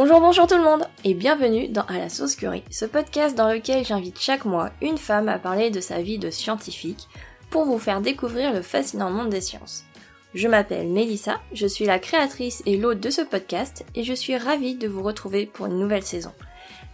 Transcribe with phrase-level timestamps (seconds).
[0.00, 3.52] Bonjour, bonjour tout le monde et bienvenue dans À la sauce curry, ce podcast dans
[3.52, 7.08] lequel j'invite chaque mois une femme à parler de sa vie de scientifique
[7.50, 9.82] pour vous faire découvrir le fascinant monde des sciences.
[10.34, 14.36] Je m'appelle Mélissa, je suis la créatrice et l'hôte de ce podcast et je suis
[14.36, 16.32] ravie de vous retrouver pour une nouvelle saison.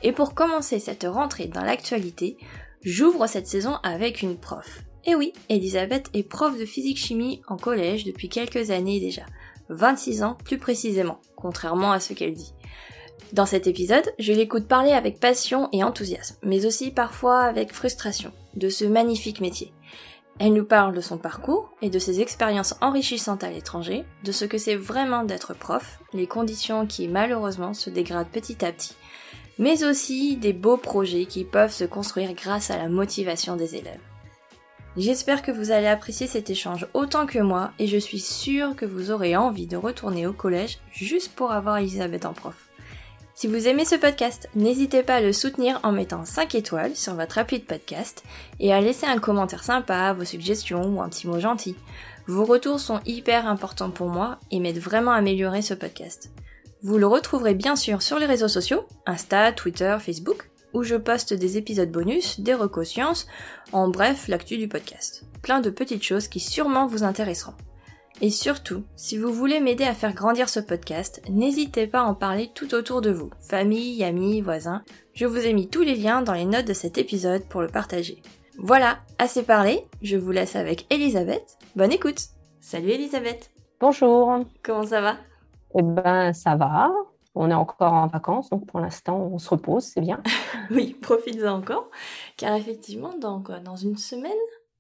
[0.02, 2.39] Et pour commencer cette rentrée dans l'actualité,
[2.80, 4.80] j'ouvre cette saison avec une prof.
[5.05, 9.27] Et oui, Elisabeth est prof de physique-chimie en collège depuis quelques années déjà.
[9.68, 12.55] 26 ans plus précisément, contrairement à ce qu'elle dit.
[13.32, 18.32] Dans cet épisode, je l'écoute parler avec passion et enthousiasme, mais aussi parfois avec frustration,
[18.54, 19.73] de ce magnifique métier.
[20.40, 24.45] Elle nous parle de son parcours et de ses expériences enrichissantes à l'étranger, de ce
[24.45, 28.96] que c'est vraiment d'être prof, les conditions qui malheureusement se dégradent petit à petit,
[29.59, 34.01] mais aussi des beaux projets qui peuvent se construire grâce à la motivation des élèves.
[34.96, 38.87] J'espère que vous allez apprécier cet échange autant que moi et je suis sûre que
[38.87, 42.63] vous aurez envie de retourner au collège juste pour avoir Elisabeth en prof.
[43.37, 47.15] Si vous aimez ce podcast, n'hésitez pas à le soutenir en mettant 5 étoiles sur
[47.15, 48.23] votre appli de podcast
[48.60, 51.74] et à laisser un commentaire sympa, vos suggestions ou un petit mot gentil.
[52.29, 56.30] Vos retours sont hyper importants pour moi et m'aident vraiment à améliorer ce podcast.
[56.85, 61.35] Vous le retrouverez bien sûr sur les réseaux sociaux, Insta, Twitter, Facebook, où je poste
[61.35, 63.27] des épisodes bonus, des recosciences,
[63.73, 65.25] en bref l'actu du podcast.
[65.43, 67.55] Plein de petites choses qui sûrement vous intéresseront.
[68.20, 72.15] Et surtout, si vous voulez m'aider à faire grandir ce podcast, n'hésitez pas à en
[72.15, 74.82] parler tout autour de vous, famille, amis, voisins.
[75.15, 77.69] Je vous ai mis tous les liens dans les notes de cet épisode pour le
[77.69, 78.22] partager.
[78.59, 81.59] Voilà, assez parlé, je vous laisse avec Elisabeth.
[81.75, 82.28] Bonne écoute
[82.60, 83.50] Salut Elisabeth
[83.81, 85.16] Bonjour Comment ça va?
[85.76, 86.93] Eh ben ça va,
[87.34, 90.22] on est encore en vacances, donc pour l'instant on se repose, c'est bien.
[90.71, 91.91] oui, profitez encore,
[92.37, 93.59] car effectivement, dans quoi?
[93.59, 94.31] Dans une semaine?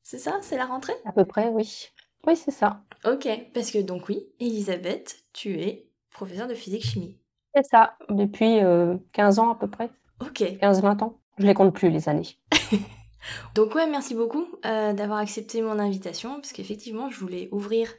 [0.04, 0.38] C'est ça?
[0.40, 0.94] C'est la rentrée?
[1.04, 1.88] À peu près, oui.
[2.26, 2.83] Oui, c'est ça.
[3.04, 7.18] Ok, parce que donc oui, Elisabeth, tu es professeure de physique-chimie.
[7.54, 8.60] C'est ça, depuis
[9.12, 9.90] 15 euh, ans à peu près.
[10.20, 10.40] Ok.
[10.40, 11.20] 15-20 ans.
[11.38, 12.38] Je les compte plus les années.
[13.54, 17.92] donc ouais, merci beaucoup euh, d'avoir accepté mon invitation, parce qu'effectivement, je voulais ouvrir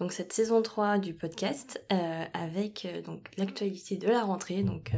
[0.00, 4.92] donc cette saison 3 du podcast euh, avec donc l'actualité de la rentrée, donc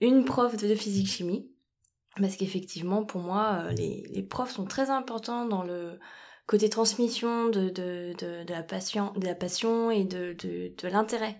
[0.00, 1.50] une prof de physique-chimie.
[2.20, 5.98] Parce qu'effectivement, pour moi, les, les profs sont très importants dans le
[6.52, 11.38] côté transmission de, de, de, la, passion, de la passion et de, de l'intérêt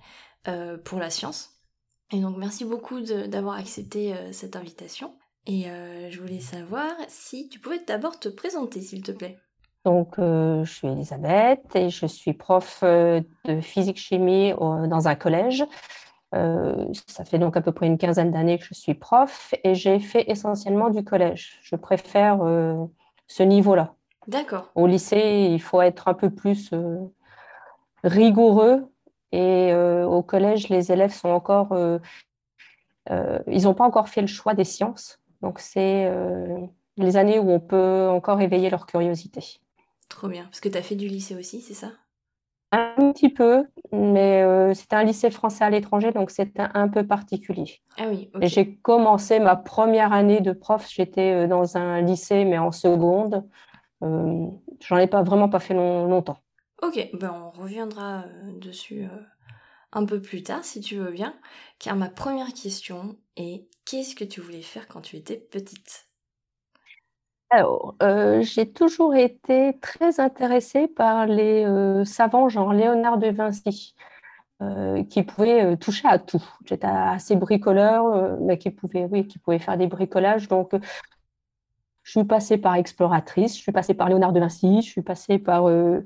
[0.48, 1.50] euh, pour la science.
[2.12, 5.12] Et donc merci beaucoup d'avoir accepté euh, cette invitation.
[5.46, 9.38] Et euh, je voulais savoir si tu pouvais d'abord te présenter, s'il te plaît.
[9.84, 15.64] Donc, je suis Elisabeth et je suis prof de physique-chimie dans un collège.
[16.32, 19.98] ça fait donc à peu près une quinzaine d'années que je suis prof et j'ai
[19.98, 21.58] fait essentiellement du collège.
[21.64, 22.38] Je préfère
[23.26, 23.96] ce niveau-là.
[24.26, 24.70] D'accord.
[24.74, 26.98] Au lycée, il faut être un peu plus euh,
[28.04, 28.88] rigoureux
[29.32, 31.98] et euh, au collège, les élèves sont encore, euh,
[33.46, 35.18] ils n'ont pas encore fait le choix des sciences.
[35.40, 36.08] Donc c'est
[36.96, 39.58] les années où on peut encore éveiller leur curiosité.
[40.08, 41.88] Trop bien, parce que tu as fait du lycée aussi, c'est ça?
[42.70, 47.80] Un petit peu, mais c'était un lycée français à l'étranger, donc c'était un peu particulier.
[47.98, 48.30] Ah oui.
[48.42, 53.44] J'ai commencé ma première année de prof, j'étais dans un lycée, mais en seconde.
[54.02, 54.46] Euh,
[54.80, 56.38] j'en ai pas vraiment pas fait longtemps.
[56.82, 59.22] Ok, ben on reviendra euh, dessus euh,
[59.92, 61.34] un peu plus tard si tu veux bien,
[61.78, 66.08] car ma première question est qu'est-ce que tu voulais faire quand tu étais petite?
[67.50, 67.96] Alors,
[68.40, 71.66] j'ai toujours été très intéressée par les
[72.06, 73.94] savants genre Léonard de Vinci,
[75.10, 76.42] qui pouvaient toucher à tout.
[76.64, 80.48] J'étais assez bricoleur, mais qui pouvait, oui, qui pouvait faire des bricolages.
[80.48, 80.72] Donc,
[82.02, 85.38] je suis passée par exploratrice, je suis passée par Léonard de Vinci, je suis passée
[85.38, 86.04] par, euh,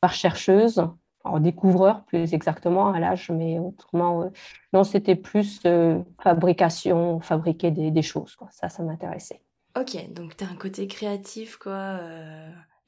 [0.00, 0.86] par chercheuse,
[1.24, 4.28] en découvreur plus exactement à l'âge, mais autrement, euh,
[4.72, 8.34] non, c'était plus euh, fabrication, fabriquer des, des choses.
[8.36, 8.48] Quoi.
[8.50, 9.42] Ça, ça m'intéressait.
[9.78, 11.98] Ok, donc tu as un côté créatif, quoi,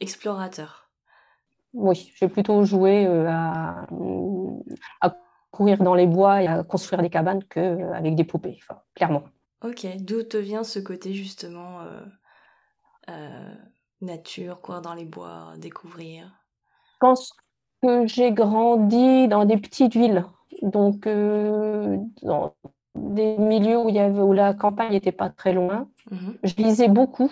[0.00, 0.90] explorateur.
[1.72, 3.86] Oui, j'ai plutôt joué à,
[5.00, 5.16] à
[5.50, 9.22] courir dans les bois et à construire des cabanes qu'avec des poupées, enfin, clairement.
[9.62, 12.00] Ok, d'où te vient ce côté justement euh,
[14.00, 16.30] nature, quoi, dans les bois, découvrir
[16.92, 17.32] Je pense
[17.82, 20.24] que j'ai grandi dans des petites villes,
[20.62, 22.54] donc euh, dans
[22.94, 25.88] des milieux où, il y avait, où la campagne n'était pas très loin.
[26.10, 26.38] Mhm.
[26.42, 27.30] Je lisais beaucoup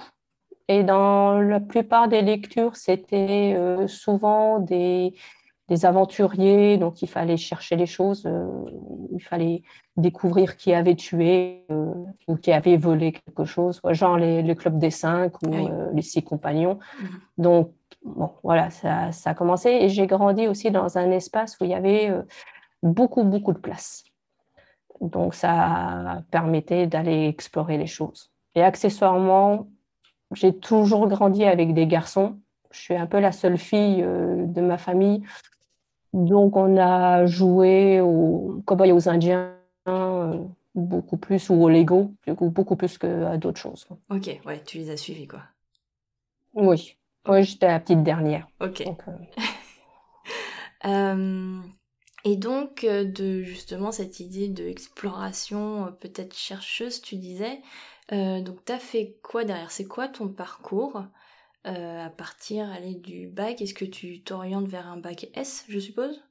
[0.68, 5.14] et dans la plupart des lectures, c'était euh, souvent des,
[5.72, 8.28] des aventuriers, donc il fallait chercher les choses,
[9.10, 9.62] il fallait
[9.96, 11.94] découvrir qui avait tué euh,
[12.28, 16.22] ou qui avait volé quelque chose, genre les, clubs des cinq ou euh, les six
[16.22, 16.78] compagnons.
[17.00, 17.08] Mhm.
[17.38, 17.72] Donc,
[18.04, 19.70] bon, voilà, ça, ça, a commencé.
[19.70, 22.22] Et j'ai grandi aussi dans un espace où il y avait euh,
[22.82, 24.04] beaucoup, beaucoup de place.
[25.00, 28.30] Donc, ça permettait d'aller explorer les choses.
[28.54, 29.68] Et accessoirement,
[30.34, 32.38] j'ai toujours grandi avec des garçons.
[32.70, 35.22] Je suis un peu la seule fille euh, de ma famille.
[36.12, 39.54] Donc, on a joué aux cowboys aux Indiens,
[39.88, 40.38] euh,
[40.74, 43.86] beaucoup plus, ou au Lego, beaucoup plus qu'à d'autres choses.
[44.10, 45.40] Ok, ouais, tu les as suivis, quoi.
[46.54, 46.96] Oui,
[47.28, 48.46] oui j'étais la petite dernière.
[48.60, 48.84] Ok.
[50.84, 51.60] Euh,
[52.24, 57.60] et donc, de justement cette idée d'exploration, peut-être chercheuse, tu disais,
[58.10, 59.70] donc tu as fait quoi derrière?
[59.70, 61.04] C'est quoi ton parcours?
[61.64, 66.22] À partir aller du bac Est-ce que tu t'orientes vers un bac S, je suppose?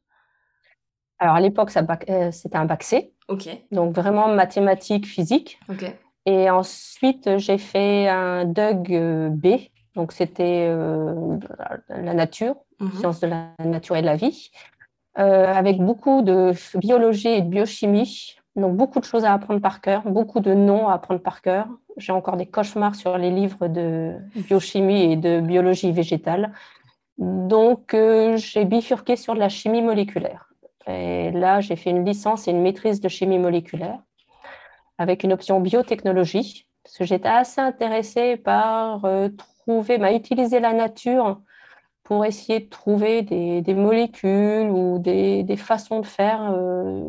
[1.19, 3.13] Alors, à l'époque, c'était un bac C.
[3.27, 3.47] OK.
[3.71, 5.59] Donc, vraiment mathématiques, physique.
[5.69, 5.85] OK.
[6.25, 9.47] Et ensuite, j'ai fait un DUG B.
[9.95, 10.67] Donc, c'était
[11.89, 14.51] la nature, mmh sciences de la nature et de la vie,
[15.15, 18.35] avec beaucoup de biologie et de biochimie.
[18.55, 21.67] Donc, beaucoup de choses à apprendre par cœur, beaucoup de noms à apprendre par cœur.
[21.97, 26.51] J'ai encore des cauchemars sur les livres de biochimie et de biologie végétale.
[27.17, 27.95] Donc,
[28.35, 30.51] j'ai bifurqué sur la chimie moléculaire.
[30.87, 33.99] Et là, j'ai fait une licence et une maîtrise de chimie moléculaire
[35.01, 39.29] avec une option biotechnologie, parce que j'étais assez intéressée par euh,
[39.65, 41.41] trouver, bah, utiliser la nature
[42.03, 47.03] pour essayer de trouver des, molécules ou des, façons de faire, euh,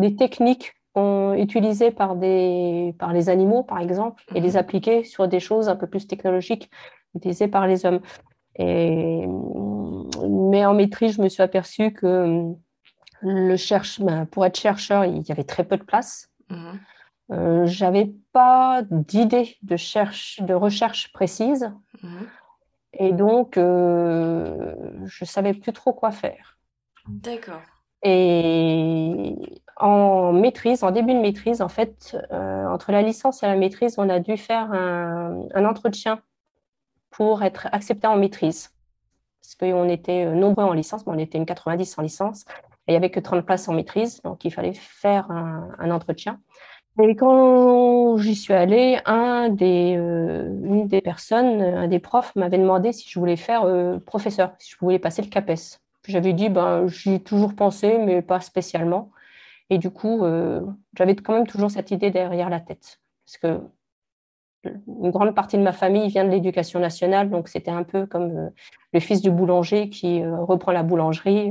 [0.00, 0.74] des techniques
[1.36, 4.56] utilisées par, des, par les animaux, par exemple, et les mhm.
[4.56, 6.70] appliquer sur des choses un peu plus technologiques
[7.14, 8.00] utilisées par les hommes.
[8.56, 9.24] Et,
[10.28, 12.52] mais en maîtrise, je me suis aperçue que
[13.22, 16.28] le cherche, ben, pour être chercheur, il y avait très peu de place.
[16.48, 16.80] Mhm.
[17.32, 19.76] Euh, j'avais pas d'idée de,
[20.44, 21.72] de recherche précise.
[22.02, 22.26] Mhm.
[22.94, 24.74] Et donc, euh,
[25.04, 26.58] je savais plus trop quoi faire.
[27.06, 27.62] D'accord.
[28.02, 29.36] Et
[29.80, 33.96] en maîtrise, en début de maîtrise, en fait, euh, entre la licence et la maîtrise,
[33.98, 36.20] on a dû faire un, entretien
[37.10, 38.70] pour être accepté en maîtrise.
[39.42, 42.44] Parce qu'on était nombreux en licence, mais on était une 90 en licence
[42.90, 46.40] il n'y avait que 30 places en maîtrise, donc il fallait faire un, entretien.
[47.00, 52.58] Et quand j'y suis allée, un des, euh, une des personnes, un des profs m'avait
[52.58, 55.78] demandé si je voulais faire euh, professeur, si je voulais passer le CAPES.
[56.08, 59.10] J'avais dit, ben, j'y ai toujours pensé, mais pas spécialement.
[59.70, 60.60] Et du coup, euh,
[60.96, 63.00] j'avais quand même toujours cette idée derrière la tête.
[63.24, 63.60] Parce que
[64.64, 68.50] une grande partie de ma famille vient de l'éducation nationale, donc c'était un peu comme
[68.92, 71.50] le fils du boulanger qui reprend la boulangerie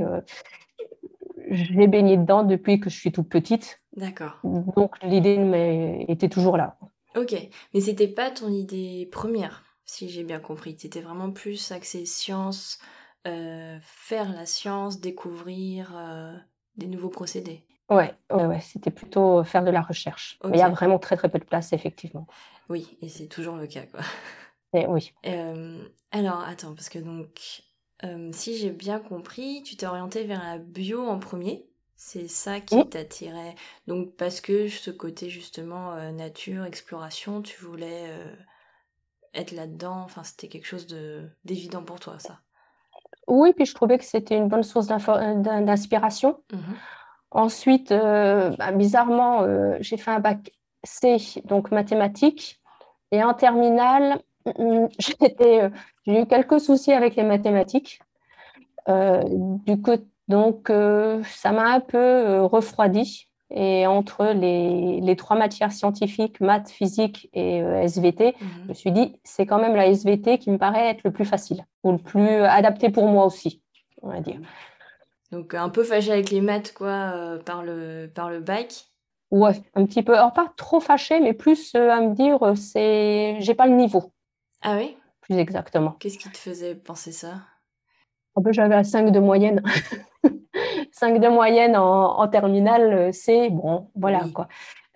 [1.50, 3.80] j'ai baigné dedans depuis que je suis toute petite.
[3.96, 4.38] D'accord.
[4.44, 6.78] Donc l'idée était toujours là.
[7.16, 7.34] Ok,
[7.74, 10.76] mais c'était pas ton idée première, si j'ai bien compris.
[10.78, 12.78] C'était vraiment plus axé science,
[13.26, 16.32] euh, faire la science, découvrir euh,
[16.76, 17.64] des nouveaux procédés.
[17.90, 18.60] Ouais, ouais, ouais.
[18.60, 20.38] c'était plutôt faire de la recherche.
[20.44, 22.26] Mais il y a vraiment très très peu de place, effectivement.
[22.68, 24.00] Oui, et c'est toujours le cas, quoi.
[24.72, 25.12] Et oui.
[25.26, 25.82] Euh,
[26.12, 27.62] alors, attends, parce que donc,
[28.04, 31.66] euh, si j'ai bien compris, tu t'es orienté vers la bio en premier.
[31.96, 33.54] C'est ça qui t'attirait.
[33.86, 38.34] Donc parce que ce côté justement euh, nature, exploration, tu voulais euh,
[39.34, 40.00] être là-dedans.
[40.04, 40.86] Enfin, c'était quelque chose
[41.44, 42.40] d'évident pour toi, ça.
[43.26, 46.42] Oui, puis je trouvais que c'était une bonne source d'inspiration.
[46.52, 46.58] Mmh
[47.30, 49.46] Ensuite, bah, bizarrement,
[49.80, 50.50] j'ai fait un bac
[50.84, 52.60] C, donc mathématiques.
[53.12, 54.20] Et en terminale,
[54.58, 55.70] mm, j'étais
[56.06, 58.00] j'ai eu quelques soucis avec les mathématiques.
[58.88, 59.96] Euh, du coup,
[60.28, 63.28] donc, euh, ça m'a un peu euh, refroidi.
[63.52, 68.48] Et entre les, les, trois matières scientifiques, maths, physique et SVT, mhm.
[68.62, 71.24] je me suis dit, c'est quand même la SVT qui me paraît être le plus
[71.24, 73.60] facile, ou le plus adapté pour moi aussi,
[74.02, 74.38] on va dire.
[75.32, 78.86] Donc, un peu fâché avec les maths, quoi, par, le, par le bac
[79.30, 80.16] Ouais, un petit peu.
[80.16, 84.12] Alors, pas trop fâché, mais plus à me dire, c'est j'ai pas le niveau.
[84.62, 84.96] Ah oui
[85.38, 85.92] exactement.
[85.92, 87.34] Qu'est-ce qui te faisait penser ça?
[88.36, 89.62] Un peu, j'avais 5 de moyenne.
[90.92, 94.48] 5 de moyenne en, terminale, euh, c'est bon, voilà quoi.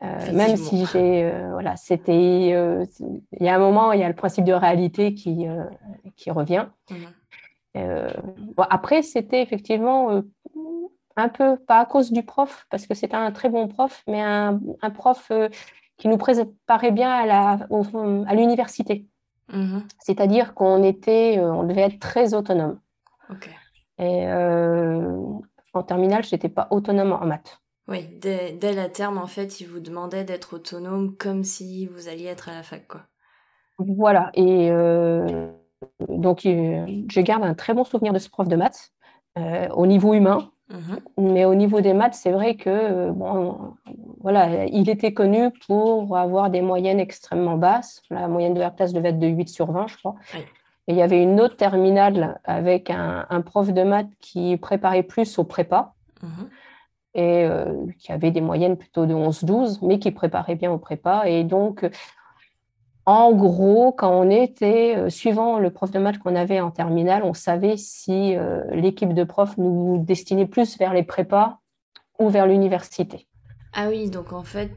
[0.02, 4.08] Euh, même si j'ai, euh, voilà, c'était, il y a un moment, il y a
[4.08, 5.46] le principe de réalité qui,
[6.16, 6.66] qui revient.
[7.74, 8.54] Mhm.
[8.70, 10.22] après, c'était effectivement
[11.16, 14.20] un peu, pas à cause du prof, parce que c'était un très bon prof, mais
[14.22, 15.30] un, un prof
[15.96, 19.06] qui nous préparait bien à, l'université.
[19.52, 22.80] Mmh C'est-à-dire qu'on était, euh, on devait être très autonome.
[23.98, 25.18] Et euh,
[25.72, 27.60] en terminale, je n'étais pas autonome en maths.
[27.86, 32.26] Oui, dès, la terme, en fait, il vous demandait d'être autonome comme si vous alliez
[32.26, 33.02] être à la fac, quoi.
[33.78, 35.50] Voilà, et euh,
[36.08, 38.92] donc je garde un très bon souvenir de ce prof de maths
[39.36, 40.50] au niveau humain.
[40.70, 41.00] Mhm.
[41.18, 43.74] Mais au niveau des maths, c'est vrai que bon,
[44.20, 48.02] voilà, il était connu pour avoir des moyennes extrêmement basses.
[48.10, 50.14] La moyenne de la classe devait être de 8 sur 20, je crois.
[50.86, 55.38] Et il y avait une autre terminale avec un, prof de maths qui préparait plus
[55.38, 56.48] au prépa mhm.
[57.14, 61.28] et euh, qui avait des moyennes plutôt de 11-12, mais qui préparait bien au prépa.
[61.28, 61.88] Et donc,
[63.06, 67.22] en gros, quand on était, euh, suivant le prof de maths qu'on avait en terminale,
[67.22, 71.58] on savait si euh, l'équipe de profs nous destinait plus vers les prépas
[72.18, 73.28] ou vers l'université.
[73.74, 74.70] Ah oui, donc en fait,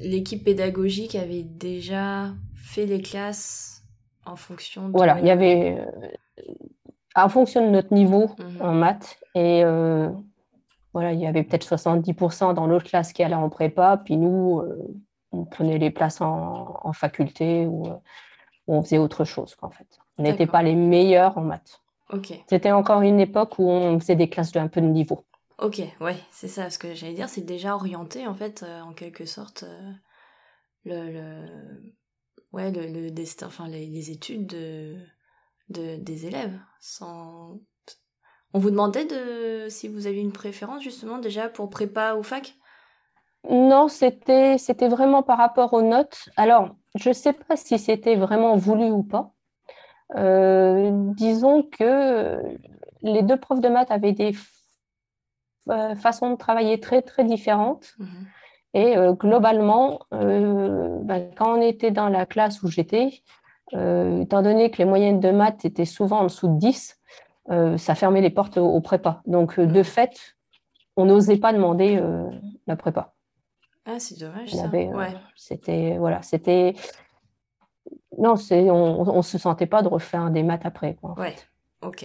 [0.00, 3.82] l'équipe pédagogique avait déjà fait les classes
[4.24, 4.92] en fonction de...
[4.92, 5.78] Voilà, il y avait...
[5.78, 6.08] Euh,
[7.16, 8.60] en fonction de notre niveau mhm.
[8.60, 9.18] en maths.
[9.34, 9.62] Et
[10.92, 14.62] voilà, il y avait peut-être 70% dans l'autre classe qui allait en prépa, puis nous,
[15.36, 17.88] on prenait les places en, faculté euh, ou,
[18.66, 19.56] on faisait autre chose.
[19.62, 19.86] En fait.
[20.18, 21.82] On n'était pas les meilleurs en maths.
[22.48, 25.24] C'était encore une époque où on faisait des classes de un peu de niveau.
[25.58, 26.70] Ok, ouais, c'est ça.
[26.70, 29.92] Ce que j'allais dire, c'est déjà orienté, en fait, euh, en quelque sorte, euh,
[30.84, 31.46] le,
[32.52, 34.96] ouais, le, destin, enfin, les, études de,
[35.68, 36.58] des élèves.
[36.78, 37.58] Sans...
[38.52, 42.54] On vous demandait de si vous aviez une préférence, justement, déjà pour prépa ou fac?
[43.50, 46.28] Non, c'était, c'était vraiment par rapport aux notes.
[46.36, 49.32] Alors, je ne sais pas si c'était vraiment voulu ou pas.
[50.14, 52.38] Euh, disons que
[53.02, 54.34] les deux profs de maths avaient des
[55.68, 57.94] euh, façons de travailler très, très différentes.
[57.98, 58.08] Mhm.
[58.74, 63.22] Et euh, globalement, ben, quand on était dans la classe où j'étais,
[63.72, 67.00] étant donné que les moyennes de maths étaient souvent en dessous de 10,
[67.78, 69.22] ça fermait les portes au, prépa.
[69.26, 69.84] Donc, de mhm.
[69.84, 70.36] fait,
[70.96, 72.00] on n'osait pas demander
[72.66, 73.15] la prépa.
[73.86, 74.50] Ah, c'est dommage.
[74.50, 74.68] Ça.
[74.72, 76.74] Euh, c'était voilà, c'était
[78.18, 80.96] non, c'est on, on se sentait pas de refaire des maths après.
[80.96, 81.36] Quoi, ouais.
[81.82, 82.04] Ok.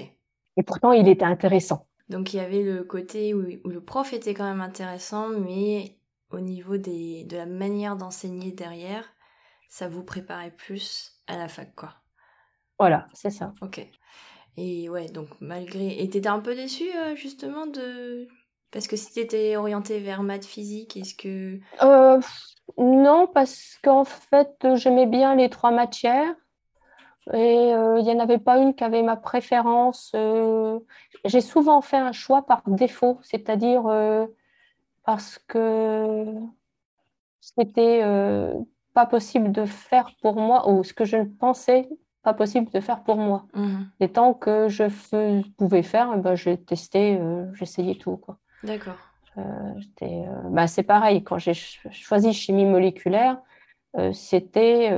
[0.57, 1.88] Et pourtant, il était intéressant.
[2.09, 5.95] Donc il y avait le côté où, le prof était quand même intéressant, mais
[6.29, 9.05] au niveau des, de la manière d'enseigner derrière,
[9.69, 11.93] ça vous préparait plus à la fac, quoi.
[12.77, 13.53] Voilà, c'est ça.
[13.61, 13.88] Ok.
[14.57, 16.01] Et ouais, donc malgré...
[16.01, 18.27] Et t'étais un peu déçu euh, justement de
[18.72, 21.60] parce que si tu étais orienté vers maths physique, est-ce que...
[21.84, 22.20] Euh,
[22.78, 26.34] non, parce qu'en fait, j'aimais bien les trois matières.
[27.34, 30.13] Et euh, il n'y en avait pas une qui avait ma préférence.
[30.16, 30.80] Euh,
[31.25, 33.84] j'ai souvent fait un choix par défaut, c'est-à-dire
[35.04, 36.25] parce que
[37.42, 38.01] c'était
[38.94, 41.90] pas possible de faire pour moi, ou ce que je pensais
[42.24, 43.46] pas possible de faire pour moi.
[43.56, 43.78] Mmh.
[44.00, 47.20] Et tant que je pouvais faire, ben, j'ai testé,
[47.54, 48.18] j'essayais tout.
[48.18, 48.38] Quoi.
[48.63, 48.98] D'accord.
[49.38, 53.38] Euh, euh, bah, c'est pareil, quand j'ai choisi chimie moléculaire,
[53.98, 54.91] euh, c'était.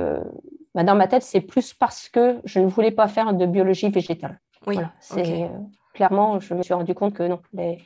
[0.74, 3.90] Bah, dans ma tête, c'est plus parce que je ne voulais pas faire de biologie
[3.90, 4.40] végétale.
[4.66, 4.78] Oui.
[4.98, 5.50] c'est,
[5.92, 7.78] clairement, je me suis rendu compte que non, les,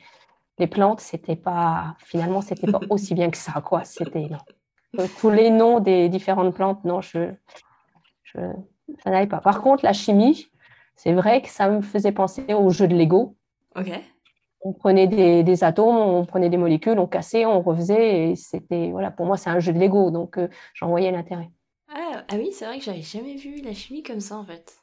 [0.57, 1.95] les plantes, c'était pas.
[1.99, 3.83] Finalement, c'était pas aussi bien que ça, quoi.
[3.83, 4.29] C'était.
[5.19, 7.31] tous les noms des différentes plantes, non, je,
[8.23, 8.39] je
[9.03, 9.39] ça n'allait pas.
[9.39, 10.47] Par contre, la chimie,
[10.95, 13.35] c'est vrai que ça me faisait penser au jeu de Lego.
[13.75, 13.91] Ok
[14.61, 18.31] on prenait des, atomes, on prenait des molécules, on cassait, on refaisait.
[18.31, 21.49] Et c'était, voilà, pour moi, c'est un jeu de Lego, donc euh, j'en voyais l'intérêt.
[21.87, 24.77] Ah, ah, oui, c'est vrai que j'avais jamais vu la chimie comme ça, en fait.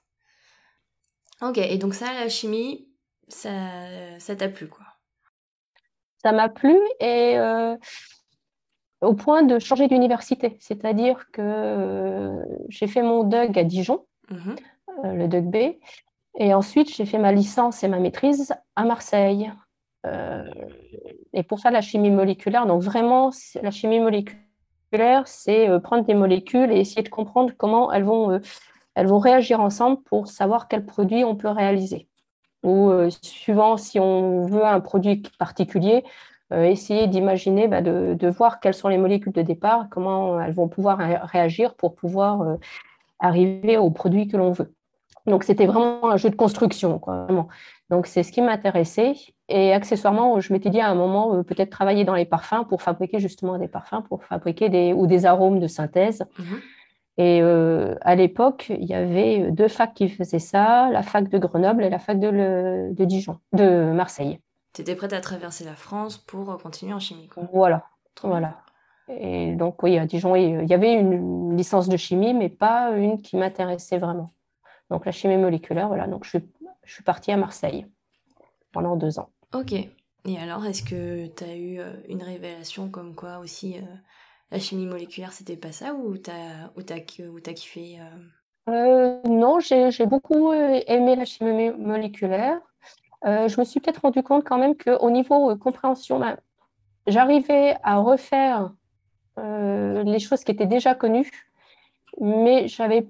[1.42, 2.88] Ok, et donc ça, la chimie,
[3.28, 3.50] ça,
[4.18, 4.84] ça t'a plu, quoi
[6.22, 7.76] Ça m'a plu et euh,
[9.02, 10.56] au point de changer d'université.
[10.60, 14.56] C'est-à-dire que euh, j'ai fait mon DUG à Dijon, mhm.
[15.04, 15.56] le DUG B,
[16.38, 19.52] et ensuite j'ai fait ma licence et ma maîtrise à Marseille.
[20.06, 20.44] Euh,
[21.32, 23.30] et pour faire la chimie moléculaire, donc vraiment,
[23.62, 28.32] la chimie moléculaire, c'est euh, prendre des molécules et essayer de comprendre comment elles vont,
[28.32, 28.38] euh,
[28.94, 32.08] elles vont réagir ensemble pour savoir quel produit on peut réaliser.
[32.62, 32.90] Ou
[33.22, 36.02] suivant si on veut un produit particulier,
[36.50, 40.66] essayer d'imaginer, bah, de, de, voir quelles sont les molécules de départ, comment elles vont
[40.66, 42.56] pouvoir réagir pour pouvoir
[43.20, 44.75] arriver au produit que l'on veut.
[45.26, 47.48] Donc, c'était vraiment un jeu de construction, quoi, vraiment.
[47.90, 49.14] Donc, c'est ce qui m'intéressait.
[49.48, 52.82] Et accessoirement, je m'étais dit à un moment, euh, peut-être travailler dans les parfums pour
[52.82, 56.24] fabriquer justement des parfums, pour fabriquer des, ou des arômes de synthèse.
[56.38, 56.60] Mhm.
[57.18, 61.38] Et euh, à l'époque, il y avait deux facs qui faisaient ça, la fac de
[61.38, 64.38] Grenoble et la fac de, de Dijon, de Marseille.
[64.74, 67.28] Tu étais prête à traverser la France pour euh, continuer en chimie.
[67.28, 67.44] Quoi.
[67.52, 67.84] Voilà,
[68.22, 68.58] voilà.
[69.08, 73.22] Et donc, oui, à Dijon, il y avait une licence de chimie, mais pas une
[73.22, 74.30] qui m'intéressait vraiment.
[74.90, 76.06] Donc la chimie moléculaire, voilà.
[76.06, 76.38] Donc je,
[76.84, 77.86] je suis partie à Marseille
[78.72, 79.30] pendant deux ans.
[79.54, 79.72] Ok.
[79.72, 83.82] Et alors, est-ce que tu as eu euh, une révélation comme quoi aussi euh,
[84.50, 87.98] la chimie moléculaire, c'était pas ça ou t'as ou as, kiffé
[88.68, 89.20] euh?
[89.24, 92.58] Non, j'ai beaucoup aimé la chimie moléculaire.
[93.24, 96.36] je me suis peut-être rendu compte quand même qu'au niveau compréhension, ben,
[97.06, 98.72] j'arrivais à refaire
[99.36, 101.30] les choses qui étaient déjà connues,
[102.20, 103.08] mais j'avais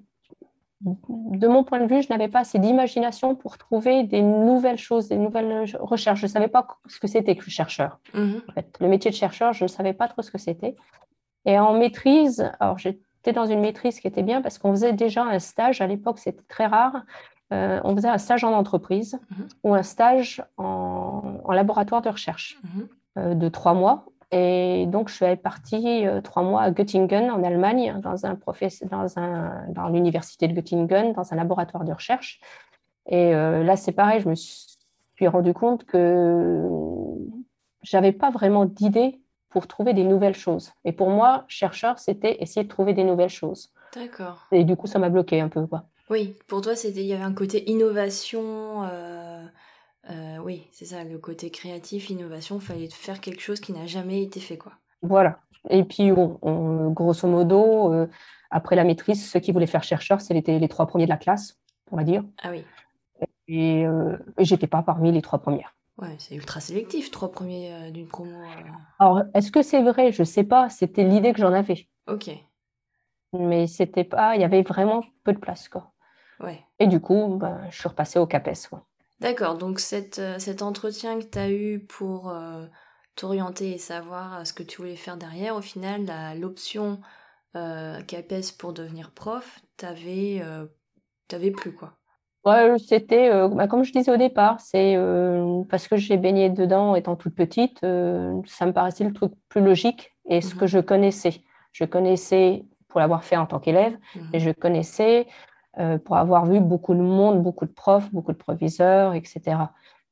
[0.80, 5.08] de mon point de vue, je n'avais pas assez d'imagination pour trouver des nouvelles choses,
[5.08, 6.20] des nouvelles recherches.
[6.20, 7.98] Je ne savais pas ce que c'était que le chercheur.
[8.12, 8.42] Mhm.
[8.48, 10.76] En fait, le métier de chercheur, je ne savais pas trop ce que c'était.
[11.46, 15.22] Et en maîtrise, alors j'étais dans une maîtrise qui était bien parce qu'on faisait déjà
[15.22, 15.80] un stage.
[15.80, 17.04] À l'époque, c'était très rare.
[17.52, 19.48] Euh, on faisait un stage en entreprise mhm.
[19.64, 22.88] ou un stage en, laboratoire de recherche mhm.
[23.18, 27.44] euh, de trois mois et donc, je suis partie euh, trois mois à Göttingen, en
[27.44, 28.36] Allemagne, dans, un
[28.90, 32.40] dans, un, dans l'université de Göttingen, dans un laboratoire de recherche.
[33.08, 36.68] Et euh, là, c'est pareil, je me suis rendu compte que
[37.82, 40.72] j'avais pas vraiment d'idée pour trouver des nouvelles choses.
[40.84, 43.70] Et pour moi, chercheur, c'était essayer de trouver des nouvelles choses.
[43.94, 44.46] D'accord.
[44.50, 45.66] Et du coup, ça m'a bloqué un peu.
[45.66, 45.84] Quoi.
[46.10, 48.82] Oui, pour toi, c'était il y avait un côté innovation.
[48.90, 49.44] Euh,
[50.10, 54.22] euh, oui, c'est ça, le côté créatif, innovation, fallait faire quelque chose qui n'a jamais
[54.22, 54.72] été fait, quoi.
[55.02, 55.40] Voilà.
[55.68, 58.06] Et puis, grosso modo, euh,
[58.50, 61.58] après la maîtrise, ceux qui voulaient faire chercheur, c'était les trois premiers de la classe,
[61.90, 62.24] on va dire.
[62.42, 62.64] Ah oui.
[63.48, 65.74] Et, euh, j'étais pas parmi les trois premières.
[65.98, 68.36] Ouais, c'est ultra sélectif, trois premiers d'une promo.
[68.98, 70.12] Alors, est-ce que c'est vrai?
[70.12, 70.68] Je sais pas.
[70.68, 71.88] C'était l'idée que j'en avais.
[72.06, 72.30] Ok.
[73.32, 74.36] Mais c'était pas.
[74.36, 75.92] Il y avait vraiment peu de place, quoi.
[76.40, 76.60] Ouais.
[76.78, 78.68] Et du coup, ben, je suis repassée au CAPES.
[78.68, 78.84] Quoi.
[79.20, 82.66] D'accord, donc euh, cet entretien que tu as eu pour euh,
[83.14, 86.06] t'orienter et savoir euh, ce que tu voulais faire derrière, au final,
[86.38, 87.00] l'option
[87.54, 90.42] CAPES pour devenir prof, t'avais
[91.28, 91.94] t'avais plus quoi.
[92.44, 94.96] Ouais, c'était, bah, comme je disais au départ, c'est
[95.70, 100.14] parce que j'ai baigné dedans étant toute petite, ça me paraissait le truc plus logique
[100.26, 101.42] et ce que je connaissais.
[101.72, 105.30] Je connaissais pour l'avoir fait en tant qu'élève, mmh et je connaissais euh,
[106.04, 109.56] pour avoir vu beaucoup de monde, beaucoup de profs, beaucoup de proviseurs, etc.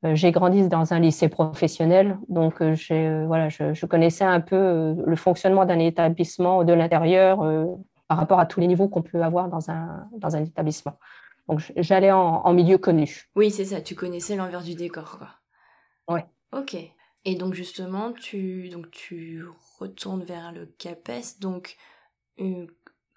[0.05, 5.15] Euh, j'ai grandi dans un lycée professionnel, donc euh, voilà, je, connaissais un peu le
[5.15, 7.39] fonctionnement d'un établissement de l'intérieur
[8.07, 10.97] par rapport à tous les niveaux qu'on peut avoir dans un, dans un établissement.
[11.47, 13.29] Donc j'allais en, milieu connu.
[13.35, 15.19] Oui, c'est ça, tu connaissais l'envers du décor.
[16.07, 16.25] Ouais.
[16.51, 16.75] Ok.
[17.27, 19.43] Et donc justement, tu, donc, tu
[19.79, 21.39] retournes vers le CAPES.
[21.39, 21.77] Donc,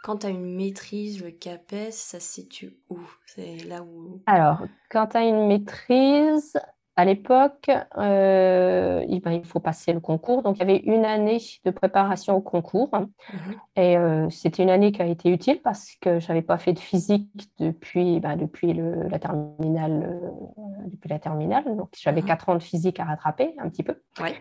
[0.03, 2.99] quand tu as une maîtrise, le CAPES, ça se situe où?
[3.27, 6.59] C'est là où Alors, quand tu as une maîtrise,
[6.99, 10.43] à l'époque, euh, il faut passer le concours.
[10.43, 12.91] Donc, il y avait une année de préparation au concours.
[12.93, 13.55] Mhm.
[13.77, 16.73] Et euh, c'était une année qui a été utile parce que je n'avais pas fait
[16.73, 17.29] de physique
[17.61, 20.19] depuis, ben, depuis la terminale.
[20.25, 21.77] Euh, depuis la terminale.
[21.77, 22.27] Donc, j'avais mhm.
[22.27, 24.03] quatre ans de physique à rattraper, un petit peu.
[24.21, 24.35] Ouais.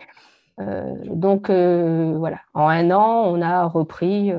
[1.14, 2.40] donc, voilà.
[2.56, 4.32] En un an, on a repris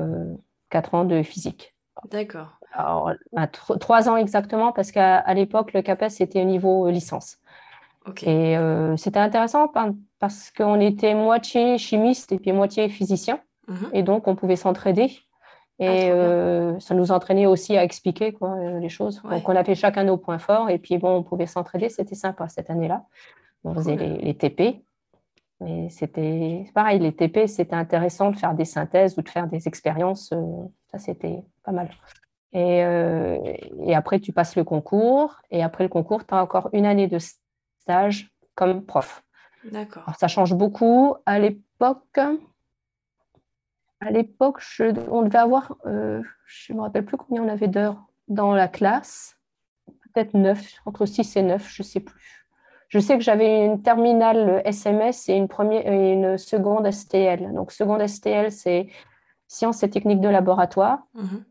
[0.69, 1.75] 4 ans de physique.
[2.09, 2.59] D'accord.
[2.73, 7.37] Alors, bah, trois ans exactement, parce qu'à l'époque, le CAPES, c'était au niveau euh, licence.
[8.23, 9.71] Et euh, c'était intéressant
[10.19, 13.39] parce qu'on était moitié chimiste et puis moitié physicien.
[13.67, 13.89] Mhm.
[13.93, 15.11] Et donc, on pouvait s'entraider.
[15.79, 19.21] Ah, et euh, ça nous entraînait aussi à expliquer quoi, les choses.
[19.21, 20.69] Donc, on avait chacun nos points forts.
[20.69, 21.89] Et puis, bon, on pouvait s'entraider.
[21.89, 23.03] C'était sympa cette année-là.
[23.63, 24.81] On faisait les, TP.
[25.65, 29.67] Et c'était pareil, les TP, c'était intéressant de faire des synthèses ou de faire des
[29.67, 30.31] expériences.
[30.31, 31.89] Euh, ça, c'était pas mal.
[32.53, 33.37] Et, euh,
[33.85, 35.41] et, après, tu passes le concours.
[35.51, 37.19] Et après le concours, tu as encore une année de
[37.81, 39.23] stage comme prof.
[39.65, 40.03] D'accord.
[40.17, 41.15] Ça change beaucoup.
[41.25, 42.19] À l'époque,
[44.01, 44.61] à l'époque,
[45.09, 48.69] on devait avoir, euh, je ne me rappelle plus combien on avait d'heures dans la
[48.69, 49.37] classe.
[50.13, 52.38] Peut-être 9, entre 6 et 9, je ne sais plus.
[52.89, 57.53] Je sais que j'avais une terminale SMS et une, première, une seconde STL.
[57.53, 58.87] Donc, seconde STL, c'est
[59.47, 60.99] sciences et techniques de laboratoire.
[61.13, 61.45] Mhm.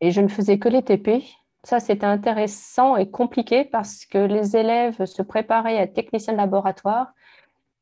[0.00, 1.24] Et je ne faisais que les TP.
[1.62, 7.14] Ça, c'était intéressant et compliqué parce que les élèves se préparaient à technicien de laboratoire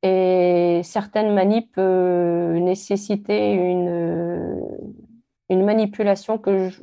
[0.04, 4.60] et certaines manips euh, nécessitaient une,
[5.48, 6.80] une manipulation que je,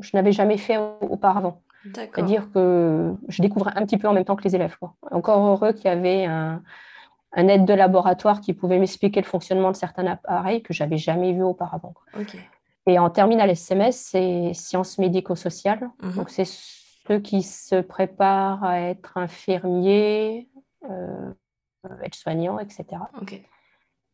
[0.00, 1.62] je n'avais jamais fait auparavant.
[1.84, 4.76] C'est-à-dire que je découvrais un petit peu en même temps que les élèves.
[5.10, 6.62] Encore heureux qu'il y avait un,
[7.34, 11.42] aide de laboratoire qui pouvait m'expliquer le fonctionnement de certains appareils que j'avais jamais vu
[11.42, 11.94] auparavant.
[12.86, 15.88] Et en terminale SMS, c'est sciences médico-sociales.
[16.02, 16.14] Mhm.
[16.14, 20.48] Donc, c'est ceux qui se préparent à être infirmiers,
[20.88, 21.32] euh,
[22.02, 22.84] être soignants, etc.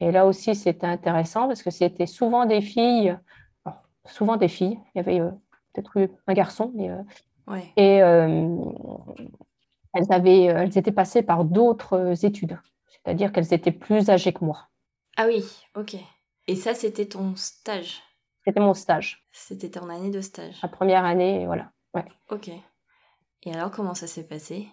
[0.00, 3.18] Et là aussi, c'était intéressant parce que c'était souvent des filles,
[4.06, 5.30] souvent des filles, il y avait euh,
[5.72, 7.02] peut-être eu un garçon, mais euh,
[7.76, 8.56] et euh,
[9.94, 12.58] elles, avaient, euh, elles étaient passées par d'autres euh, études,
[12.88, 14.68] c'est-à-dire qu'elles étaient plus âgées que moi.
[15.16, 15.96] Ah oui, ok.
[16.46, 18.02] Et ça, c'était ton stage?
[18.44, 19.26] C'était mon stage.
[19.32, 21.70] C'était ton année de stage La première année, voilà.
[21.94, 22.04] Ouais.
[22.30, 22.50] Ok.
[23.44, 24.68] Et alors, comment ça s'est passé?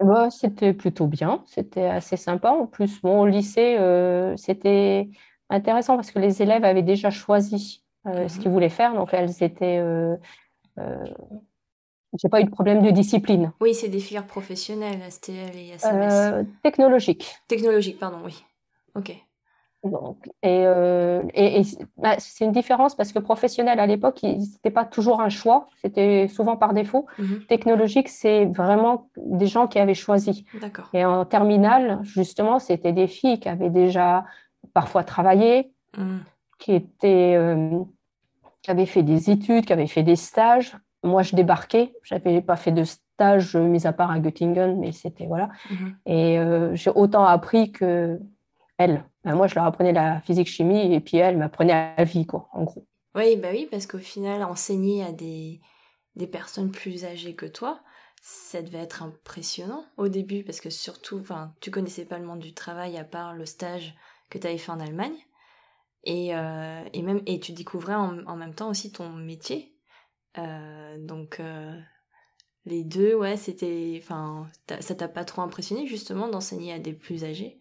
[0.00, 2.50] Bah, C'était plutôt bien, c'était assez sympa.
[2.50, 5.08] En plus, mon lycée, euh, c'était
[5.50, 8.42] intéressant parce que les élèves avaient déjà choisi euh, ce mhm.
[8.42, 9.78] qu'ils voulaient faire, donc elles étaient.
[9.78, 10.16] Euh,
[10.76, 13.52] j'ai pas eu de problème de discipline.
[13.60, 16.46] Oui, c'est des filières professionnelles, STL et SMS.
[16.62, 17.36] technologiques.
[17.48, 18.44] Technologiques, pardon, oui.
[18.94, 19.16] Ok.
[19.84, 21.60] Donc, et, euh, et,
[21.98, 26.26] bah, c'est une différence parce que professionnel à l'époque, n'était pas toujours un choix, c'était
[26.28, 27.06] souvent par défaut.
[27.18, 27.44] Mhm.
[27.48, 30.46] Technologique, c'est vraiment des gens qui avaient choisi.
[30.94, 34.24] Et en terminale, justement, c'était des filles qui avaient déjà
[34.72, 36.20] parfois travaillé, mhm.
[36.58, 37.80] qui, étaient, euh,
[38.64, 40.74] qui avaient fait des études, qui avaient fait des stages.
[41.02, 44.90] Moi, je débarquais, je n'avais pas fait de stage, mis à part à Göttingen, mais
[44.90, 45.50] c'était voilà.
[45.70, 45.96] Mhm.
[46.06, 48.18] Et euh, j'ai autant appris que
[48.78, 49.04] elle.
[49.22, 52.64] Ben, moi, je leur apprenais la physique-chimie et puis elle m'apprenait la vie, quoi, en
[52.64, 52.86] gros.
[53.14, 55.60] Oui, bah oui, parce qu'au final, enseigner à des,
[56.16, 57.80] des personnes plus âgées que toi,
[58.22, 61.22] ça devait être impressionnant au début, parce que surtout,
[61.60, 63.94] tu connaissais pas le monde du travail à part le stage
[64.30, 65.16] que tu avais fait en Allemagne.
[66.04, 69.74] Et, euh, et, même, et tu découvrais en, même temps aussi ton métier.
[70.38, 71.78] Euh, donc, euh,
[72.66, 73.98] les deux, ouais, c'était.
[74.02, 77.58] Enfin, ça t'a pas trop impressionné justement d'enseigner à des plus âgés?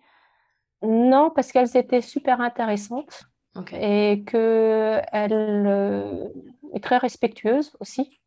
[0.81, 3.23] Non, parce qu'elles étaient super intéressantes
[3.71, 6.27] et qu'elle euh,
[6.73, 8.19] est très respectueuse aussi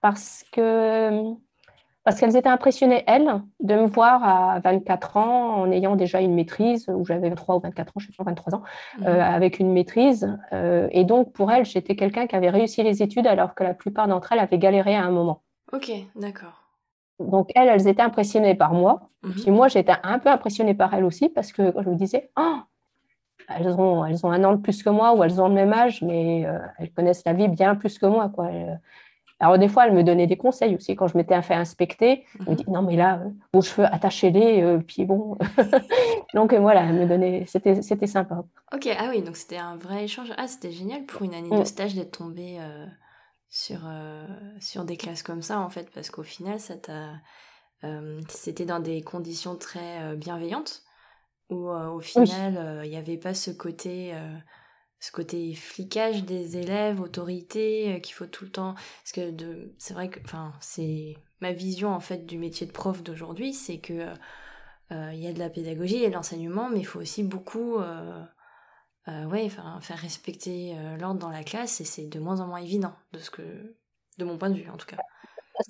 [0.00, 1.32] parce que
[2.04, 6.34] parce qu'elles étaient impressionnées, elles, de me voir à 24 ans en ayant déjà une
[6.34, 8.62] maîtrise, où j'avais 23 ou 24 ans, je sais pas, 23 ans,
[8.98, 9.06] mhm.
[9.06, 10.36] euh, avec une maîtrise.
[10.52, 13.72] Euh, et donc, pour elles, j'étais quelqu'un qui avait réussi les études alors que la
[13.72, 15.42] plupart d'entre elles avaient galéré à un moment.
[15.72, 16.60] Ok, d'accord.
[17.18, 19.08] Donc, elles, elles étaient impressionnées par moi.
[19.26, 19.56] Et puis mhm.
[19.56, 22.56] moi, j'étais un peu impressionnée par elles aussi parce que je me disais, oh,
[23.48, 25.72] elles, ont, elles ont un an de plus que moi ou elles ont le même
[25.72, 28.28] âge, mais euh, elles connaissent la vie bien plus que moi.
[28.28, 28.50] Quoi.
[29.44, 30.96] Alors, des fois, elles me donnaient des conseils aussi.
[30.96, 32.56] Quand je m'étais fait inspecter, elles me mhm.
[32.56, 33.20] disaient, non, mais là,
[33.52, 35.36] vos cheveux, attachez-les, euh, puis bon.
[36.34, 38.42] donc, euh, voilà, elles me donnaient, c'était, c'était sympa.
[38.72, 40.32] Ok, ah oui, donc c'était un vrai échange.
[40.38, 41.64] Ah, c'était génial pour une année de mm.
[41.66, 42.58] stage d'être tombée
[43.54, 44.26] sur, euh,
[44.60, 47.12] sur des classes comme ça, en fait, parce qu'au final, ça t'a.
[47.84, 50.82] Euh, c'était dans des conditions très euh, bienveillantes,
[51.50, 54.14] où au final, il n'y avait pas ce côté.
[55.06, 58.74] Ce côté flicage des élèves, autorité, qu'il faut tout le temps.
[58.74, 62.72] Parce que de, c'est vrai que, enfin, c'est ma vision en fait du métier de
[62.72, 64.06] prof d'aujourd'hui, c'est que
[64.90, 67.80] il y a de la pédagogie et de l'enseignement, mais il faut aussi beaucoup
[69.08, 72.60] euh, ouais, faire respecter euh, l'ordre dans la classe, et c'est de moins en moins
[72.60, 73.42] évident, de, ce que,
[74.16, 74.96] de mon point de vue en tout cas.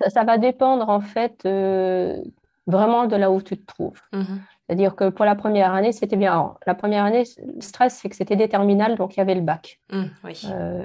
[0.08, 2.22] Ça, va dépendre en fait euh,
[2.66, 4.00] vraiment de là où tu te trouves.
[4.12, 6.54] Mmh C'est-à-dire que pour la première année, c'était bien.
[6.66, 9.42] la première année, le stress, c'est que c'était des terminales, donc il y avait le
[9.42, 9.80] bac.
[9.92, 10.04] Mmh,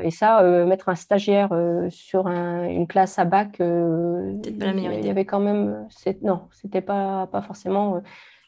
[0.03, 1.49] et ça, mettre un stagiaire
[1.89, 5.87] sur une classe à bac, il y avait quand même.
[6.21, 8.01] Non, c'était pas, pas forcément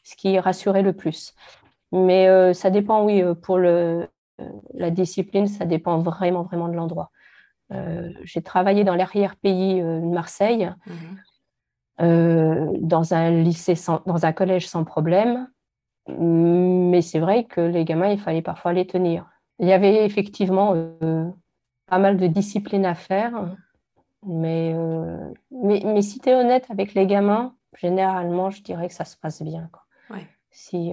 [0.04, 1.34] ce qui rassurait le plus.
[1.92, 4.08] Mais euh, ça dépend, oui, euh, pour le,
[4.40, 7.10] euh, la discipline, ça dépend vraiment, vraiment de l'endroit.
[8.24, 11.16] j'ai travaillé dans l'arrière-pays de Marseille, mhm.
[12.02, 13.74] Dans un lycée,
[14.06, 15.48] dans un collège sans problème.
[16.08, 19.26] Mais c'est vrai que les gamins, il fallait parfois les tenir.
[19.60, 20.74] Il y avait effectivement
[21.86, 23.56] pas mal de discipline à faire.
[24.26, 24.74] Mais,
[25.50, 29.16] mais, mais, si tu es honnête avec les gamins, généralement, je dirais que ça se
[29.16, 29.68] passe bien.
[29.72, 30.18] Quoi.
[30.50, 30.92] Si,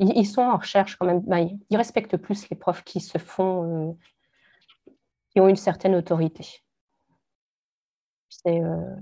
[0.00, 1.20] ils, sont en recherche quand même.
[1.20, 3.92] Ben, ils respectent plus les profs qui se font, euh,
[5.30, 6.62] qui ont une certaine autorité.
[8.46, 8.96] Euh,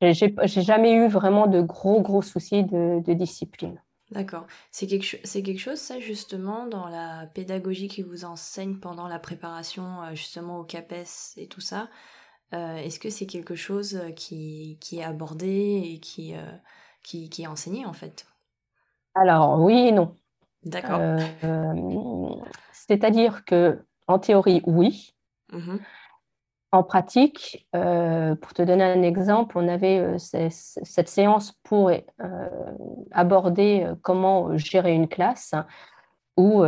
[0.00, 3.80] j'ai jamais eu vraiment de gros, gros soucis de, discipline.
[4.10, 4.46] D'accord.
[4.70, 10.02] C'est quelque, quelque, chose, ça, justement, dans la pédagogie qui vous enseigne pendant la préparation,
[10.02, 11.88] euh, justement, au CAPES et tout ça.
[12.52, 16.32] Est-ce que c'est quelque chose qui, qui, est abordé et qui,
[17.02, 18.24] qui, qui est enseigné, en fait?
[19.16, 20.14] Alors, oui et non.
[20.66, 20.98] D'accord.
[21.00, 22.34] Euh,
[22.72, 23.78] c'est-à-dire que,
[24.08, 25.14] en théorie, oui.
[25.52, 25.80] Mhm.
[26.76, 31.90] En pratique, euh, pour te donner un exemple, on avait euh, cette séance pour
[33.12, 35.54] aborder comment gérer une classe,
[36.36, 36.62] où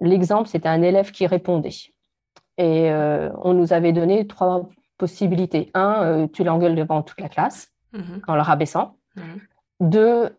[0.00, 1.92] l'exemple, c'était un élève qui répondait.
[2.56, 2.90] Et
[3.42, 5.70] on nous avait donné trois possibilités.
[5.74, 8.22] Un, tu l'engueules devant toute la classe, mhm.
[8.26, 8.96] en le rabaissant.
[9.16, 9.40] Mhm.
[9.80, 10.30] Deux,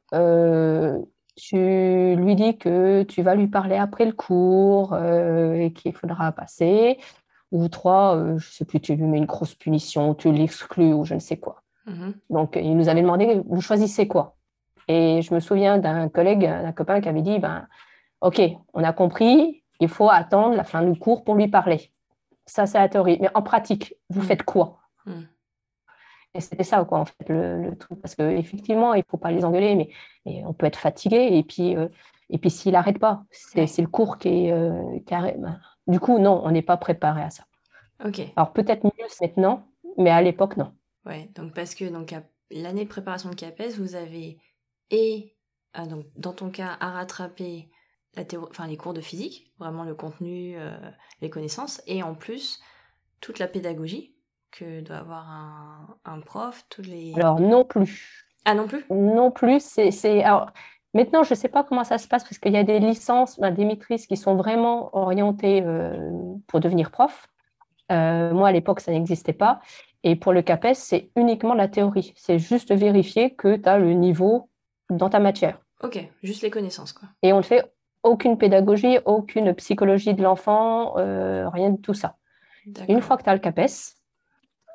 [1.36, 6.32] tu lui dis que tu vas lui parler après le cours euh, et qu'il faudra
[6.32, 7.00] passer.
[7.52, 10.94] Ou trois, euh, je ne sais plus, tu lui mets une grosse punition, tu l'exclus
[10.94, 11.64] ou je ne sais quoi.
[11.86, 12.14] Mhm.
[12.30, 14.36] Donc, il nous avait demandé, vous choisissez quoi?
[14.88, 17.68] Et je me souviens d'un collègue, d'un copain qui avait dit, ben,
[18.22, 18.42] OK,
[18.74, 21.92] on a compris, il faut attendre la fin du cours pour lui parler.
[22.46, 23.18] Ça, c'est la théorie.
[23.22, 24.28] Mais en pratique, vous mhm.
[24.28, 24.80] faites quoi?
[25.06, 25.28] Mhm.
[26.40, 28.00] c'était ça, quoi, en fait, le, truc.
[28.02, 29.76] Parce qu'effectivement, il ne faut pas les engueuler,
[30.26, 31.30] mais on peut être fatigué.
[31.32, 31.88] Et puis, euh,
[32.30, 35.00] et puis s'il n'arrête pas, c'est le cours qui est euh.
[35.38, 37.44] Bah, du coup, non, on n'est pas préparé à ça.
[38.04, 38.22] Ok.
[38.36, 39.68] Alors peut-être mieux maintenant,
[39.98, 40.74] mais à l'époque, non.
[41.06, 42.16] Ouais, donc parce que donc,
[42.52, 44.40] l'année de préparation de CAPES, vous avez
[44.92, 45.36] et
[45.74, 47.70] ah, donc, dans ton cas à rattraper
[48.16, 50.76] la enfin, les cours de physique, vraiment le contenu, euh,
[51.22, 52.60] les connaissances, et en plus
[53.22, 54.14] toute la pédagogie
[54.52, 55.30] que doit avoir
[56.04, 57.14] un, prof, tous les...
[57.16, 58.28] Alors non plus.
[58.44, 58.84] Ah non plus?
[58.90, 60.24] Non plus, c'est...
[60.94, 63.40] Maintenant, je ne sais pas comment ça se passe parce qu'il y a des licences,
[63.40, 66.12] ben, des maîtrises qui sont vraiment orientées euh,
[66.48, 67.28] pour devenir prof.
[67.92, 69.62] Euh, moi, à l'époque, ça n'existait pas.
[70.04, 72.14] Et pour le CAPES, c'est uniquement la théorie.
[72.16, 74.50] C'est juste vérifier que tu as le niveau
[74.90, 75.60] dans ta matière.
[75.82, 77.08] Ok, juste les connaissances, quoi.
[77.22, 77.72] Et on ne fait
[78.04, 82.18] aucune pédagogie, aucune psychologie de l'enfant, euh, rien de tout ça.
[82.88, 83.96] Une fois que tu as le CAPES,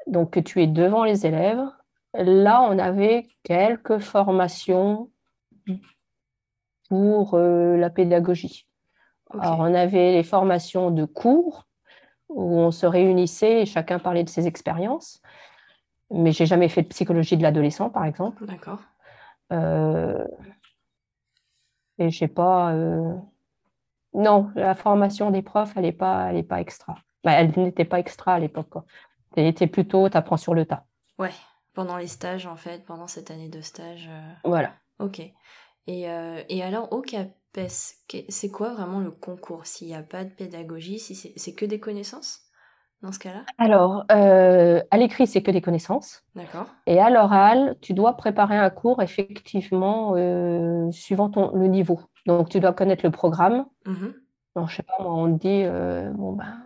[0.07, 1.63] donc que tu es devant les élèves,
[2.15, 5.11] là, on avait quelques formations
[6.89, 8.67] pour euh, la pédagogie.
[9.31, 11.67] Alors, on avait les formations de cours
[12.29, 15.21] où on se réunissait et chacun parlait de ses expériences.
[16.11, 18.47] Mais j'ai jamais fait de psychologie de l'adolescent, par exemple.
[18.47, 18.81] D'accord.
[19.53, 20.25] Euh,
[21.99, 22.73] et je sais pas.
[22.73, 23.15] Euh,
[24.15, 26.97] non, la formation des profs, elle n'est pas, elle est pas extra.
[27.25, 28.75] Bah, elle n'était pas extra à l'époque.
[29.37, 30.85] Elle était plutôt, tu apprends sur le tas.
[31.19, 31.33] Ouais,
[31.75, 34.09] pendant les stages, en fait, pendant cette année de stage.
[34.11, 34.73] Euh, voilà.
[34.99, 35.21] Ok.
[35.87, 36.07] Et,
[36.49, 37.97] et alors, au CAPES,
[38.29, 39.67] c'est quoi vraiment le concours?
[39.67, 42.47] S'il n'y a pas de pédagogie, si c'est que des connaissances
[43.03, 43.45] dans ce cas-là?
[43.59, 46.25] Alors, euh, à l'écrit, c'est que des connaissances.
[46.35, 46.67] D'accord.
[46.87, 52.01] Et à l'oral, tu dois préparer un cours effectivement euh, suivant ton, le niveau.
[52.27, 53.67] Donc, tu dois connaître le programme.
[53.85, 54.09] Mm
[54.69, 56.63] je sais pas, moi, on te dit, euh, bon, ben,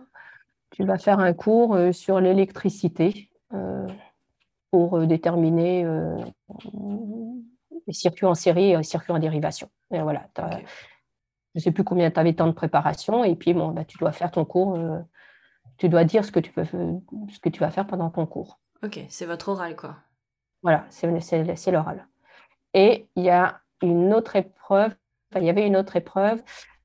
[0.69, 3.29] tu vas faire un cours sur l'électricité
[4.71, 5.85] pour déterminer
[7.91, 9.69] les circuits en série et les circuits en dérivation.
[9.91, 10.41] Et voilà, je
[11.55, 13.23] ne sais plus combien tu avais de temps de préparation.
[13.23, 14.77] Et puis, bon, ben, tu dois faire ton cours
[15.81, 18.59] tu dois dire ce que tu, peux, ce que tu vas faire pendant ton cours.
[18.83, 19.97] Ok, c'est votre oral, quoi.
[20.61, 22.07] Voilà, c'est l'oral.
[22.75, 24.93] Et il y a une autre épreuve,
[25.35, 26.39] il y avait une autre épreuve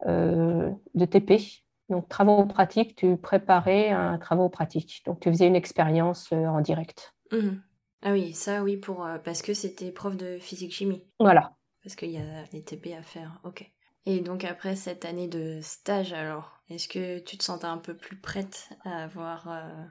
[0.07, 5.03] euh, de TP, donc travaux pratiques, tu préparais un travaux pratique.
[5.05, 7.15] Donc tu faisais une expérience euh, en direct.
[7.33, 7.63] Mhm.
[8.09, 11.03] Ah oui, ça oui, pour, euh, parce que c'était prof de physique-chimie.
[11.19, 11.57] Voilà.
[11.83, 13.69] Parce qu'il y a les TP à faire, ok.
[14.07, 17.97] Et donc après cette année de stage, alors, est-ce que tu te sentais un peu
[17.97, 19.85] plus prête à avoir euh,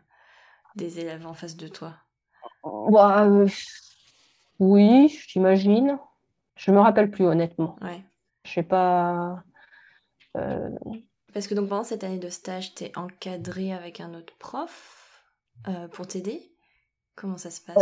[0.78, 1.94] des élèves en face de toi?
[2.64, 3.48] Bah, euh,
[4.60, 6.00] Oui, j'imagine.
[6.56, 7.76] Je me rappelle plus honnêtement.
[7.82, 8.02] Ouais.
[8.46, 9.44] Je sais pas.
[10.38, 10.70] Euh,
[11.34, 15.22] Parce que donc pendant cette année de stage, tu es encadré avec un autre prof
[15.92, 16.55] pour t'aider?
[17.16, 17.78] Comment ça se passe?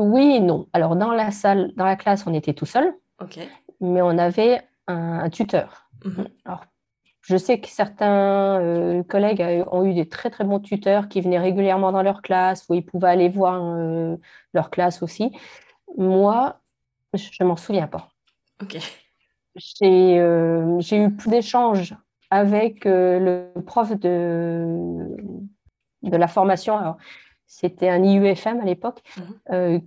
[0.00, 0.66] Oui et non.
[0.72, 2.94] Alors dans la salle, dans la classe, on était tout seul.
[3.20, 3.38] Ok.
[3.80, 5.88] Mais on avait un, tuteur.
[6.04, 6.28] Mhm.
[6.44, 6.64] Alors,
[7.20, 11.38] je sais que certains euh, collègues ont eu des très très bons tuteurs qui venaient
[11.38, 14.16] régulièrement dans leur classe, où ils pouvaient aller voir euh,
[14.54, 15.30] leur classe aussi.
[15.96, 16.60] Moi,
[17.14, 18.08] je ne m'en souviens pas.
[18.62, 18.78] Ok.
[19.82, 21.94] Euh, j'ai eu plus d'échanges
[22.30, 25.16] avec le prof de,
[26.02, 26.96] de la formation.
[27.52, 29.80] C'était un IUFM à l'époque, mhm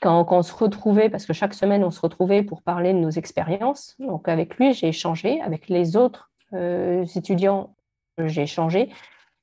[0.00, 3.10] quand, on se retrouvait, parce que chaque semaine, on se retrouvait pour parler de nos
[3.10, 3.96] expériences.
[3.98, 5.40] Donc, avec lui, j'ai échangé.
[5.42, 7.74] Avec les autres euh, étudiants,
[8.18, 8.90] j'ai échangé.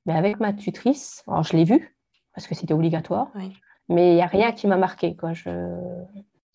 [0.05, 1.95] Mais avec ma tutrice, alors je l'ai vue,
[2.33, 3.29] parce que c'était obligatoire,
[3.89, 5.15] mais il n'y a rien qui m'a marqué.
[5.15, 5.33] Quoi.
[5.33, 5.51] Je,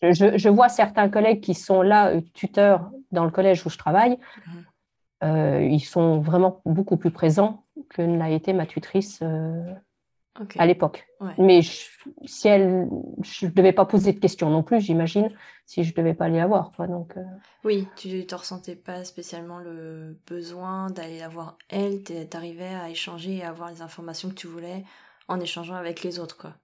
[0.00, 4.18] je, vois certains collègues qui sont là, euh, tuteurs, dans le collège où je travaille.
[4.46, 4.64] Mhm.
[5.24, 9.22] Euh, ils sont vraiment beaucoup plus présents que ne l'a été ma tutrice
[10.56, 11.06] à l'époque.
[11.38, 12.88] Mais si elle,
[13.22, 15.28] je ne devais pas poser de questions non plus, j'imagine,
[15.66, 16.72] si je ne devais pas aller la voir.
[16.74, 17.24] Quoi, donc, euh.
[17.64, 22.74] Oui, tu ne te ressentais pas spécialement le besoin d'aller la voir elle, tu arrivais
[22.74, 24.84] à échanger et à avoir les informations que tu voulais
[25.28, 26.36] en échangeant avec les autres.
[26.36, 26.54] Quoi.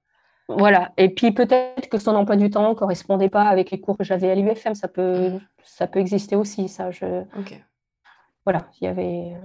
[0.48, 3.98] Voilà, et puis peut-être que son emploi du temps ne correspondait pas avec les cours
[3.98, 5.40] que j'avais à l'UFM, ça peut, mhm.
[5.62, 6.68] ça peut exister aussi.
[6.68, 7.22] Ça, je...
[8.44, 9.36] Voilà, il y avait...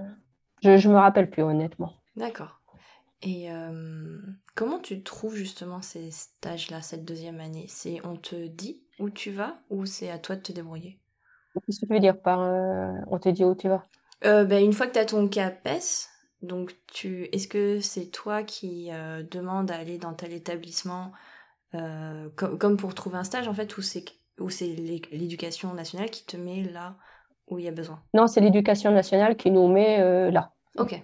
[0.62, 1.92] Je ne me rappelle plus honnêtement.
[2.16, 2.62] D'accord.
[3.24, 4.18] Et euh,
[4.54, 7.64] comment tu trouves justement ces stages-là, cette deuxième année?
[7.68, 10.98] C'est on te dit où tu vas ou c'est à toi de te débrouiller?
[11.54, 13.82] Qu'est-ce que tu veux dire par euh, on te dit où tu vas?
[14.24, 16.08] Euh, ben, Une fois que tu as ton CAPES,
[16.42, 18.90] donc tu, est-ce que c'est toi qui
[19.30, 21.12] demande à aller dans tel établissement
[21.72, 24.04] comme pour trouver un stage en fait, ou c'est,
[24.38, 26.96] ou c'est l'éducation nationale qui te met là
[27.48, 28.02] où il y a besoin?
[28.12, 30.52] Non, c'est l'éducation nationale qui nous met là.
[30.76, 31.02] Ok.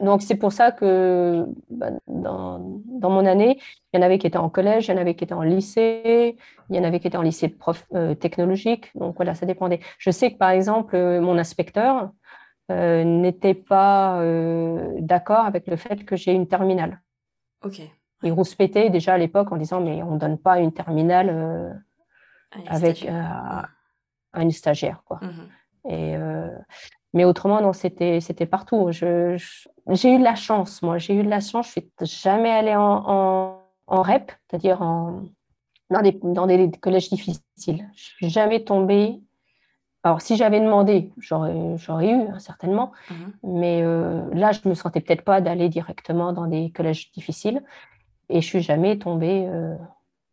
[0.00, 3.58] Donc c'est pour ça que bah, dans, dans, mon année,
[3.92, 5.42] il y en avait qui étaient en collège, il y en avait qui étaient en
[5.42, 6.36] lycée,
[6.70, 8.90] il y en avait qui étaient en lycée prof euh, technologique.
[8.94, 9.80] Donc voilà, ça dépendait.
[9.98, 12.10] Je sais que par exemple, euh, mon inspecteur
[12.70, 14.22] euh, n'était pas
[14.98, 17.00] d'accord avec le fait que j'ai une terminale.
[17.64, 17.80] Ok.
[18.22, 21.80] Il rouspétait déjà à l'époque en disant mais on ne donne pas une terminale
[22.66, 25.20] avec à une stagiaire quoi.
[25.22, 25.48] Mhm.
[25.90, 26.16] Et
[27.18, 28.92] mais autrement, non, c'était, c'était partout.
[28.92, 29.34] J'ai
[30.14, 30.98] eu de la chance, moi.
[30.98, 31.74] J'ai eu de la chance.
[31.74, 35.22] Je ne suis jamais allée en, en, REP, c'est-à-dire en,
[35.90, 37.90] dans, des, dans des collèges difficiles.
[37.96, 39.18] Je suis jamais tombée.
[40.04, 42.92] Alors, si j'avais demandé, j'aurais, j'aurais eu, hein, certainement.
[43.10, 43.32] Mhm.
[43.42, 47.64] Mais euh, là, je ne me sentais peut-être pas d'aller directement dans des collèges difficiles.
[48.28, 49.74] Et je suis jamais tombée euh,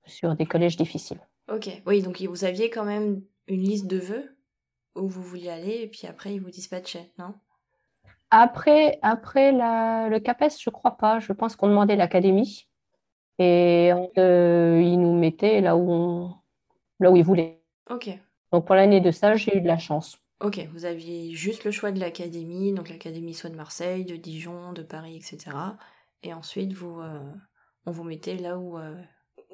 [0.05, 1.19] sur des collèges difficiles.
[1.51, 4.34] Ok, oui, donc vous aviez quand même une liste de vœux?
[4.95, 7.33] Où vous vouliez aller et puis après ils vous dispatchaient, non?
[8.31, 11.19] Après, après la, le CAPES, je crois pas.
[11.19, 12.67] Je pense qu'on demandait l'académie
[13.37, 16.29] et euh, ils nous mettaient là où,
[16.99, 17.61] là où ils voulaient.
[17.89, 18.09] Ok.
[18.51, 20.17] Donc pour l'année de stage, j'ai eu de la chance.
[20.41, 24.73] Ok, vous aviez juste le choix de l'académie, donc l'académie soit de Marseille, de Dijon,
[24.73, 25.55] de Paris, etc.
[26.23, 27.31] Et ensuite, vous, euh,
[27.85, 29.01] on vous mettait là où, euh,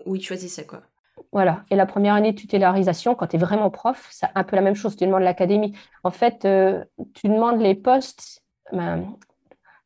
[0.06, 0.82] où ils choisissaient, quoi.
[1.32, 1.64] Voilà.
[1.70, 4.62] Et la première année de tutélarisation, quand tu es vraiment prof, c'est un peu la
[4.62, 4.96] même chose.
[4.96, 5.74] Tu demandes l'académie.
[6.04, 8.44] En fait, euh, tu demandes les postes.
[8.72, 9.16] Ben,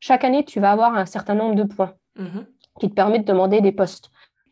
[0.00, 2.46] chaque année, tu vas avoir un certain nombre de points mhm.
[2.80, 4.10] qui te permettent de demander des postes.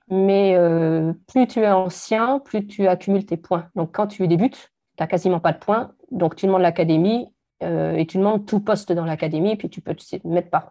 [0.08, 3.68] Mais euh, plus tu es ancien, plus tu accumules tes points.
[3.74, 5.92] Donc, quand tu débutes, tu n'as quasiment pas de points.
[6.10, 7.28] Donc, tu demandes l'académie
[7.62, 9.56] euh, et tu demandes tout poste dans l'académie.
[9.56, 10.70] Puis, tu peux te mettre par,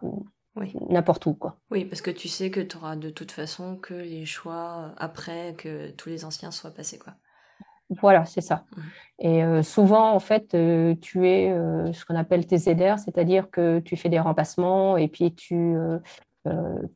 [0.56, 0.72] oui.
[0.88, 1.34] n'importe où.
[1.34, 1.56] Quoi.
[1.70, 5.54] Oui, parce que tu sais que tu auras de toute façon que les choix après
[5.56, 6.98] que tous les anciens soient passés.
[6.98, 7.14] Quoi.
[7.90, 8.64] Voilà, c'est ça.
[8.76, 8.80] Mmh.
[9.20, 13.50] Et euh, souvent, en fait, euh, tu es euh, ce qu'on appelle tes aideurs, c'est-à-dire
[13.50, 15.76] que tu fais des remplacements et puis tu,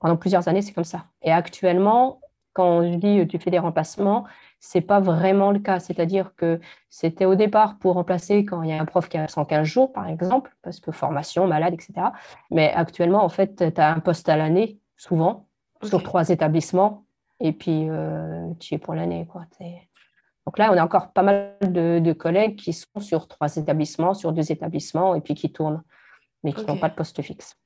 [0.01, 1.07] pendant plusieurs années, c'est comme ça.
[1.23, 2.21] Et actuellement,
[2.59, 4.25] quand je dis tu fais des remplacements,
[4.59, 5.79] c'est pas vraiment le cas.
[5.79, 9.29] C'est-à-dire que c'était au départ pour remplacer quand il y a un prof qui a
[9.29, 12.09] 115 jours, par exemple, parce que formation, malade, etc.
[12.51, 15.47] Mais actuellement, en fait, tu as un poste à l'année, souvent,
[15.85, 17.05] sur trois établissements,
[17.39, 19.29] et puis euh, tu es pour l'année.
[19.31, 19.47] Quoi.
[20.45, 24.33] Donc là, on a encore pas mal de, collègues qui sont sur trois établissements, sur
[24.33, 25.85] deux établissements, et puis qui tournent,
[26.43, 27.57] mais qui n'ont pas de poste fixe.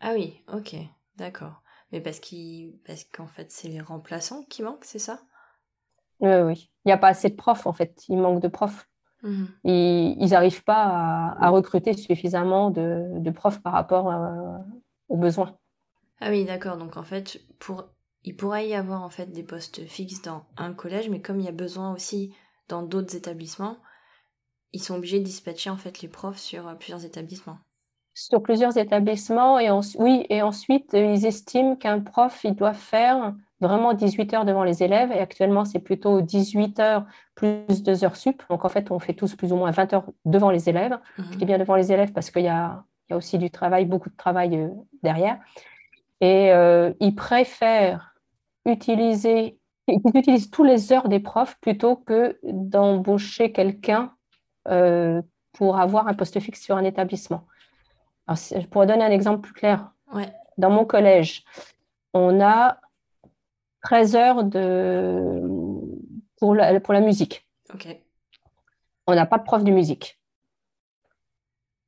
[0.00, 0.74] Ah oui, ok,
[1.16, 1.60] d'accord.
[1.92, 5.20] Mais parce qu'en fait, c'est les remplaçants qui manquent, c'est ça?
[6.20, 6.70] Oui, oui.
[6.84, 8.04] Il n'y a pas assez de profs, en fait.
[8.08, 8.88] Il manque de profs.
[9.24, 9.48] Mhm.
[9.64, 14.14] ils n'arrivent pas à, recruter suffisamment de, profs par rapport
[15.08, 15.58] aux besoins.
[16.20, 16.76] Ah oui, d'accord.
[16.76, 17.88] Donc, en fait, pour...
[18.22, 21.46] il pourrait y avoir en fait des postes fixes dans un collège, mais comme il
[21.46, 22.32] y a besoin aussi
[22.68, 23.78] dans d'autres établissements,
[24.72, 27.58] ils sont obligés de dispatcher en fait les profs sur euh, plusieurs établissements.
[28.20, 33.94] Sur plusieurs établissements, et oui, et ensuite, ils estiment qu'un prof, il doit faire vraiment
[33.94, 35.12] 18 heures devant les élèves.
[35.12, 38.42] Et actuellement, c'est plutôt 18 heures plus 2 heures sup.
[38.50, 40.98] Donc, en fait, on fait tous plus ou moins 20 heures devant les élèves.
[41.16, 43.84] Je dis bien devant les élèves parce qu'il y a, y a, aussi du travail,
[43.84, 44.68] beaucoup de travail euh,
[45.04, 45.38] derrière.
[46.20, 48.16] Et euh, ils préfèrent
[48.64, 54.12] utiliser, ils utilisent tous les heures des profs plutôt que d'embaucher quelqu'un
[54.66, 57.44] euh, pour avoir un poste fixe sur un établissement.
[58.28, 59.90] Alors, je pourrais donner un exemple plus clair.
[60.58, 61.44] Dans mon collège,
[62.12, 62.78] on a
[63.82, 65.42] 13 heures de...
[66.38, 67.46] pour, la, pour la musique.
[69.06, 70.18] On n'a pas de prof de musique.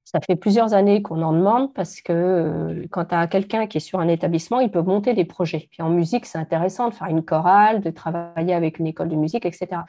[0.04, 3.76] Ça fait plusieurs années qu'on en demande parce que euh, quand tu as quelqu'un qui
[3.76, 5.68] est sur un établissement, il peut monter des projets.
[5.70, 9.14] Puis en musique, c'est intéressant de faire une chorale, de travailler avec une école de
[9.14, 9.82] musique, etc.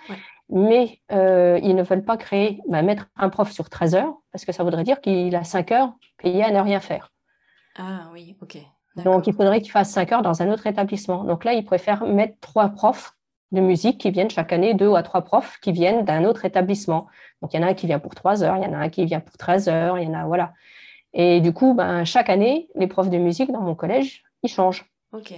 [0.50, 4.46] Mais euh, ils ne veulent pas créer, bah, mettre un prof sur 13 heures parce
[4.46, 7.12] que ça voudrait dire qu'il a 5 heures payées à ne rien faire.
[7.78, 8.58] Ah oui, ok.
[8.98, 11.24] Donc, il faudrait qu'il fasse cinq heures dans un autre établissement.
[11.24, 13.14] Donc là, il préfère mettre trois profs
[13.52, 17.08] de musique qui viennent chaque année, deux à trois profs qui viennent d'un autre établissement.
[17.42, 18.78] Donc, il y en a un qui vient pour trois heures, il y en a
[18.78, 20.54] un qui vient pour 13 heures, il y en a, voilà.
[21.14, 24.86] Et du coup, ben, chaque année, les profs de musique dans mon collège, ils changent.
[25.14, 25.34] OK.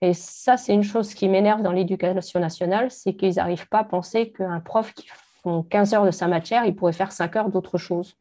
[0.00, 3.84] Et ça, c'est une chose qui m'énerve dans l'éducation nationale, c'est qu'ils n'arrivent pas à
[3.84, 5.06] penser qu'un prof qui
[5.42, 8.16] font 15 heures de sa matière, il pourrait faire 5 heures d'autre chose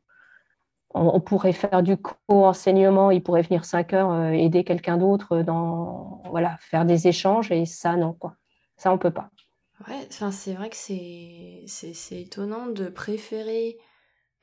[0.94, 6.22] on, pourrait faire du co-enseignement, il pourrait venir cinq heures euh, aider quelqu'un d'autre dans
[6.30, 8.36] voilà faire des échanges et ça non quoi,
[8.78, 9.30] ça on peut pas.
[9.88, 13.78] Ouais, c'est vrai que c'est c'est étonnant de préférer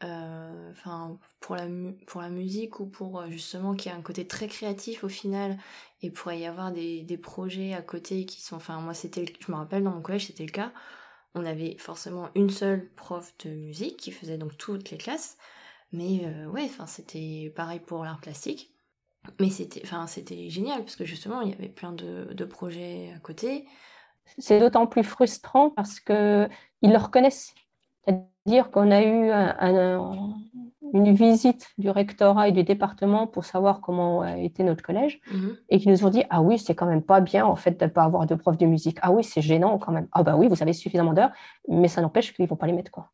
[0.02, 1.66] euh, enfin pour la
[2.06, 5.56] pour la musique ou pour euh, justement qui a un côté très créatif au final
[6.02, 9.52] et pourrait y avoir des, des projets à côté qui sont enfin moi c'était je
[9.52, 10.72] me rappelle dans mon collège c'était le cas.
[11.34, 15.36] On avait forcément une seule prof de musique qui faisait donc toutes les classes
[15.92, 18.72] mais euh, ouais, enfin c'était pareil pour l'art plastique.
[19.38, 23.12] Mais c'était, enfin, c'était génial parce que justement, il y avait plein de, de projets
[23.14, 23.66] à côté.
[24.38, 26.48] C'est d'autant plus frustrant parce qu'ils
[26.82, 27.54] le reconnaissent.
[28.04, 29.30] C'est-à-dire qu'on a eu
[30.94, 35.56] une visite du rectorat et du département pour savoir comment était notre collège mhm.
[35.68, 37.84] et qui nous ont dit Ah oui, c'est quand même pas bien en fait de
[37.84, 38.98] ne pas avoir de prof de musique.
[39.02, 40.08] Ah oui, c'est gênant quand même.
[40.12, 41.32] Ah bah oui, vous avez suffisamment d'heures,
[41.68, 42.90] mais ça n'empêche qu'ils ne vont pas les mettre.
[42.90, 43.10] quoi.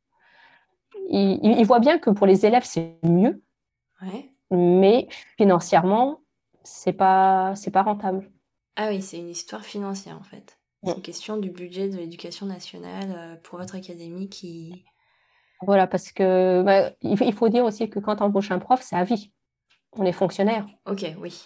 [1.09, 3.43] Ils, voient bien que pour les élèves, c'est mieux,
[4.51, 6.21] mais financièrement,
[6.65, 8.31] c'est pas, c'est pas rentable.
[8.77, 10.59] Ah oui, c'est une histoire financière en fait.
[10.85, 14.85] C'est une question du budget de l'éducation nationale euh, pour votre académie qui.
[15.63, 18.95] Voilà, parce que bah, il faut dire aussi que quand on embauche un prof, c'est
[18.95, 19.33] à vie.
[19.93, 20.67] On est fonctionnaire.
[20.85, 21.43] Ok, oui.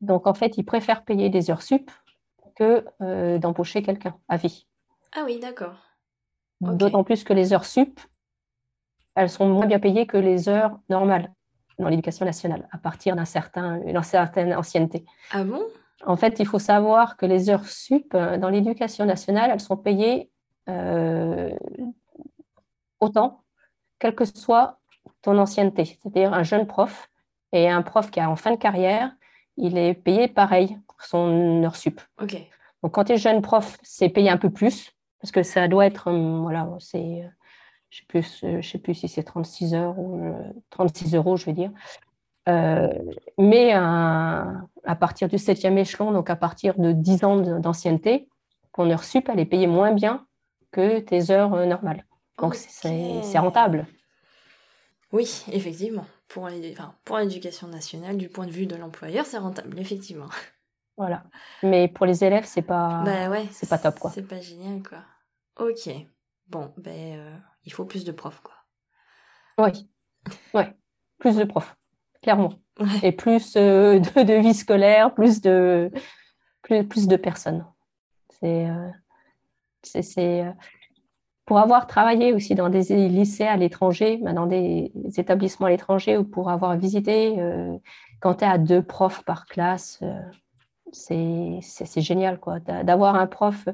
[0.00, 1.90] Donc en fait, ils préfèrent payer des heures sup
[2.54, 4.66] que euh, d'embaucher quelqu'un à vie.
[5.14, 5.76] Ah oui, d'accord.
[6.60, 8.00] D'autant plus que les heures sup,
[9.16, 11.32] elles sont moins bien payées que les heures normales
[11.78, 15.04] dans l'éducation nationale, à partir d'un certain, d'une certaine ancienneté.
[15.30, 15.62] Ah bon?
[16.04, 19.76] En fait, il faut savoir que les heures sup euh, dans l'éducation nationale, elles sont
[19.76, 20.30] payées
[20.68, 21.50] euh,
[23.00, 23.42] autant,
[23.98, 24.78] quelle que soit
[25.22, 25.84] ton ancienneté.
[25.84, 27.08] C'est-à-dire un jeune prof
[27.52, 29.12] et un prof qui est en fin de carrière,
[29.56, 32.00] il est payé pareil pour son heure sup.
[32.22, 32.36] Ok.
[32.82, 35.86] Donc quand tu es jeune prof, c'est payé un peu plus, parce que ça doit
[35.86, 37.26] être, euh, voilà, c'est,
[37.96, 40.34] je ne sais, sais, plus si c'est 36 heures ou
[40.70, 41.70] 36 euros, je veux dire.
[42.48, 42.88] Euh,
[43.38, 48.28] mais à partir du septième échelon, donc à partir de 10 ans d'ancienneté,
[48.74, 50.26] ton heure sup, elle est payée moins bien
[50.70, 52.04] que tes heures euh, normales.
[52.38, 53.86] Donc c'est rentable.
[55.12, 56.04] Oui, effectivement.
[56.28, 56.48] Pour
[57.18, 60.28] l'éducation nationale, du point de vue de l'employeur, c'est rentable, effectivement.
[60.98, 61.24] Voilà.
[61.62, 64.10] Mais pour les élèves, c'est pas, bah ouais, c'est pas top, quoi.
[64.10, 64.98] C'est pas génial, quoi.
[65.58, 65.90] Ok.
[66.48, 68.54] Bon, ben, euh, il faut plus de profs, quoi.
[69.58, 69.88] Oui.
[70.54, 70.74] Ouais.
[71.18, 71.76] Plus de profs
[72.26, 72.54] clairement.
[73.04, 75.92] Et plus euh, de, vie scolaire, plus de,
[76.62, 77.64] plus, plus de personnes.
[78.40, 78.90] C'est, euh,
[79.82, 80.44] c'est,
[81.44, 86.16] pour avoir travaillé aussi dans des lycées à l'étranger, bah, dans des établissements à l'étranger,
[86.16, 87.36] ou pour avoir visité,
[88.18, 90.02] quand tu es à deux profs par classe,
[90.90, 92.58] c'est, c'est, génial quoi.
[92.58, 93.68] D'avoir un prof.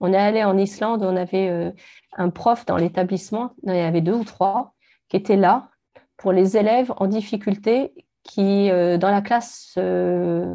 [0.00, 1.74] On est allé en Islande, on avait
[2.16, 4.72] un prof dans l'établissement, il y avait deux ou trois,
[5.08, 5.68] qui étaient là
[6.16, 7.92] pour les élèves en difficulté
[8.22, 10.54] qui, euh, dans la classe, euh,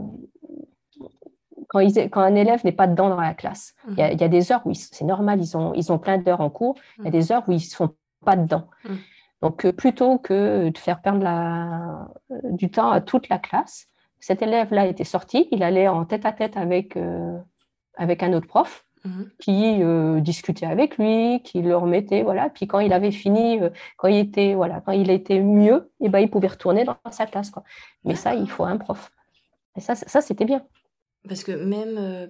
[1.67, 4.61] quand, quand, un élève n'est pas dedans dans la classe, il y, a, des heures
[4.65, 7.11] où c'est normal, ils ont, ils ont plein d'heures en cours, il y a mhm.
[7.11, 8.69] des heures où ils ne sont pas dedans.
[8.87, 8.97] Mhm.
[9.41, 12.07] Donc, euh, plutôt que de faire perdre la,
[12.43, 13.87] du temps à toute la classe,
[14.19, 16.97] cet élève-là était sorti, il allait en tête à tête avec,
[17.95, 18.85] avec un autre prof.
[19.05, 19.29] Mhm.
[19.39, 22.49] qui euh, discutait avec lui, qui le remettait, voilà.
[22.49, 26.05] Puis quand il avait fini, euh, quand il était, voilà, quand il était mieux, et
[26.05, 27.63] eh ben il pouvait retourner dans sa classe, quoi.
[28.03, 29.11] Mais ça, il faut un prof.
[29.77, 30.65] Et ça, ça c'était bien.
[31.27, 32.27] Parce que même, euh,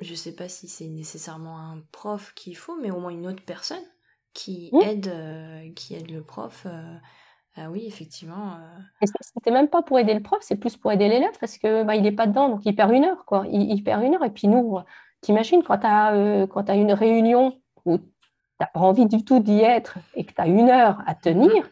[0.00, 3.44] je sais pas si c'est nécessairement un prof qu'il faut, mais au moins une autre
[3.44, 3.84] personne
[4.34, 4.80] qui mmh.
[4.82, 6.66] aide, qui aide le prof.
[7.56, 8.58] Ah oui, effectivement.
[9.00, 11.94] C'était même pas pour aider le prof, c'est plus pour aider l'élève parce que bah,
[11.94, 13.44] il n'est pas dedans, donc il perd une heure, quoi.
[13.48, 14.24] Il, il perd une heure.
[14.24, 14.80] Et puis nous,
[15.24, 18.04] T'imagines quand tu as, euh, as, une réunion où tu
[18.60, 21.64] n'as pas envie du tout d'y être et que tu as une heure à tenir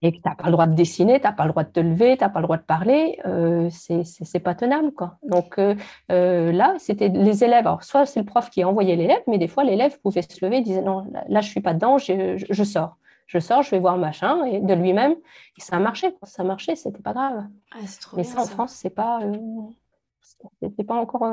[0.00, 1.70] et que tu n'as pas le droit de dessiner, tu n'as pas le droit de
[1.70, 4.92] te lever, tu n'as pas le droit de parler, euh, c'est pas tenable.
[4.92, 5.18] Quoi.
[5.24, 5.74] Donc euh,
[6.12, 7.66] euh, là, c'était les élèves.
[7.66, 10.58] Alors, soit c'est le prof qui envoyait l'élève, mais des fois, l'élève pouvait se lever
[10.58, 12.96] et disait non, là, je ne suis pas dedans, je, je, sors.
[13.26, 15.16] Je sors, je vais voir machin, et de lui-même.
[15.56, 16.14] Et ça a marché.
[16.22, 17.44] Ça a marché, c'était pas grave.
[17.72, 17.78] Ah,
[18.16, 19.20] mais ça, en France, c'est pas,
[20.86, 21.26] pas encore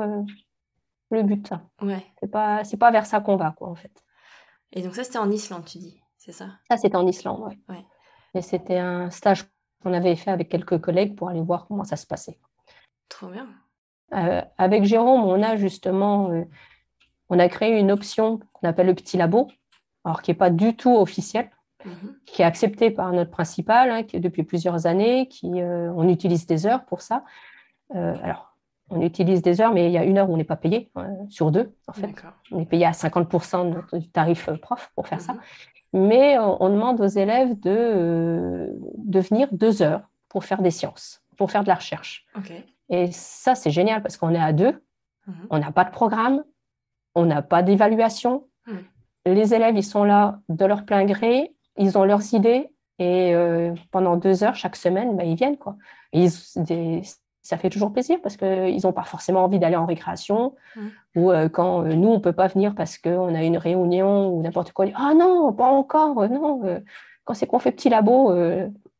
[1.10, 1.52] le but.
[1.82, 2.04] Ouais.
[2.20, 4.04] C'est pas, c'est pas vers ça qu'on va, quoi, en fait.
[4.72, 6.50] Et donc ça, c'était en Islande, tu dis, c'est ça?
[6.70, 7.58] Ça, c'était en Islande, oui.
[7.68, 7.84] Ouais.
[8.34, 9.44] Et c'était un stage
[9.82, 12.38] qu'on avait fait avec quelques collègues pour aller voir comment ça se passait.
[13.08, 13.48] Trop bien.
[14.14, 16.44] Euh, avec Jérôme, on a justement, euh,
[17.28, 19.48] on a créé une option qu'on appelle le petit labo,
[20.04, 21.50] alors qui n'est pas du tout officiel,
[21.84, 22.16] mhm.
[22.24, 26.46] qui est accepté par notre principal, hein, qui depuis plusieurs années, qui euh, on utilise
[26.46, 27.24] des heures pour ça.
[27.94, 28.55] alors,
[28.90, 30.90] on utilise des heures, mais il y a une heure où on n'est pas payé,
[30.96, 32.14] euh, sur deux, en fait.
[32.52, 35.32] On est payé à 50% du tarif euh, prof pour faire ça.
[35.32, 35.40] Mhm.
[35.92, 38.68] Mais on, demande aux élèves de, euh,
[38.98, 42.26] de venir deux heures pour faire des sciences, pour faire de la recherche.
[42.88, 44.82] Et ça, c'est génial parce qu'on est à deux,
[45.26, 45.34] mhm.
[45.50, 46.44] on n'a pas de programme,
[47.14, 48.46] on n'a pas d'évaluation.
[48.66, 48.84] Mhm.
[49.26, 53.34] Les élèves, ils sont là de leur plein gré, ils ont leurs idées et
[53.90, 55.58] pendant deux heures chaque semaine, bah, ils viennent.
[55.58, 55.76] Quoi.
[56.12, 57.02] ils, des,
[57.46, 60.80] ça fait toujours plaisir parce qu'ils n'ont pas forcément envie d'aller en récréation mmh.
[61.14, 64.30] ou euh, quand euh, nous, on ne peut pas venir parce qu'on a une réunion
[64.30, 64.86] ou n'importe quoi.
[64.94, 66.60] Ah non, pas encore, euh, non.
[67.24, 68.32] quand c'est qu'on fait petit labo,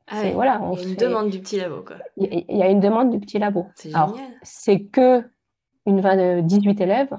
[0.07, 1.97] Ah voilà, il y a une demande du petit labo, quoi.
[2.17, 3.67] Il y a une demande du petit labo.
[3.75, 4.13] C'est génial.
[4.43, 5.25] C'est que
[5.87, 6.01] une
[6.43, 7.17] 18 élèves,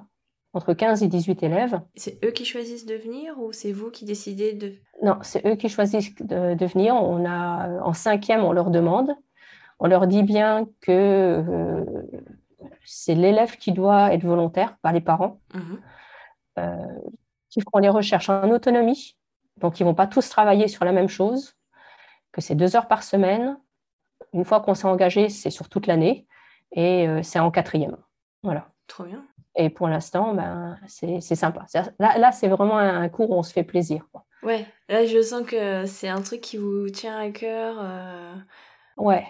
[0.54, 1.82] entre 15 et 18 élèves.
[1.96, 4.74] C'est eux qui choisissent de venir ou c'est vous qui décidez de...
[5.04, 6.96] Non, c'est eux qui choisissent de, venir.
[6.96, 9.12] On a, en cinquième, on leur demande.
[9.80, 11.86] On leur dit bien que euh,
[12.84, 15.82] c'est l'élève qui doit être volontaire, pas les parents, mhm.
[16.60, 17.00] euh,
[17.50, 19.18] qui feront les recherches en autonomie.
[19.58, 21.56] Donc, ils ne vont pas tous travailler sur la même chose,
[22.32, 23.58] que c'est deux heures par semaine.
[24.34, 26.28] Une fois qu'on s'est engagé, c'est sur toute l'année
[26.72, 27.98] et euh, c'est en quatrième.
[28.44, 28.70] Voilà.
[28.88, 29.26] Trop bien.
[29.56, 31.66] Et pour l'instant, ben, c'est sympa.
[32.00, 34.06] Là, là c'est vraiment un cours où on se fait plaisir.
[34.12, 34.24] Quoi.
[34.44, 37.76] Ouais, là, je sens que c'est un truc qui vous tient à cœur.
[37.80, 38.36] Euh,
[38.98, 39.26] ouais,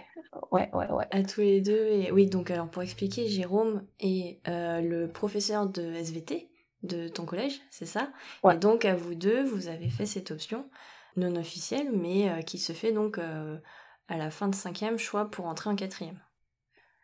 [0.52, 1.08] ouais, ouais, ouais.
[1.12, 1.88] À tous les deux.
[1.88, 6.50] Et oui, donc, alors, pour expliquer, Jérôme est euh, le professeur de SVT
[6.84, 8.10] de ton collège, c'est ça?
[8.44, 8.56] Ouais.
[8.56, 10.70] Et donc, à vous deux, vous avez fait cette option
[11.16, 15.46] non officielle, mais euh, qui se fait donc à la fin de cinquième choix pour
[15.46, 16.20] entrer en quatrième.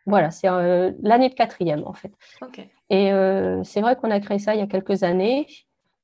[0.06, 2.12] Voilà, c'est euh, l'année de quatrième en fait.
[2.42, 2.60] Ok.
[2.90, 5.46] Et euh, c'est vrai qu'on a créé ça il y a quelques années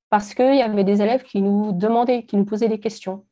[0.08, 3.26] parce qu'il y avait des élèves qui nous demandaient, qui nous posaient des questions.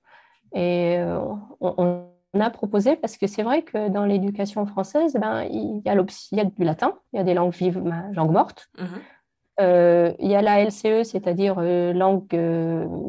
[0.55, 1.21] Et euh,
[1.61, 5.95] on, a proposé, parce que c'est vrai que dans l'éducation française, ben, il, y a
[5.95, 8.69] il y a du latin, il y a des langues vives, ben, langues mortes.
[8.79, 10.15] Mhm.
[10.21, 12.33] il y a la LCE, c'est-à-dire langue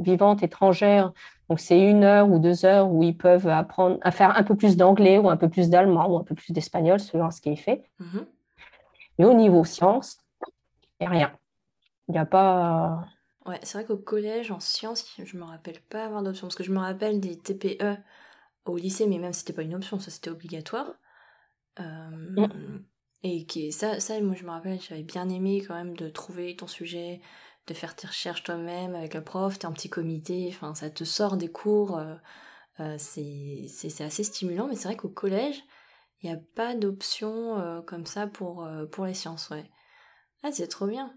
[0.03, 1.13] vivante étrangère,
[1.49, 4.55] donc, c'est une heure ou deux heures où ils peuvent apprendre à faire un peu
[4.55, 7.49] plus d'anglais ou un peu plus d'allemand ou un peu plus d'espagnol selon ce qui
[7.49, 7.89] est fait.
[7.97, 8.27] Mhm.
[9.17, 10.19] Mais au niveau sciences,
[10.99, 11.31] il n'y a rien.
[12.07, 13.03] Il n'y a pas.
[13.47, 16.45] Ouais, c'est vrai qu'au collège, en sciences, je ne me rappelle pas avoir d'option.
[16.47, 17.97] Parce que je me rappelle des TPE
[18.65, 20.93] au lycée, mais même si c'était pas une option, ça c'était obligatoire.
[21.79, 22.83] Euh, mm.
[23.23, 26.55] Et qui, ça, ça, moi je me rappelle, j'avais bien aimé quand même de trouver
[26.55, 27.21] ton sujet,
[27.69, 31.03] de faire tes recherches toi-même avec le prof, t'es un petit comité, enfin ça te
[31.03, 32.15] sort des cours, euh,
[32.79, 35.61] euh, c'est assez stimulant, mais c'est vrai qu'au collège,
[36.21, 39.69] il n'y a pas d'option euh, comme ça pour, pour les sciences, ouais.
[40.43, 41.13] Ah, c'est trop bien.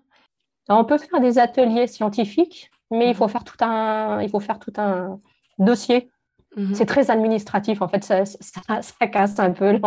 [0.68, 3.30] on peut faire des ateliers scientifiques, mais il faut mhm.
[3.30, 5.20] faire tout un, il faut faire tout un
[5.58, 6.10] dossier.
[6.56, 6.74] Mhm.
[6.74, 9.80] C'est très administratif, en fait, ça, ça, casse un peu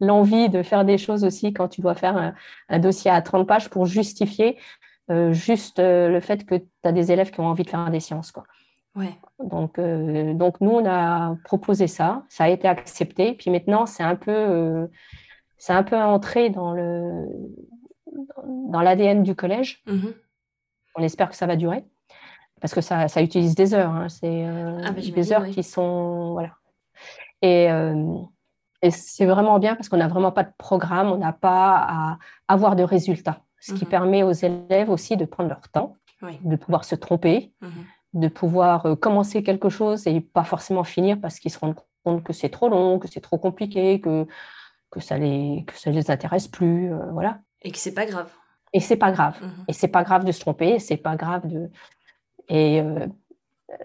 [0.00, 2.34] l'envie de faire des choses aussi quand tu dois faire un,
[2.68, 4.58] un dossier à 30 pages pour justifier
[5.10, 7.90] euh, juste euh, le fait que tu as des élèves qui ont envie de faire
[7.90, 8.30] des sciences.
[8.30, 8.44] Quoi.
[8.94, 9.18] Ouais.
[9.42, 13.32] Donc, euh, donc, nous, on a proposé ça, ça a été accepté.
[13.32, 14.88] Puis maintenant, c'est un peu,
[15.56, 17.26] c'est un peu entré dans le
[18.70, 19.82] dans l'ADN du collège.
[19.86, 20.14] Mm-hmm.
[20.96, 21.84] On espère que ça va durer.
[22.60, 23.90] Parce que ça, ça utilise des heures.
[23.90, 24.08] Hein.
[24.08, 26.32] C'est ah, bah, des heures qui sont.
[26.32, 26.50] Voilà.
[27.42, 27.68] Et,
[28.82, 32.18] et c'est vraiment bien parce qu'on n'a vraiment pas de programme, on n'a pas à
[32.48, 33.90] avoir de résultats ce qui mhm.
[33.90, 37.84] permet aux élèves aussi de prendre leur temps, de pouvoir se tromper, mhm.
[38.14, 42.24] de pouvoir euh, commencer quelque chose et pas forcément finir parce qu'ils se rendent compte
[42.24, 44.26] que c'est trop long, que c'est trop compliqué, que,
[44.90, 47.40] que ça les que ça les intéresse plus, euh, voilà.
[47.62, 48.30] Et que c'est pas grave.
[48.72, 49.36] Et c'est pas grave.
[49.42, 49.64] Mhm.
[49.68, 51.70] Et c'est pas grave de se tromper, c'est pas grave de.
[52.48, 53.06] Et euh,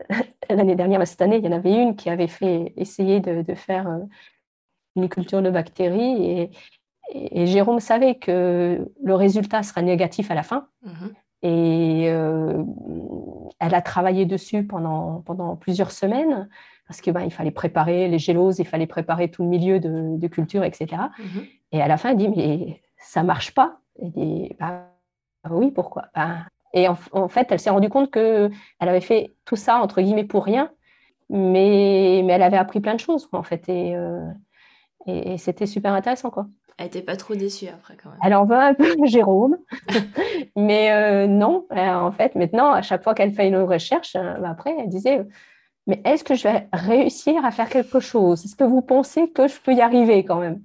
[0.49, 3.55] l'année dernière, cette année, il y en avait une qui avait fait essayer de, de
[3.55, 3.99] faire
[4.95, 6.51] une culture de bactéries et,
[7.11, 10.67] et, Jérôme savait que le résultat sera négatif à la fin.
[10.83, 11.13] Mhm.
[11.41, 12.63] Et euh,
[13.59, 16.47] elle a travaillé dessus pendant, pendant plusieurs semaines
[16.87, 20.27] parce qu'il ben, il fallait préparer les géloses, il fallait préparer tout le milieu de,
[20.27, 21.03] culture, etc.
[21.19, 21.45] Mhm.
[21.71, 23.79] Et à la fin, elle dit, mais ça marche pas.
[24.01, 24.89] Elle dit, bah,
[25.49, 26.05] oui, pourquoi?
[26.13, 30.23] Bah, Et en, fait, elle s'est rendue compte qu'elle avait fait tout ça, entre guillemets,
[30.23, 30.71] pour rien,
[31.29, 33.69] mais, mais elle avait appris plein de choses, en fait.
[33.69, 34.25] Et, euh,
[35.05, 36.47] et, et c'était super intéressant, quoi.
[36.77, 38.19] Elle n'était pas trop déçue après quand même.
[38.23, 39.57] Elle en veut un peu Jérôme,
[40.55, 44.49] mais euh, non, euh, en fait, maintenant, à chaque fois qu'elle fait une recherche, bah,
[44.49, 45.25] après, elle disait,
[45.85, 48.43] mais est-ce que je vais réussir à faire quelque chose?
[48.43, 50.61] Est-ce que vous pensez que je peux y arriver quand même?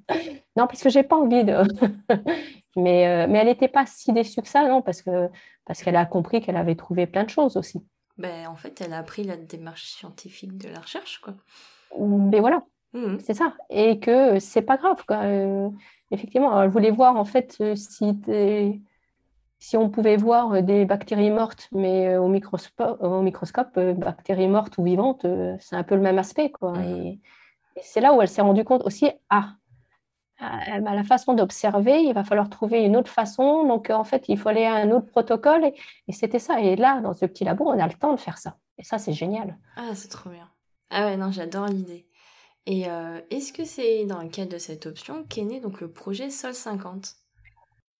[0.57, 1.55] Non, parce que j'ai pas envie de.
[2.77, 5.29] mais, mais elle n'était pas si déçue que ça, non, parce que
[5.69, 7.81] parce qu'elle a compris qu'elle avait trouvé plein de choses aussi.
[8.17, 11.35] Ben, en fait, elle a appris la démarche scientifique de la recherche, quoi.
[11.97, 12.65] Mais voilà,
[12.95, 13.19] mmh.
[13.21, 13.55] c'est ça.
[13.71, 15.23] Et que c'est pas grave, quoi
[16.11, 18.19] effectivement, je voulais voir en fait euh, si,
[19.59, 24.49] si on pouvait voir euh, des bactéries mortes, mais euh, au microscope, au microscope bactéries
[24.49, 25.27] mortes ou vivantes,
[25.61, 26.51] c'est un peu le même aspect.
[26.51, 26.75] Quoi.
[26.81, 27.21] Et,
[27.81, 29.53] c'est là où elle s'est rendue compte aussi, ah,
[30.41, 33.67] bah, la façon d'observer, il va falloir trouver une autre façon.
[33.67, 35.65] Donc, en fait, il fallait un autre protocole.
[35.65, 35.75] Et,
[36.09, 36.61] et c'était ça.
[36.61, 38.57] Et là, dans ce petit labo, on a le temps de faire ça.
[38.79, 39.59] Et ça, c'est génial.
[39.77, 40.49] Ah, c'est trop bien.
[40.91, 42.07] Ah ouais, non, j'adore l'idée.
[42.67, 45.91] Et euh, est-ce que c'est dans le cadre de cette option qu'est né donc le
[45.91, 47.17] projet Sol 50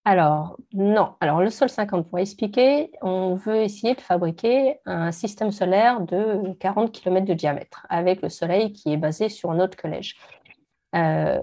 [0.05, 1.13] alors, non.
[1.19, 6.53] Alors, le Sol 50, pour expliquer, on veut essayer de fabriquer un système solaire de
[6.53, 10.15] 40 km de diamètre avec le Soleil qui est basé sur notre collège.
[10.95, 11.37] Euh,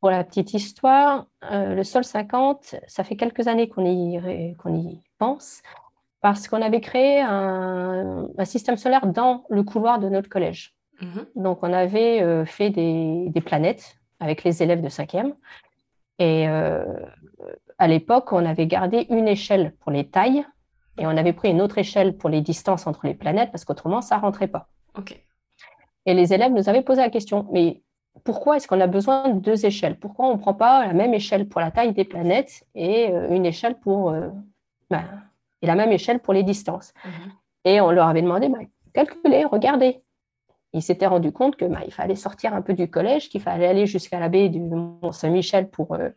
[0.00, 5.00] pour la petite histoire, euh, le Sol 50, ça fait quelques années qu'on y, y,
[5.18, 5.62] pense
[6.22, 10.74] parce qu'on avait créé un, système solaire dans le couloir de notre collège.
[11.00, 11.26] Mhm.
[11.36, 15.34] Donc, on avait euh, fait des, des, planètes avec les élèves de 5e
[16.18, 16.84] et euh,
[17.78, 20.44] à l'époque, on avait gardé une échelle pour les tailles
[20.98, 24.02] et on avait pris une autre échelle pour les distances entre les planètes parce qu'autrement,
[24.02, 24.68] ça ne rentrait pas.
[26.04, 27.82] Et les élèves nous avaient posé la question, mais
[28.24, 29.98] pourquoi est-ce qu'on a besoin de deux échelles?
[29.98, 33.28] Pourquoi on ne prend pas la même échelle pour la taille des planètes et euh,
[33.30, 34.28] une échelle pour euh,
[34.90, 35.04] ben,
[35.62, 36.92] et la même échelle pour les distances?
[37.04, 37.32] Mhm.
[37.64, 40.02] Et on leur avait demandé, ben, calculez, regardez.
[40.72, 43.66] Ils s'étaient rendus compte que ben, il fallait sortir un peu du collège, qu'il fallait
[43.66, 46.10] aller jusqu'à la baie du Mont-Saint-Michel pour euh,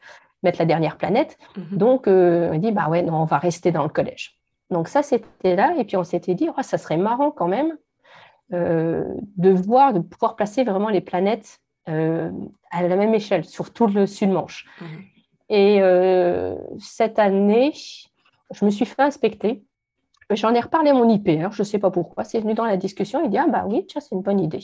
[0.43, 1.37] mettre la dernière planète.
[1.57, 1.77] Mhm.
[1.77, 4.39] Donc, on dit, bah ouais, non, on va rester dans le collège.
[4.69, 5.73] Donc ça, c'était là.
[5.77, 7.77] Et puis on s'était dit, oh, ça serait marrant quand même
[8.51, 12.31] de voir, de pouvoir placer vraiment les planètes euh,
[12.71, 14.65] à la même échelle sur tout le sud-manche.
[14.79, 14.87] Mhm.
[15.49, 17.73] Et euh, cette année,
[18.51, 19.63] je me suis fait inspecter.
[20.29, 22.23] J'en ai reparlé à mon IPR, je ne sais pas pourquoi.
[22.23, 23.21] C'est venu dans la discussion.
[23.23, 24.63] Il dit Ah, bah oui, c'est une bonne idée.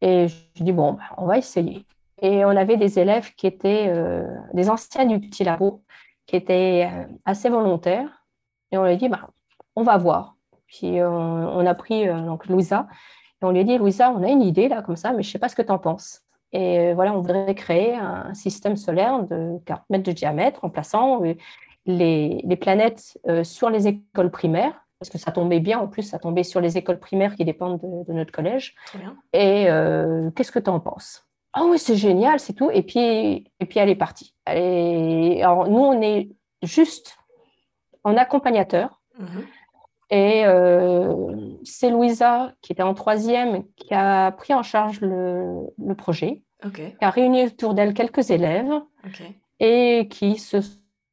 [0.00, 1.86] Et je dis Bon, bah, on va essayer.
[2.20, 5.84] Et on avait des élèves qui étaient euh, des anciens du petit labo,
[6.26, 6.90] qui étaient
[7.24, 8.24] assez volontaires.
[8.72, 9.28] Et on leur a dit bah,
[9.76, 10.34] On va voir.
[10.66, 12.88] Puis on, a pris donc Louisa.
[13.40, 15.28] Et on lui a dit Louisa, on a une idée là, comme ça, mais je
[15.28, 16.23] ne sais pas ce que tu en penses.
[16.54, 20.70] Et euh, voilà, on voudrait créer un système solaire de 40 mètres de diamètre en
[20.70, 21.34] plaçant euh,
[21.84, 26.20] les, planètes euh, sur les écoles primaires, parce que ça tombait bien, en plus, ça
[26.20, 28.76] tombait sur les écoles primaires qui dépendent de, notre collège.
[29.32, 29.66] Et
[30.36, 31.26] qu'est-ce que tu en penses?
[31.52, 32.70] Ah oui, c'est génial, c'est tout.
[32.70, 34.34] Et puis, et puis elle est partie.
[34.46, 36.30] alors, nous, on est
[36.62, 37.18] juste
[38.04, 39.02] en accompagnateur.
[39.18, 39.44] Mhm.
[40.10, 40.44] Et
[41.64, 46.42] c'est Louisa, qui était en troisième, qui a pris en charge le, le projet
[46.72, 48.72] qui a réuni autour d'elle quelques élèves
[49.60, 50.58] et qui se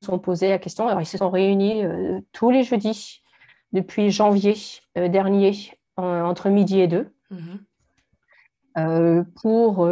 [0.04, 0.88] sont posés la question.
[0.88, 3.22] Alors, ils se sont réunis euh, tous les jeudis
[3.72, 4.56] depuis janvier
[4.98, 5.54] euh, dernier,
[5.98, 7.60] entre midi et deux, mhm.
[8.78, 9.88] euh, pour,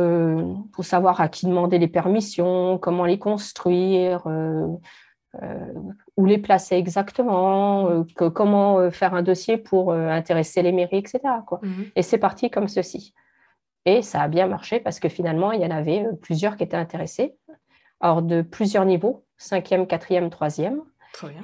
[0.71, 4.23] pour savoir à qui demander les permissions, comment les construire,
[6.19, 8.03] où les placer exactement,
[8.35, 11.19] comment faire un dossier pour intéresser les mairies, etc.
[11.47, 11.59] Quoi.
[11.63, 11.85] Mhm.
[11.95, 13.13] Et c'est parti comme ceci.
[13.85, 16.63] Et ça a bien marché parce que finalement, il y en avait euh, plusieurs qui
[16.63, 17.35] étaient intéressés.
[18.01, 20.81] Alors, de plusieurs niveaux, cinquième, quatrième, troisième.
[21.13, 21.43] Très bien.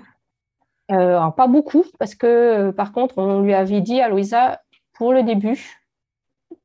[0.92, 4.62] Euh, alors, pas beaucoup, parce que euh, par contre, on lui avait dit à Louisa,
[4.94, 5.82] pour le début,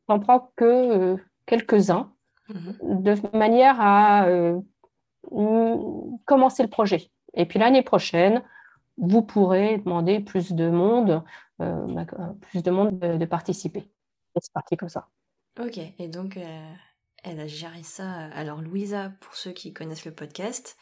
[0.09, 2.13] on prend que quelques-uns,
[2.49, 3.03] mhm.
[3.03, 4.27] de manière à
[6.25, 7.11] commencer le projet.
[7.35, 8.43] Et puis l'année prochaine,
[8.97, 11.23] vous pourrez demander plus de monde,
[11.59, 12.07] bah,
[12.41, 13.91] plus de monde de, de participer.
[14.37, 15.09] C'est parti comme ça.
[15.59, 16.73] Ok, et donc euh,
[17.25, 18.11] elle a géré ça.
[18.33, 20.77] Alors Louisa, pour ceux qui connaissent le podcast,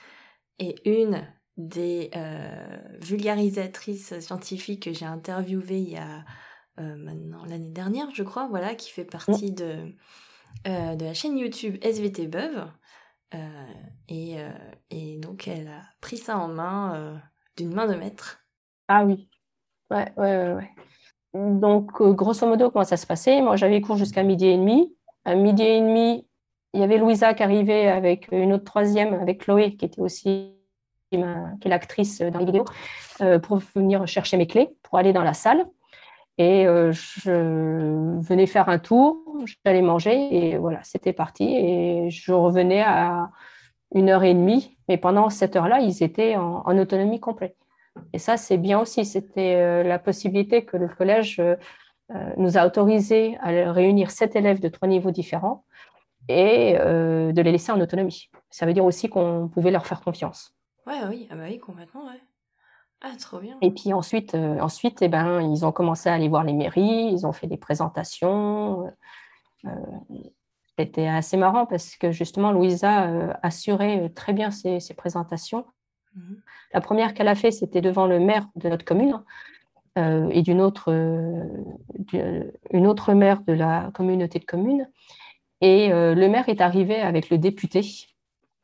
[0.59, 1.27] est une
[1.57, 6.25] des euh, vulgarisatrices scientifiques que j'ai interviewées il y a
[6.79, 9.93] euh, maintenant l'année dernière, je crois, voilà, qui fait partie de,
[10.65, 12.69] de la chaîne YouTube SVT Beuve.
[14.09, 14.37] Et,
[14.91, 17.21] et, donc elle a pris ça en main
[17.57, 18.41] d'une main de maître.
[18.89, 19.29] Ah oui,
[19.91, 20.71] ouais, ouais, ouais.
[21.35, 23.43] Donc, euh, grosso modo, comment ça se passait?
[23.43, 24.95] Moi, j'avais cours jusqu'à midi et demi.
[25.25, 26.27] À midi et demi,
[26.73, 30.55] il y avait Louisa qui arrivait avec une autre troisième, avec Chloé, qui était aussi
[31.11, 32.67] qui est l'actrice dans les vidéos,
[33.23, 35.67] euh, pour venir chercher mes clés, pour aller dans la salle.
[36.37, 39.17] Et euh, je venais faire un tour,
[39.47, 41.45] j'allais manger, et voilà, c'était parti.
[41.45, 43.31] Et je revenais à
[43.95, 44.77] une heure et demie.
[44.89, 47.57] Mais pendant cette heure-là, ils étaient en autonomie complète.
[48.13, 49.05] Et ça, c'est bien aussi.
[49.05, 51.57] C'était euh, la possibilité que le collège euh,
[52.15, 55.65] euh, nous a autorisé à réunir sept élèves de trois niveaux différents
[56.31, 58.29] et de les laisser en autonomie.
[58.51, 60.55] Ça veut dire aussi qu'on pouvait leur faire confiance.
[60.87, 62.21] Ouais, oui, ah bah oui, complètement, ouais.
[63.01, 63.57] Ah, trop bien.
[63.63, 67.27] Et puis ensuite, ensuite eh ben, ils ont commencé à aller voir les mairies, ils
[67.27, 68.93] ont fait des présentations.
[70.79, 75.65] C'était assez marrant parce que justement, Louisa assurait très bien ses présentations.
[76.15, 76.41] Mhm.
[76.75, 79.23] La première qu'elle a fait, c'était devant le maire de notre commune
[79.99, 81.45] euh, et d'une autre, euh,
[82.71, 84.89] une autre maire de la communauté de communes.
[85.61, 87.81] Et euh, le maire est arrivé avec le député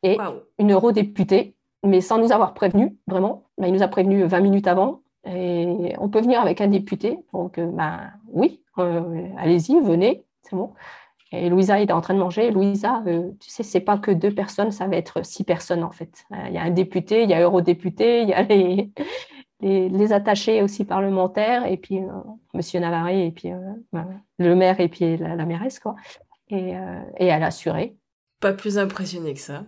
[0.03, 0.19] et
[0.59, 3.45] une eurodéputée, mais sans nous avoir prévenu, vraiment.
[3.59, 5.01] il nous a prévenu 20 minutes avant.
[5.27, 7.19] Et on peut venir avec un député.
[7.33, 10.73] Donc, ben, oui, allez-y, venez, c'est bon.
[11.33, 12.51] Et Louisa est en train de manger.
[12.51, 15.91] Louisa, euh, tu sais, c'est pas que deux personnes, ça va être six personnes en
[15.91, 16.25] fait.
[16.33, 18.91] Euh, il y a un député, il y a eurodéputé, il y a les,
[19.61, 22.01] les, attachés aussi parlementaires, et puis
[22.53, 23.51] Monsieur Navarre, et puis
[23.93, 24.07] bah,
[24.39, 25.97] le maire, et puis la, mairesse, quoi.
[26.51, 26.75] Et,
[27.19, 27.97] et elle a assuré.
[28.41, 29.65] Pas plus impressionné que ça?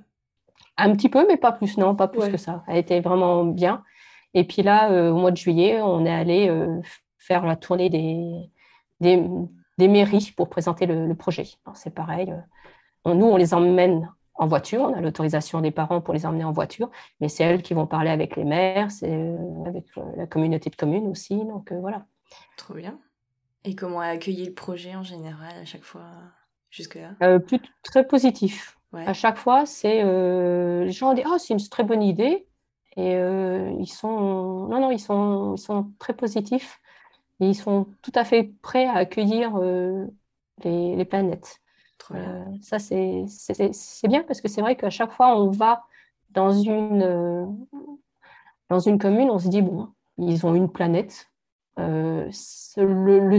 [0.77, 2.63] Un petit peu, mais pas plus, non, pas plus que ça.
[2.69, 3.83] Elle était vraiment bien.
[4.35, 6.55] Et puis là, au mois de juillet, on est allé
[7.19, 8.51] faire la tournée des,
[9.01, 9.23] des,
[9.79, 11.47] mairies pour présenter le, projet.
[11.75, 12.33] C'est pareil.
[13.07, 14.83] Euh, nous, on les emmène en voiture.
[14.83, 17.87] On a l'autorisation des parents pour les emmener en voiture, mais c'est elles qui vont
[17.87, 21.37] parler avec les maires, c'est euh, avec euh, la communauté de communes aussi.
[21.37, 22.07] Donc voilà.
[22.57, 22.99] Trop bien.
[23.65, 26.07] Et comment a accueilli le projet en général à chaque fois
[26.71, 27.39] jusque-là?
[27.83, 28.79] Très positif.
[28.93, 32.47] À chaque fois, c'est les gens disent oh c'est une très bonne idée
[32.97, 36.81] et ils sont non non ils sont ils sont très positifs
[37.41, 40.07] ils sont tout à fait prêts à accueillir euh,
[40.65, 41.61] les, planètes.
[42.13, 43.27] Euh, ça, c'est
[44.05, 45.85] bien parce que c'est vrai qu'à chaque fois, on va
[46.31, 47.47] dans une, euh,
[48.71, 51.29] dans une commune, on se dit, bon, ils ont une planète.
[51.77, 52.31] Le,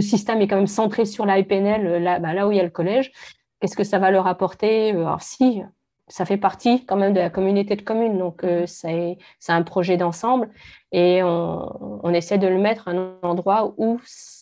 [0.00, 2.64] système est quand même centré sur la PNL, là, bah, là où il y a
[2.64, 3.12] le collège.
[3.60, 4.90] Qu'est-ce que ça va leur apporter?
[4.90, 5.62] Alors, si,
[6.08, 9.96] ça fait partie quand même de la communauté de communes, donc euh, c'est un projet
[9.96, 10.50] d'ensemble
[10.92, 14.00] et on, essaie de le mettre à un endroit où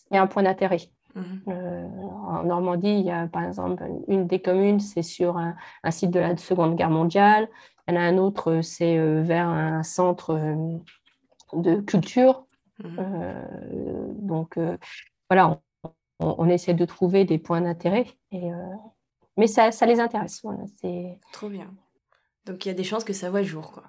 [0.09, 0.79] il y a un point d'intérêt.
[1.15, 1.41] Mhm.
[1.49, 1.87] Euh,
[2.27, 5.55] en Normandie, il y a par exemple une des communes, c'est sur un,
[5.91, 7.49] site de la Seconde Guerre mondiale.
[7.87, 10.39] Il y en a un autre, c'est euh, vers un centre
[11.53, 12.45] de culture.
[12.83, 14.13] Mhm.
[14.19, 14.59] donc
[15.31, 15.59] voilà,
[16.19, 18.51] on, on, essaie de trouver des points d'intérêt et
[19.37, 20.41] mais ça, ça les intéresse.
[20.43, 21.19] Voilà, c'est...
[21.31, 21.73] Trop bien.
[22.45, 23.83] Donc il y a des chances que ça voit le jour, quoi.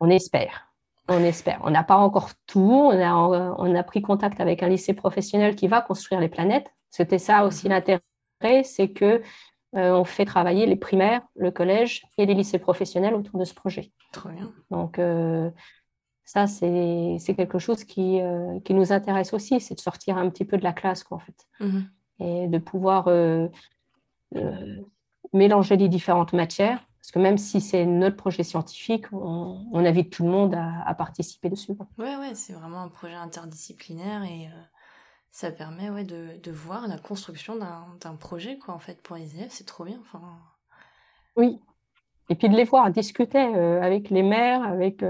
[0.00, 0.68] On espère.
[1.08, 1.60] On espère.
[1.64, 2.60] On n'a pas encore tout.
[2.60, 6.72] On a, on a pris contact avec un lycée professionnel qui va construire les planètes.
[6.90, 7.72] C'était ça aussi mhm.
[7.72, 9.22] l'intérêt, c'est que
[9.76, 13.54] euh, on fait travailler les primaires, le collège et les lycées professionnels autour de ce
[13.54, 13.92] projet.
[14.12, 14.52] Trop bien.
[14.70, 15.50] Donc euh,
[16.24, 20.28] ça, c'est, c'est quelque chose qui, euh, qui nous intéresse aussi, c'est de sortir un
[20.30, 21.46] petit peu de la classe, quoi, en fait.
[21.60, 21.90] Mhm.
[22.22, 23.08] Et de pouvoir
[25.32, 30.24] mélanger les différentes matières, parce que même si c'est notre projet scientifique, on, invite tout
[30.24, 31.72] le monde à, participer dessus.
[31.98, 34.60] Ouais, ouais, c'est vraiment un projet interdisciplinaire et euh,
[35.30, 39.34] ça permet ouais, de, de, voir la construction d'un projet quoi, en fait, pour les
[39.36, 39.50] élèves.
[39.50, 39.98] C'est trop bien.
[40.00, 40.20] Enfin...
[41.36, 41.60] Oui.
[42.28, 45.02] Et puis de les voir discuter euh, avec les maires, avec.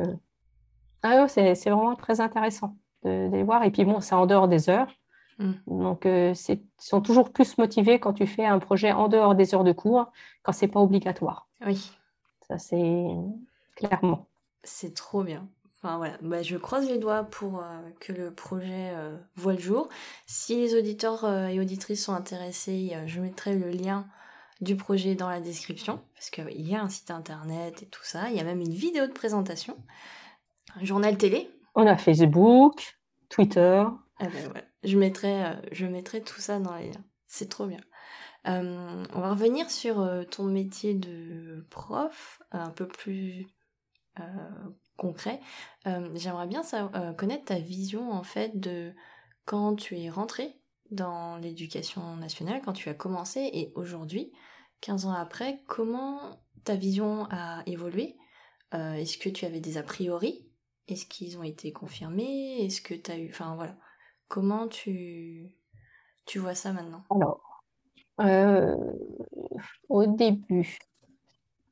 [1.02, 3.64] Ah, c'est vraiment très intéressant de, de, les voir.
[3.64, 4.88] Et puis bon, c'est en dehors des heures.
[5.40, 5.52] Mm.
[5.66, 9.54] Donc, euh, ils sont toujours plus motivés quand tu fais un projet en dehors des
[9.54, 10.12] heures de cours,
[10.42, 11.48] quand c'est pas obligatoire.
[11.66, 11.90] Oui.
[12.46, 13.06] Ça, c'est
[13.74, 14.28] clairement.
[14.62, 15.48] C'est trop bien.
[15.82, 16.18] Enfin, voilà.
[16.20, 19.88] Bah, je croise les doigts pour euh, que le projet euh, voit le jour.
[20.26, 24.06] Si les auditeurs et auditrices sont intéressés, je mettrai le lien
[24.60, 28.28] du projet dans la description, parce qu'il y a un site internet et tout ça.
[28.28, 29.74] Il y a même une vidéo de présentation,
[30.78, 31.50] un journal télé.
[31.74, 32.98] On a Facebook,
[33.30, 33.84] Twitter.
[34.20, 34.28] Ah
[34.96, 37.04] mettrai, euh, je mettrai tout ça dans les liens.
[37.26, 37.80] C'est trop bien.
[38.46, 43.46] Euh, on va revenir sur euh, ton métier de prof, un peu plus
[44.98, 45.40] concret.
[45.86, 46.60] J'aimerais bien
[47.16, 48.92] connaître ta vision en fait de
[49.46, 50.60] quand tu es rentré
[50.90, 54.30] dans l'éducation nationale, quand tu as commencé et aujourd'hui,
[54.82, 58.18] 15 ans après, comment ta vision a évolué?
[58.72, 60.46] Est-ce que tu avais des a priori?
[60.86, 62.66] Est-ce qu'ils ont été confirmés?
[62.66, 63.30] Est-ce que tu as eu...
[63.30, 63.78] Enfin voilà.
[64.30, 65.50] Comment tu,
[66.24, 67.02] tu vois ça maintenant?
[67.10, 67.64] Alors,
[68.20, 68.76] euh,
[69.88, 70.78] au début,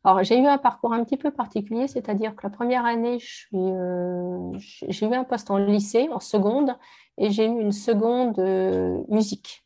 [0.02, 3.18] alors j'ai eu un parcours un petit peu particulier, c'est-à-dire que la première année,
[3.54, 6.76] euh, j'ai eu un poste en lycée, en seconde,
[7.16, 9.64] et j'ai eu une seconde euh, musique.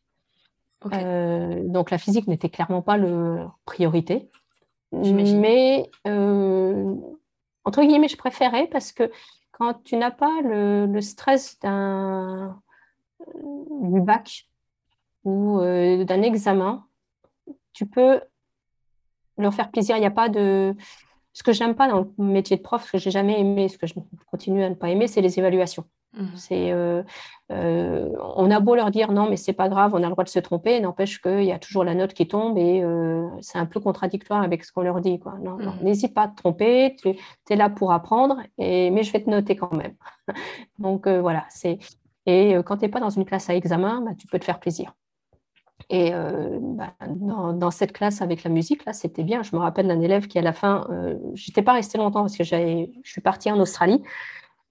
[0.83, 4.29] donc la physique n'était clairement pas le priorité.
[4.91, 5.89] Mais
[7.65, 9.09] entre guillemets, je préférais parce que
[9.51, 12.61] quand tu n'as pas le stress d'un
[13.81, 14.47] du bac
[15.23, 16.85] ou euh, d'un examen,
[17.73, 18.21] tu peux
[19.37, 19.97] leur faire plaisir.
[19.97, 20.75] Il n'y a pas de.
[21.33, 23.77] Ce que j'aime pas dans le métier de prof, ce que j'ai jamais aimé, ce
[23.77, 23.95] que je
[24.27, 25.85] continue à ne pas aimer, c'est les évaluations.
[26.15, 26.25] Mmh.
[26.35, 27.01] C'est, euh,
[27.51, 30.23] euh, on a beau leur dire non, mais c'est pas grave, on a le droit
[30.23, 32.83] de se tromper, n'empêche qu'il y a toujours la note qui tombe et
[33.41, 35.17] c'est un peu contradictoire avec ce qu'on leur dit.
[35.17, 35.33] Quoi.
[35.41, 35.79] Non, mmh.
[35.81, 37.15] n'hésite pas à te tromper, tu
[37.49, 39.95] es là pour apprendre, et, mais je vais te noter quand même.
[40.77, 41.79] Donc voilà, c'est,
[42.25, 44.45] et euh, quand tu n'es pas dans une classe à examen, bah, tu peux te
[44.45, 44.93] faire plaisir.
[45.89, 49.43] Et euh, bah, dans, cette classe avec la musique, là, c'était bien.
[49.43, 52.21] Je me rappelle d'un élève qui, à la fin, euh, je n'étais pas restée longtemps
[52.21, 54.01] parce que je suis partie en Australie.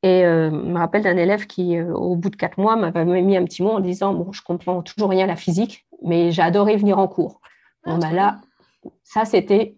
[0.05, 3.44] Et je me rappelle d'un élève qui, au bout de quatre mois, m'avait mis un
[3.44, 6.76] petit mot en disant Bon, je comprends toujours rien à la physique, mais j'ai adoré
[6.76, 7.40] venir en cours.
[7.84, 8.40] Ah, bon, bah là,
[9.05, 9.76] ça, c'était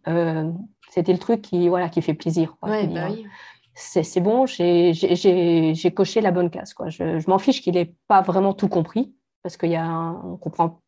[0.88, 2.56] c'était le truc qui, voilà, qui fait plaisir.
[2.62, 2.68] Bah
[3.10, 3.26] oui.
[3.74, 6.74] C'est bon, j'ai coché la bonne case.
[6.74, 6.88] Quoi.
[6.88, 9.12] Je, je m'en fiche qu'il n'ait pas vraiment tout compris,
[9.42, 9.90] parce qu'il y a
[10.24, 10.80] on comprend,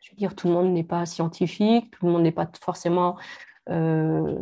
[0.00, 3.16] je veux dire, tout le monde n'est pas scientifique, tout le monde n'est pas forcément
[3.70, 4.38] euh,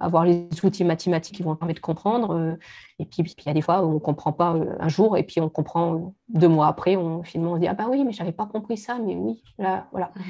[0.00, 2.34] avoir les outils mathématiques qui vont permettre de comprendre.
[2.34, 2.56] Euh,
[2.98, 5.18] et puis, il y a des fois où on ne comprend pas euh, un jour,
[5.18, 8.12] et puis on comprend deux mois après, on, finalement, on dit Ah bah oui, mais
[8.12, 10.12] je n'avais pas compris ça, mais oui, là, voilà.
[10.16, 10.22] Mmh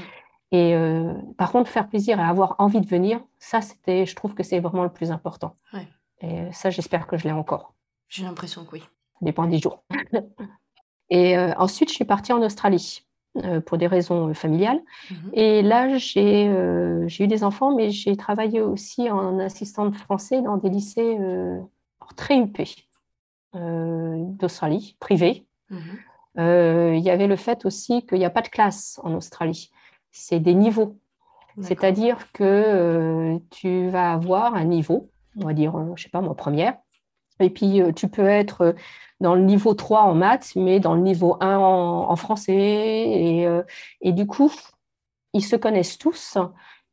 [0.52, 0.76] et
[1.36, 4.60] par contre, faire plaisir et avoir envie de venir, ça, c'était, je trouve que c'est
[4.60, 5.56] vraiment le plus important.
[6.24, 7.74] Et ça, j'espère que je l'ai encore.
[8.08, 8.80] J'ai l'impression que oui.
[8.80, 9.84] Ça dépend des jours.
[11.10, 13.04] et euh, ensuite, je suis partie en Australie
[13.44, 14.80] euh, pour des raisons familiales.
[15.10, 15.30] Mhm.
[15.34, 20.70] Et là, j'ai, eu des enfants, mais j'ai travaillé aussi en assistante français dans des
[20.70, 21.18] lycées
[22.16, 22.74] très huppés
[23.52, 25.46] d'Australie, privés.
[25.70, 25.98] Mhm.
[26.96, 29.70] Il y avait le fait aussi qu'il n'y a pas de classe en Australie
[30.14, 30.96] c'est des niveaux.
[31.60, 35.10] C'est-à-dire que euh, tu vas avoir un niveau,
[35.40, 36.76] on va dire, euh, je sais pas moi, première,
[37.40, 38.74] et puis euh, tu peux être
[39.20, 42.54] dans le niveau 3 en maths, mais dans le niveau 1 en, français.
[42.54, 43.48] Et,
[44.00, 44.52] et, du coup,
[45.32, 46.36] ils se connaissent tous.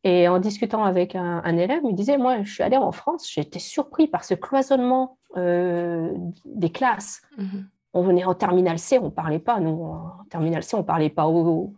[0.04, 3.38] Et en discutant avec un, élève, il me disait, moi, je suis allée en France,
[3.38, 7.22] été surpris par ce cloisonnement des classes.
[7.38, 7.68] Mhm.
[7.94, 10.84] On venait en terminale C, on ne parlait pas, nous, en terminale C, on ne
[10.84, 11.74] parlait pas au,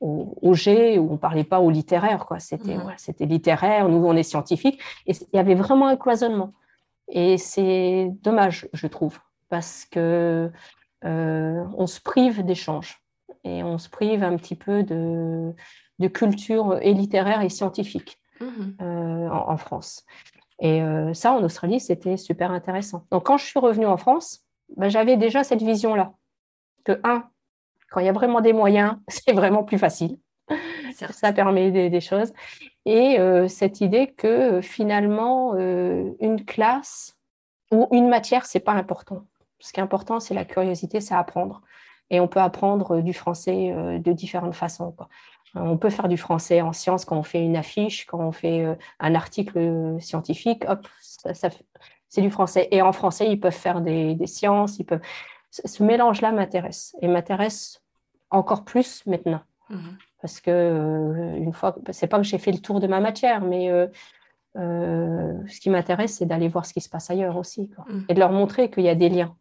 [0.00, 2.24] au, G, où on ne parlait pas au littéraire.
[2.26, 2.40] Quoi.
[2.40, 4.80] C'était, c'était littéraire, nous, on est scientifique.
[5.06, 6.52] Et il y avait vraiment un cloisonnement.
[7.08, 10.50] Et c'est dommage, je trouve, parce que
[11.04, 13.02] euh, on se prive d'échanges
[13.44, 15.52] et on se prive un petit peu de,
[15.98, 18.76] de culture et littéraire et scientifique mhm.
[18.80, 20.04] euh, en, France.
[20.60, 23.06] Et euh, ça, en Australie, c'était super intéressant.
[23.10, 24.44] Donc, quand je suis revenue en France,
[24.76, 26.12] ben, j'avais déjà cette vision-là.
[26.84, 27.24] Que, un,
[27.90, 30.18] quand il y a vraiment des moyens, c'est vraiment plus facile.
[31.12, 32.32] Ça permet des, choses.
[32.84, 37.16] Et euh, cette idée que euh, finalement, euh, une classe
[37.70, 39.26] ou une matière, c'est pas important.
[39.60, 41.62] Ce qui est important, c'est la curiosité, c'est apprendre.
[42.10, 44.96] Et on peut apprendre du français de différentes façons.
[45.54, 48.66] On peut faire du français en sciences quand on fait une affiche, quand on fait
[48.98, 50.88] un article scientifique, hop,
[52.08, 52.66] c'est du français.
[52.72, 55.02] Et en français, ils peuvent faire des, des sciences, ils peuvent
[55.50, 57.82] ce mélange-là m'intéresse et m'intéresse
[58.30, 59.40] encore plus maintenant.
[59.68, 59.96] Mhm.
[60.20, 63.40] Parce que euh, une fois, c'est pas que j'ai fait le tour de ma matière,
[63.40, 63.86] mais euh,
[64.56, 68.04] euh, ce qui m'intéresse, c'est d'aller voir ce qui se passe ailleurs aussi mhm.
[68.08, 69.34] et de leur montrer qu'il y a des liens.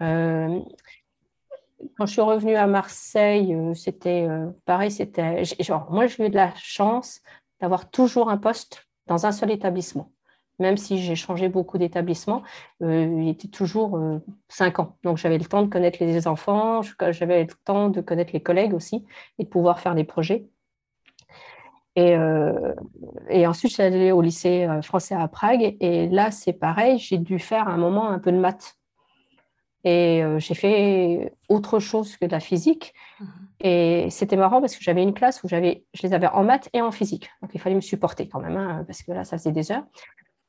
[0.00, 4.26] quand je suis revenue à Marseille, c'était
[4.64, 7.20] pareil, c'était genre moi j'ai eu de la chance
[7.60, 10.10] d'avoir toujours un poste dans un seul établissement
[10.58, 12.42] même si j'ai changé beaucoup d'établissements,
[12.82, 14.96] euh, il était toujours euh, cinq ans.
[15.04, 18.74] Donc j'avais le temps de connaître les enfants, j'avais le temps de connaître les collègues
[18.74, 19.04] aussi
[19.38, 20.48] et de pouvoir faire des projets.
[21.96, 22.74] Et, euh,
[23.28, 25.76] et ensuite, allée au lycée français à Prague.
[25.80, 28.76] Et là, c'est pareil, j'ai dû faire un moment un peu de maths.
[29.84, 32.94] Et j'ai fait autre chose que de la physique.
[33.18, 33.24] Mmh.
[33.60, 36.68] Et c'était marrant parce que j'avais une classe où j'avais, je les avais en maths
[36.72, 37.30] et en physique.
[37.42, 39.84] Donc il fallait me supporter quand même, hein, parce que là, ça faisait des heures.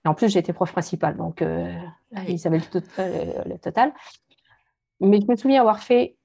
[0.10, 1.72] En plus, j'étais prof principal, donc euh,
[2.16, 2.60] ah ils avaient
[2.97, 3.93] euh, le, total.
[4.99, 6.18] Mais je me souviens avoir fait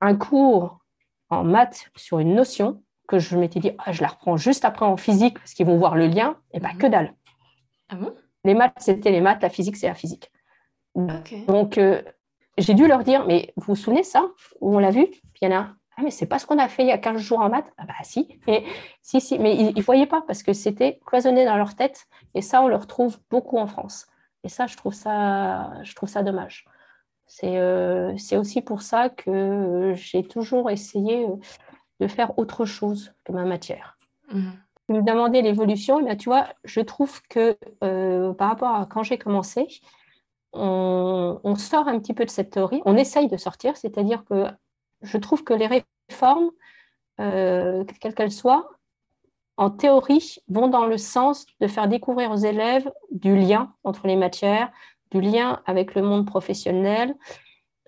[0.00, 0.78] un cours
[1.28, 4.86] en maths sur une notion que je m'étais dit, ah, je la reprends juste après
[4.86, 6.38] en physique parce qu'ils vont voir le lien.
[6.54, 6.78] Et bien, mhm.
[6.78, 7.14] que dalle.
[7.90, 8.14] Ah bon?
[8.44, 10.32] Les maths, c'était les maths, la physique, c'est la physique.
[10.94, 12.00] Donc, euh,
[12.56, 14.30] j'ai dû leur dire, mais vous vous souvenez ça?
[14.62, 15.06] Où on l'a vu?
[15.42, 15.68] Il y en a
[16.00, 17.70] ah, mais c'est pas ce qu'on a fait il y a 15 jours en maths.
[17.76, 18.40] Ah, bah si.
[18.46, 18.64] Et,
[19.02, 22.06] si, si, mais ils ne voyaient pas parce que c'était cloisonné dans leur tête.
[22.34, 24.06] Et ça, on le retrouve beaucoup en France.
[24.44, 26.64] Et ça, je trouve ça, je trouve ça dommage.
[27.26, 31.36] C'est euh, aussi pour ça que j'ai toujours essayé euh,
[32.00, 33.96] de faire autre chose que ma matière.
[34.32, 34.50] Mmh.
[34.88, 39.02] Vous me demandez l'évolution, mais tu vois, je trouve que euh, par rapport à quand
[39.02, 39.68] j'ai commencé,
[40.52, 44.46] on, on, sort un petit peu de cette théorie, on essaye de sortir, c'est-à-dire que
[45.02, 45.66] je trouve que les
[46.10, 46.50] réformes,
[47.20, 48.68] euh, quelles qu'elles soient,
[49.56, 54.16] en théorie, vont dans le sens de faire découvrir aux élèves du lien entre les
[54.16, 54.70] matières,
[55.10, 57.14] du lien avec le monde professionnel,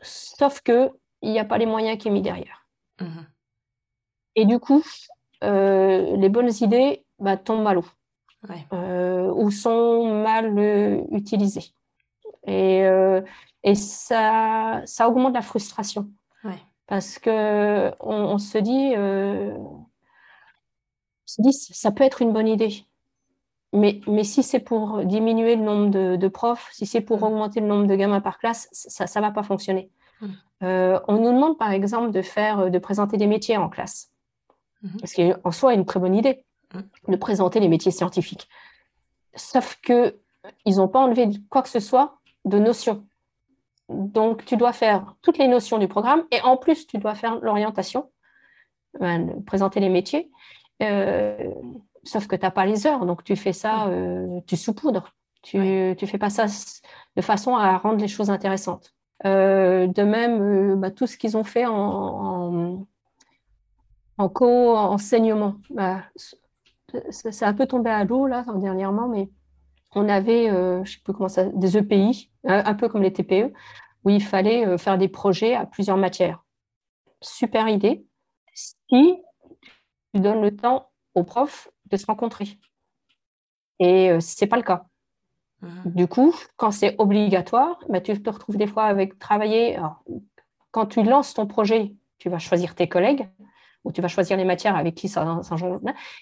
[0.02, 0.92] sauf qu'il
[1.22, 2.66] n'y a pas les moyens qui sont mis derrière.
[3.00, 3.26] Mhm.
[4.36, 4.82] Et du coup,
[5.44, 7.80] euh, les bonnes idées bah, tombent mal
[8.72, 10.58] euh, ou sont mal
[11.10, 11.72] utilisées.
[12.46, 12.82] Et,
[13.62, 16.10] et ça, ça augmente la frustration.
[16.86, 19.56] Parce que on, se dit, euh,
[21.24, 22.84] se dit, ça peut être une bonne idée.
[23.72, 27.24] Mais, mais si c'est pour diminuer le nombre de, profs, si c'est pour mm.
[27.24, 29.90] augmenter le nombre de gamins par classe, ça ne va pas fonctionner.
[30.20, 30.26] Mm.
[30.64, 34.10] Euh, on nous demande par exemple de faire, de présenter des métiers en classe,
[34.84, 35.06] mm-hmm.
[35.06, 36.44] ce qui est en soi une très bonne idée.
[36.74, 37.12] mmh.
[37.12, 38.48] de présenter les métiers scientifiques.
[39.34, 40.18] Sauf que
[40.64, 43.06] ils n'ont pas enlevé quoi que ce soit de notions.
[43.92, 47.38] Donc, tu dois faire toutes les notions du programme et en plus, tu dois faire
[47.40, 48.10] l'orientation,
[49.46, 50.30] présenter les métiers.
[50.82, 51.50] Euh,
[52.04, 55.14] sauf que tu n'as pas les heures, donc tu fais ça, euh, tu saupoudres.
[55.42, 56.46] Tu ne fais pas ça
[57.16, 58.94] de façon à rendre les choses intéressantes.
[59.24, 62.86] Euh, de même, bah, tout ce qu'ils ont fait en,
[64.18, 66.02] en, co-enseignement, bah,
[67.10, 69.30] c'est un peu tombé à l'eau là dernièrement, mais
[69.94, 70.48] on avait,
[70.84, 73.52] je sais plus comment ça, des EPI, un, peu comme les TPE,
[74.04, 76.42] où il fallait faire des projets à plusieurs matières.
[77.20, 78.04] Super idée.
[78.54, 78.74] Si
[80.12, 82.58] tu donnes le temps aux profs de se rencontrer.
[83.78, 84.86] Et euh, ce n'est pas le cas.
[85.60, 85.68] Mmh.
[85.86, 89.78] Du coup, quand c'est obligatoire, bah, tu te retrouves des fois avec travailler.
[90.70, 93.28] quand tu lances ton projet, tu vas choisir tes collègues
[93.84, 95.56] ou tu vas choisir les matières avec qui ça, ça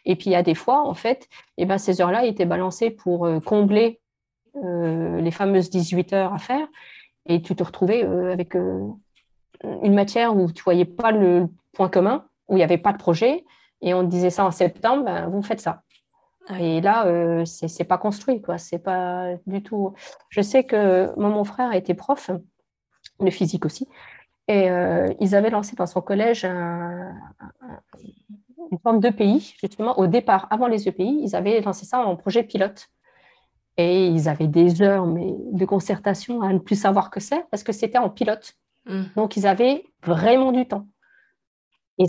[0.04, 2.90] Et puis, il y a des fois, en fait, eh ben, ces heures-là étaient balancées
[2.90, 4.00] pour euh, combler
[4.56, 6.66] euh, les fameuses 18 heures à faire.
[7.26, 12.24] Et tu te retrouvais avec une matière où tu ne voyais pas le point commun,
[12.48, 13.44] où il n'y avait pas de projet,
[13.82, 15.82] et on disait ça en septembre, ben, vous faites ça.
[16.58, 18.58] Et là, euh, ce c'est pas construit, quoi.
[18.58, 19.94] C'est pas du tout.
[20.30, 22.30] Je sais que moi, mon frère était prof
[23.20, 23.86] de physique aussi,
[24.50, 27.14] et euh, ils avaient lancé dans son collège une
[28.82, 32.88] forme d'EPI, justement, au départ, avant les EPI, ils avaient lancé ça en projet pilote.
[33.76, 37.62] Et ils avaient des heures mais, de concertation à ne plus savoir que c'est, parce
[37.62, 38.54] que c'était en pilote.
[38.86, 39.02] Mmh.
[39.14, 40.88] Donc, ils avaient vraiment du temps.
[41.98, 42.08] Ils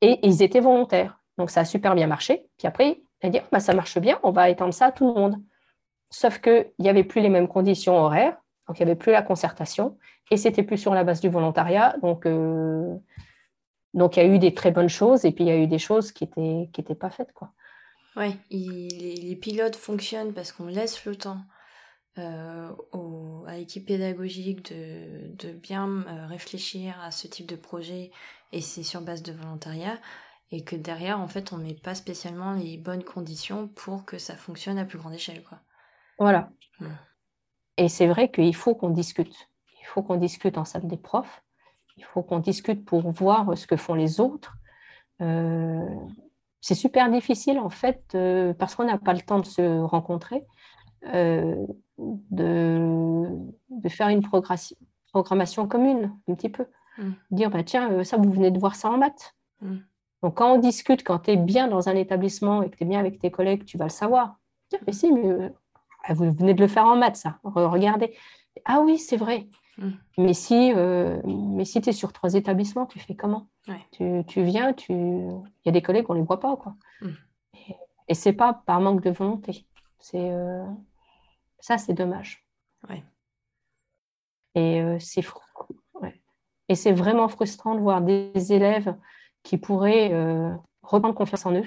[0.00, 1.18] et ils étaient volontaires.
[1.38, 2.46] Donc ça a super bien marché.
[2.56, 5.08] Puis après, ils ont dit, bah, ça marche bien, on va étendre ça à tout
[5.08, 5.36] le monde.
[6.10, 8.39] Sauf qu'il n'y avait plus les mêmes conditions horaires,
[8.70, 9.98] donc il n'y avait plus la concertation,
[10.30, 11.96] et c'était plus sur la base du volontariat.
[12.02, 12.94] Donc, euh,
[13.94, 15.66] donc il y a eu des très bonnes choses, et puis il y a eu
[15.66, 17.32] des choses qui n'étaient qui étaient pas faites.
[17.32, 17.52] Quoi.
[18.14, 21.40] Oui, les, pilotes fonctionnent parce qu'on laisse le temps
[22.18, 22.70] euh,
[23.48, 28.12] à l'équipe pédagogique de, de bien euh, réfléchir à ce type de projet
[28.52, 29.98] et c'est sur base de volontariat
[30.52, 34.36] et que derrière en fait on met pas spécialement les bonnes conditions pour que ça
[34.36, 35.58] fonctionne à plus grande échelle quoi.
[36.20, 36.50] Voilà.
[37.80, 39.48] Et c'est vrai qu'il faut qu'on discute.
[39.80, 41.42] Il faut qu'on discute en salle des profs.
[41.96, 44.54] Il faut qu'on discute pour voir ce que font les autres.
[45.22, 45.82] Euh,
[46.60, 50.44] c'est super difficile en fait euh, parce qu'on n'a pas le temps de se rencontrer,
[51.14, 51.66] euh,
[51.98, 53.26] de,
[53.70, 54.22] de, faire une
[55.12, 56.66] programmation commune un petit peu.
[56.98, 57.10] Mm.
[57.30, 59.34] Dire, bah, tiens, euh, ça, vous venez de voir ça en maths.
[59.62, 59.76] Mm.
[60.22, 62.86] Donc, quand on discute, quand tu es bien dans un établissement et que tu es
[62.86, 64.36] bien avec tes collègues, tu vas le savoir.
[64.68, 65.50] Tiens, mais si, mais,
[66.08, 67.38] vous venez de le faire en maths, ça.
[67.44, 68.14] Regardez.
[68.64, 69.48] Ah oui, c'est vrai.
[69.78, 69.90] Mm.
[70.18, 73.48] Mais si, euh, mais si tu es sur trois établissements, tu fais comment?
[73.92, 74.92] Tu, tu, viens, tu...
[74.92, 76.56] il y a des collègues, on ne les voit pas.
[76.56, 76.74] Quoi.
[77.54, 77.76] Et,
[78.08, 79.66] et ce n'est pas par manque de volonté.
[80.00, 80.32] C'est,
[81.60, 82.44] ça, c'est dommage.
[84.56, 85.22] Et c'est
[86.70, 88.94] et c'est vraiment frustrant de voir des élèves
[89.42, 91.66] qui pourraient euh, reprendre confiance en eux.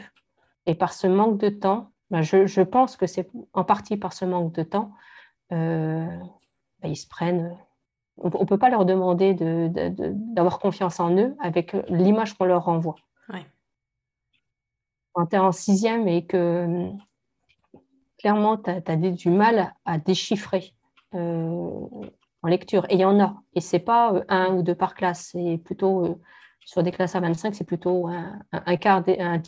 [0.66, 4.24] Et par ce manque de temps, ben, je, pense que c'est en partie par ce
[4.24, 4.92] manque de temps,
[5.52, 6.06] euh,
[6.80, 7.58] ben, ils se prennent.
[8.18, 12.98] On ne peut pas leur demander d'avoir confiance en eux avec l'image qu'on leur renvoie.
[15.14, 16.92] Quand tu es en sixième et que
[18.20, 20.76] clairement tu as, du mal à déchiffrer
[21.16, 21.80] euh,
[22.44, 22.86] en lecture.
[22.90, 23.42] Et il y en a.
[23.56, 25.30] Et ce n'est pas euh, un ou deux par classe.
[25.32, 26.22] C'est plutôt, euh,
[26.60, 29.42] sur des classes à 25, c'est plutôt un, quart, un,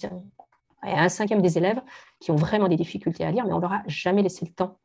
[0.85, 1.81] un, cinquième des élèves
[2.19, 4.77] qui ont vraiment des difficultés à lire, mais on leur a jamais laissé le temps.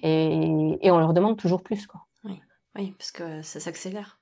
[0.00, 1.86] Et, et, on leur demande toujours plus.
[1.86, 2.04] Quoi.
[2.24, 2.40] Oui.
[2.76, 4.20] oui, parce que ça s'accélère.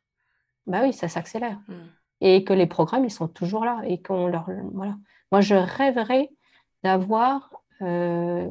[0.67, 1.59] Bah oui, ça s'accélère.
[1.67, 1.89] Hmm.
[2.21, 3.83] Et que les programmes, ils sont toujours là.
[3.85, 4.49] Et qu'on leur.
[4.73, 4.97] Voilà.
[5.33, 6.31] Moi, je rêverais
[6.85, 7.51] d'avoir
[7.83, 8.47] euh,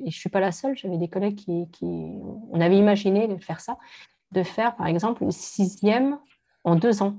[0.00, 1.88] et je ne suis pas la seule, j'avais des collègues qui,
[2.52, 3.78] On avait imaginé de faire ça,
[4.32, 6.18] de faire par exemple une sixième
[6.64, 7.16] en deux ans.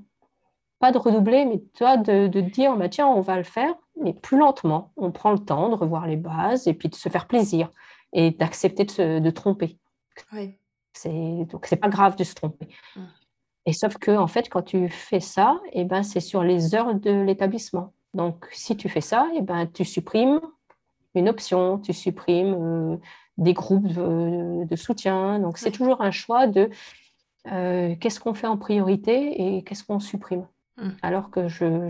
[0.79, 4.13] Pas de redoubler, mais toi, de, de dire bah, tiens, on va le faire, mais
[4.13, 4.91] plus lentement.
[4.95, 7.71] On prend le temps de revoir les bases et puis de se faire plaisir
[8.13, 9.77] et d'accepter de se de tromper.
[10.33, 10.57] Oui.
[11.05, 12.67] Donc, c'est pas grave de se tromper.
[12.95, 13.01] Mmh.
[13.67, 16.73] Et sauf que, en fait, quand tu fais ça, et eh ben, c'est sur les
[16.73, 17.93] heures de l'établissement.
[18.13, 20.39] Donc, si tu fais ça, et eh ben, tu supprimes
[21.15, 22.97] une option, tu supprimes euh,
[23.37, 25.39] des groupes de, soutien.
[25.39, 26.69] Donc, c'est toujours un choix de
[27.51, 30.47] euh, qu'est-ce qu'on fait en priorité et qu'est-ce qu'on supprime.
[30.77, 30.89] Mmh.
[31.01, 31.89] Alors que je,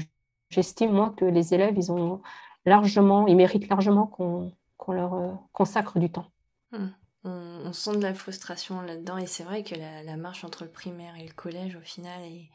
[0.50, 2.22] j'estime, moi, que les élèves, ils ont
[2.66, 4.54] largement, ils méritent largement qu'on,
[4.90, 6.32] leur euh, consacre du temps.
[6.72, 6.88] Mmh.
[7.24, 11.16] On, sent de la frustration là-dedans et c'est vrai que la, marche entre le primaire
[11.18, 12.50] et le collège, au final, est,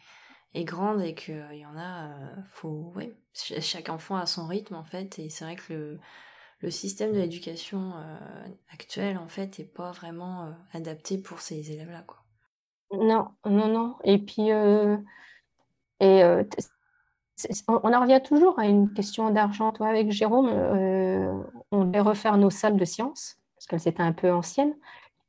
[0.55, 2.09] est grande et qu'il y en a,
[2.49, 6.01] faut, ouais, chaque enfant a son rythme en fait, et c'est vrai que le,
[6.61, 7.93] le système de l'éducation
[8.72, 12.22] actuel en fait est pas vraiment adapté pour ces élèves-là, quoi.
[12.93, 13.97] Non, non, non.
[14.05, 14.51] Et puis,
[16.03, 16.22] et
[17.68, 19.72] on en revient toujours à une question d'argent.
[19.72, 21.32] Toi, avec Jérôme, euh,
[21.70, 24.74] on devait refaire nos salles de sciences, parce qu'elles étaient un peu anciennes,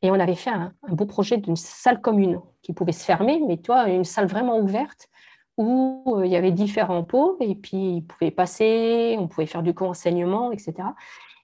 [0.01, 3.57] et on avait fait un, beau projet d'une salle commune qui pouvait se fermer, mais
[3.57, 5.09] toi, une salle vraiment ouverte,
[5.57, 9.63] où euh, il y avait différents pots, et puis ils pouvaient passer, on pouvait faire
[9.63, 10.73] du co-enseignement, etc.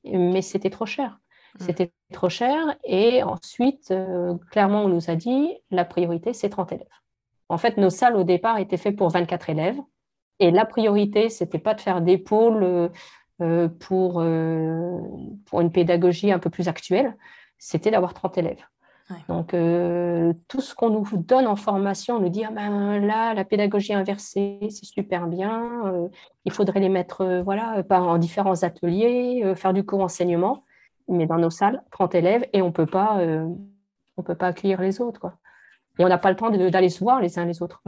[0.04, 1.20] Mais c'était trop cher.
[1.56, 1.64] Mmh.
[1.64, 6.74] C'était trop cher, et ensuite, euh, clairement, on nous a dit, la priorité, c'est 30
[6.74, 6.88] élèves.
[7.50, 9.80] En fait, nos salles, au départ, étaient faites pour 24 élèves.
[10.40, 12.90] Et la priorité, c'était pas de faire des pôles euh,
[13.42, 15.00] euh, pour, euh,
[15.46, 17.18] pour une pédagogie un peu plus actuelle,
[17.58, 18.64] c'était d'avoir 30 élèves.
[19.28, 19.56] Donc,
[20.48, 23.92] tout ce qu'on nous donne en formation, on nous dit ah ben, là, la pédagogie
[23.92, 26.10] inversée, c'est super bien.
[26.46, 30.64] il faudrait les mettre voilà, en différents ateliers, faire du co-enseignement.
[31.08, 33.18] Mais dans nos salles, 30 élèves et on ne peut pas
[34.42, 35.20] accueillir les autres.
[35.20, 35.34] Quoi.
[36.00, 37.84] Et on n'a pas le temps d'aller se voir les uns les autres.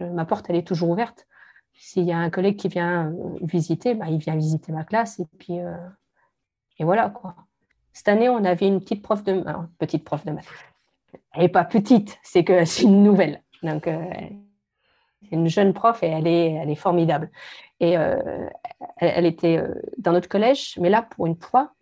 [0.00, 1.26] ma porte, elle est toujours ouverte.
[1.74, 5.20] S'il y a un collègue qui vient euh, visiter, bah, il vient visiter ma classe
[5.20, 5.74] et puis euh,
[6.78, 7.34] et voilà quoi.
[7.92, 9.42] Cette année, on avait une petite prof de
[9.78, 10.46] petite prof de maths.
[11.32, 13.42] Elle n'est pas petite, c'est que c'est une nouvelle.
[13.62, 14.04] Donc euh,
[15.30, 17.30] une jeune prof et elle est, elle est formidable.
[17.80, 17.96] Et
[18.98, 19.60] elle, était
[19.98, 21.72] dans notre collège, mais là pour une fois,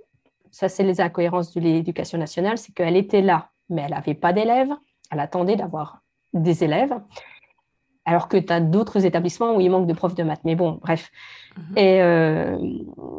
[0.50, 4.32] ça c'est les incohérences de l'éducation nationale, c'est qu'elle était là, mais elle n'avait pas
[4.32, 4.72] d'élèves.
[5.10, 6.02] Elle attendait d'avoir
[6.32, 6.94] des élèves
[8.10, 10.40] alors que tu as d'autres établissements où il manque de profs de maths.
[10.44, 11.10] Mais bon, bref.
[11.56, 11.78] Mhm.
[11.78, 12.58] Et euh,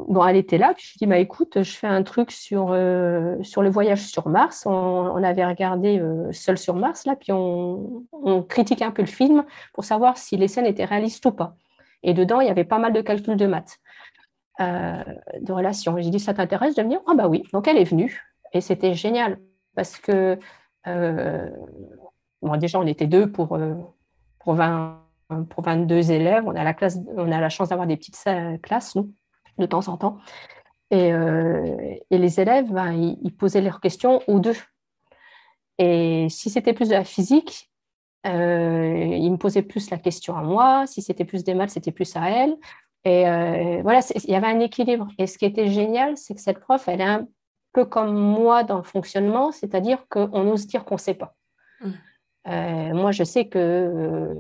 [0.07, 2.71] bon, elle était là, puis je lui dis, bah, écoute, je fais un truc sur,
[2.71, 4.65] euh, sur le voyage sur Mars.
[4.65, 9.07] On, avait regardé euh, Seul sur Mars, là, puis on, on critique un peu le
[9.07, 11.55] film pour savoir si les scènes étaient réalistes ou pas.
[12.03, 13.77] Et dedans, il y avait pas mal de calculs de maths,
[14.59, 15.95] de relations.
[15.99, 16.99] J'ai dit, ça t'intéresse de venir?
[17.07, 17.43] Ah bah oui.
[17.53, 18.21] Donc elle est venue.
[18.53, 19.39] Et c'était génial
[19.75, 20.37] parce que,
[20.85, 23.57] bon, déjà, on était deux pour
[24.39, 24.99] pour, 20,
[25.49, 26.43] pour 22 élèves.
[26.45, 28.23] On a la, classe, on a la chance d'avoir des petites
[28.61, 29.13] classes, nous,
[29.57, 30.17] de temps en temps.
[30.91, 34.57] Et, euh, les élèves, ben, ils, posaient leurs questions aux deux.
[35.77, 37.71] Et si c'était plus de la physique,
[38.27, 40.85] euh, ils me posaient plus la question à moi.
[40.85, 42.55] Si c'était plus des maths, c'était plus à elle.
[43.03, 45.07] Et euh, voilà, il y avait un équilibre.
[45.17, 47.27] Et ce qui était génial, c'est que cette prof, elle un
[47.73, 51.35] peu comme moi dans le fonctionnement, c'est-à-dire qu'on ose dire qu'on ne sait pas.
[51.81, 51.91] Mmh.
[52.47, 54.33] Euh, moi, je sais que euh,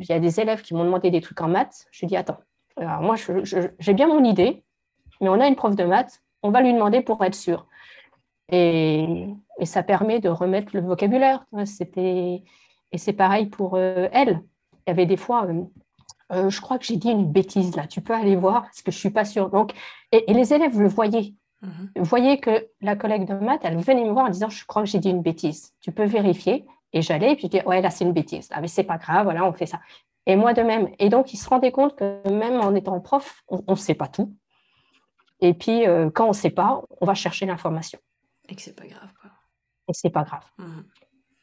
[0.00, 1.86] il y a des élèves qui m'ont demandé des trucs en maths.
[1.90, 2.38] Je dis attends,
[2.76, 3.14] alors moi,
[3.44, 4.64] j'ai bien mon idée,
[5.20, 7.66] mais on a une prof de maths, on va lui demander pour être sûr.
[8.50, 9.26] Et,
[9.64, 11.44] ça permet de remettre le vocabulaire.
[11.64, 12.44] C'était
[12.92, 14.40] et c'est pareil pour euh, elle.
[14.86, 15.46] Il y avait des fois,
[16.30, 17.86] je crois que j'ai dit une bêtise là.
[17.86, 19.50] Tu peux aller voir parce que je suis pas sûre.
[19.50, 19.72] Donc,
[20.12, 21.34] et, les élèves le voyaient.
[21.62, 21.90] Mhm.
[21.96, 24.82] Vous voyez que la collègue de maths, elle venait me voir en disant, je crois
[24.82, 25.74] que j'ai dit une bêtise.
[25.80, 26.66] Tu peux vérifier.
[26.92, 28.48] Et j'allais, et puis je disais, ouais, là, c'est une bêtise.
[28.52, 29.80] Ah, mais c'est pas grave, voilà, on fait ça.
[30.26, 30.88] Et moi de même.
[30.98, 34.08] Et donc, ils se rendaient compte que même en étant prof, on ne sait pas
[34.08, 34.34] tout.
[35.40, 37.98] Et puis, euh, quand on ne sait pas, on va chercher l'information.
[38.48, 39.30] Et que c'est pas grave, quoi.
[39.88, 40.44] Et c'est pas grave.
[40.58, 40.64] Mmh.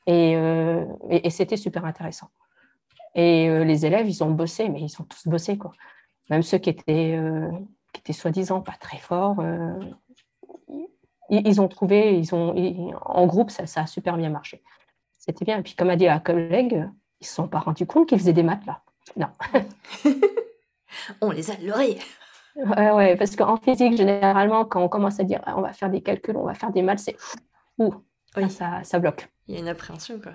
[0.10, 2.30] Euh, et, et, c'était super intéressant.
[3.16, 5.72] Et euh, les élèves, ils ont bossé, mais ils ont tous bossé, quoi.
[6.30, 7.20] Même ceux qui étaient,
[7.94, 9.38] qui étaient soi-disant pas très forts,
[11.30, 12.54] ils, ont trouvé, ils ont,
[13.02, 14.64] en groupe, ça, ça a super bien marché.
[15.18, 15.60] C'était bien.
[15.60, 18.20] Et puis, comme a dit la collègue, ils ne se sont pas rendus compte qu'ils
[18.20, 18.82] faisaient des maths là.
[19.18, 19.28] Non.
[21.22, 22.00] on les a leurrés.
[22.56, 25.90] Ouais, ouais, parce qu'en physique, généralement, quand on commence à dire ah, on va faire
[25.90, 27.18] des calculs, on va faire des maths, c'est
[27.78, 27.94] ouh,
[28.50, 29.28] ça, ça, bloque.
[29.48, 30.34] Il y a une appréhension, quoi.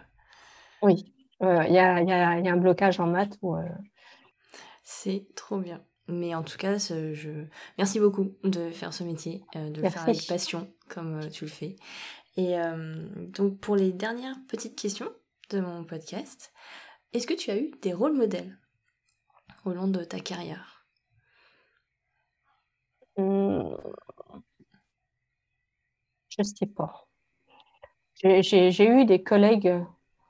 [0.83, 3.39] Oui, il y, a, y, a, y, a, un blocage en maths.
[3.43, 3.63] Euh,
[4.83, 5.81] c'est trop bien.
[6.11, 7.45] Mais en tout cas, je...
[7.79, 11.45] merci beaucoup de faire ce métier, euh, de le faire avec passion, comme euh, tu
[11.45, 11.77] le fais.
[12.37, 15.11] Et euh, donc pour les dernières petites questions
[15.51, 16.53] de mon podcast,
[17.13, 18.59] est-ce que tu as eu des rôles modèles
[19.65, 20.87] au long de ta carrière?
[23.17, 23.23] Je
[26.39, 27.09] ne sais pas.
[28.15, 29.85] J'ai eu des collègues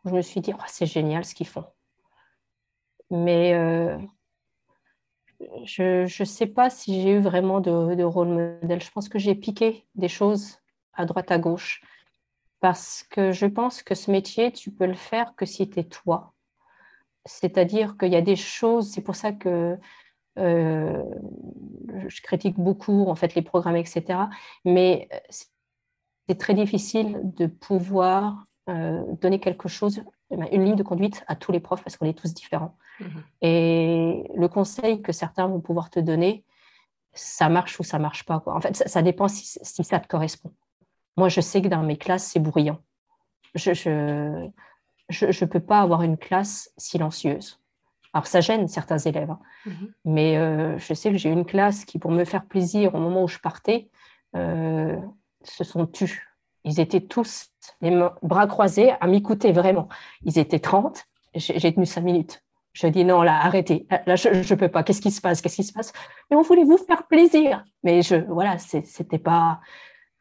[0.04, 1.66] où je me suis dit, oh, c'est génial ce qu'ils font.
[3.10, 3.98] Mais euh,
[5.64, 8.82] je ne sais pas si j'ai eu vraiment de, rôle modèle.
[8.82, 10.58] Je pense que j'ai piqué des choses
[10.94, 11.82] à droite à gauche
[12.60, 15.84] parce que je pense que ce métier, tu peux le faire que si tu es
[15.84, 16.34] toi.
[17.24, 19.78] C'est-à-dire qu'il y a des choses, c'est pour ça que
[20.38, 21.02] euh,
[22.06, 24.28] je critique beaucoup en fait les programmes, etc.
[24.64, 31.36] Mais c'est très difficile de pouvoir euh, donner quelque chose une ligne de conduite à
[31.36, 32.76] tous les profs parce qu'on est tous différents.
[33.00, 33.22] Mhm.
[33.42, 36.44] Et le conseil que certains vont pouvoir te donner,
[37.12, 38.40] ça marche ou ça marche pas.
[38.40, 38.54] Quoi.
[38.54, 40.52] En fait, ça, dépend si, ça te correspond.
[41.16, 42.80] Moi, je sais que dans mes classes, c'est bruyant.
[43.54, 44.48] Je ne
[45.08, 47.60] je, je, peux pas avoir une classe silencieuse.
[48.12, 49.40] Alors, ça gêne certains élèves, hein.
[49.66, 49.92] mhm.
[50.04, 53.24] mais euh, je sais que j'ai une classe qui, pour me faire plaisir au moment
[53.24, 53.88] où je partais,
[54.36, 54.96] euh,
[55.42, 56.29] se sont tus.
[56.64, 57.50] Ils étaient tous
[57.80, 57.90] les
[58.22, 59.88] bras croisés à m'écouter vraiment.
[60.22, 61.04] Ils étaient 30,
[61.34, 62.42] j'ai tenu 5 minutes.
[62.72, 63.86] Je dis non, là, arrêtez.
[64.06, 64.82] Là, je ne peux pas.
[64.82, 65.40] Qu'est-ce qui se passe?
[65.40, 65.92] Qu'est-ce qui se passe?
[66.30, 67.64] Mais on voulait vous faire plaisir?
[67.82, 69.60] Mais je, voilà, c'était pas,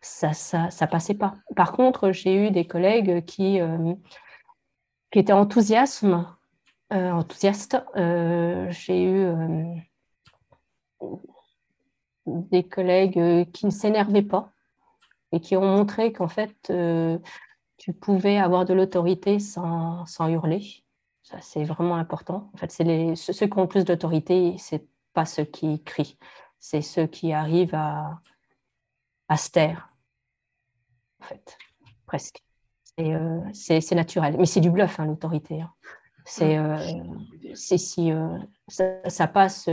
[0.02, 1.36] ça, ça, ça passait pas.
[1.56, 3.94] Par contre, j'ai eu des collègues qui, euh,
[5.12, 6.26] qui étaient enthousiasme,
[6.92, 7.78] euh, enthousiastes.
[7.98, 9.28] Euh, j'ai eu
[12.26, 14.52] des collègues qui ne s'énervaient pas
[15.32, 16.72] et qui ont montré qu'en fait,
[17.78, 20.84] tu pouvais avoir de l'autorité sans, sans hurler
[21.30, 22.50] ça, c'est vraiment important.
[22.54, 26.18] En fait, c'est les, ceux qui ont le plus d'autorité, c'est pas ceux qui crient,
[26.58, 28.20] c'est ceux qui arrivent à,
[29.28, 29.94] à se taire,
[31.22, 31.58] en fait,
[32.08, 32.44] presque.
[33.00, 34.38] Euh, c'est naturel.
[34.40, 35.62] Mais c'est du bluff, hein, l'autorité.
[35.62, 35.72] Hein.
[36.26, 36.78] C'est euh,
[37.54, 38.38] si euh,
[38.68, 39.70] ça, passe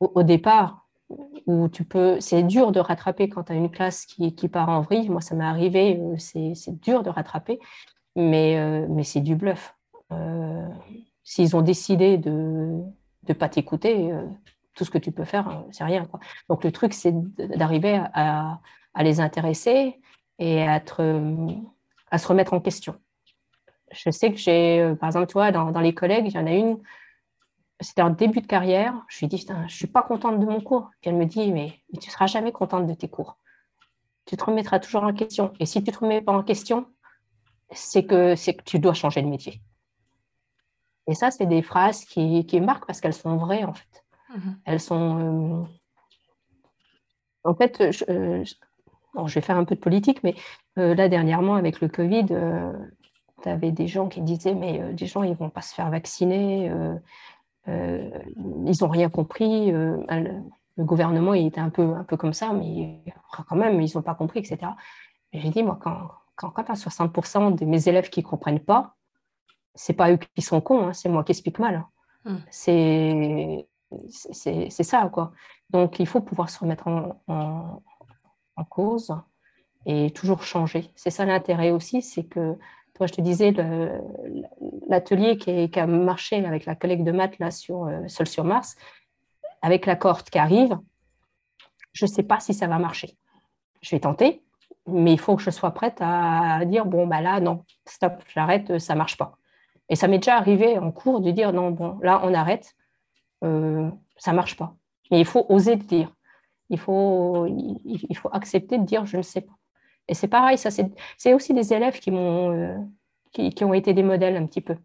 [0.00, 0.85] au, départ,
[1.46, 2.20] où tu peux.
[2.20, 5.08] C'est dur de rattraper quand tu as une classe qui, qui part en vrille.
[5.08, 7.60] Moi, ça m'est arrivé, c'est dur de rattraper
[8.16, 9.76] mais, euh, mais c'est du bluff.
[10.12, 10.66] Euh,
[11.22, 12.82] s'ils ont décidé de
[13.28, 14.26] ne pas t'écouter, euh,
[14.74, 16.08] tout ce que tu peux faire, c'est rien.
[16.48, 18.60] Donc le truc, c'est d'arriver à,
[18.94, 20.00] à, les intéresser
[20.38, 20.82] et à,
[22.10, 22.96] à se remettre en question.
[23.92, 26.52] Je sais que j'ai, par exemple, toi, dans, dans les collègues, il y en a
[26.52, 26.78] une,
[27.80, 30.46] c'était en début de carrière, je lui ai dit, je ne suis pas contente de
[30.46, 30.90] mon cours.
[31.00, 33.38] Puis elle me dit, mais, mais tu ne seras jamais contente de tes cours.
[34.24, 35.52] Tu te remettras toujours en question.
[35.60, 36.86] Et si tu ne te remets pas en question,
[37.70, 39.60] c'est que, que tu dois changer de métier.
[41.06, 44.04] Et ça, c'est des phrases qui, qui marquent parce qu'elles sont vraies, en fait.
[44.34, 44.58] Mhm.
[44.64, 45.18] Elles sont...
[45.20, 45.64] Euh,
[47.44, 48.44] en fait, je, euh,
[49.26, 50.34] je, vais faire un peu de politique, mais
[50.78, 52.26] euh, là, dernièrement, avec le Covid,
[53.42, 55.90] tu avais des gens qui disaient, mais des gens, ils ne vont pas se faire
[55.90, 56.72] vacciner,
[57.66, 59.70] ils n'ont rien compris.
[59.70, 63.02] le gouvernement, il était un peu, un peu comme ça, mais
[63.48, 64.72] quand même, ils n'ont pas compris, etc.
[65.32, 68.60] J'ai dit, moi, quand, quand, quand tu as 60% de mes élèves qui ne comprennent
[68.60, 68.96] pas,
[69.74, 71.84] c'est pas eux qui sont cons, hein, c'est moi qui explique mal.
[72.24, 72.38] Hmm.
[72.50, 73.66] C'est
[74.70, 75.32] ça, quoi.
[75.70, 79.14] Donc, il faut pouvoir se remettre en, en, cause
[79.84, 80.90] et toujours changer.
[80.96, 82.56] C'est ça l'intérêt aussi, c'est que,
[82.96, 83.52] toi, je te disais,
[84.88, 88.76] l'atelier qui, qui, a marché avec la collègue de maths là, sur Sol sur Mars,
[89.62, 90.78] avec la cohorte qui arrive,
[91.92, 93.16] je ne sais pas si ça va marcher.
[93.80, 94.42] Je vais tenter,
[94.86, 98.78] mais il faut que je sois prête à dire bon bah là non stop j'arrête
[98.78, 99.36] ça marche pas.
[99.88, 102.74] Et ça m'est déjà arrivé en cours de dire non bon là on arrête
[103.44, 104.74] euh, ça marche pas.
[105.10, 106.12] Mais il faut oser le dire.
[106.68, 109.55] Il faut il, faut accepter de dire je ne sais pas
[110.08, 110.70] et c'est pareil ça
[111.16, 112.76] c'est aussi des élèves qui m'ont euh,
[113.32, 114.76] qui, ont été des modèles un petit peu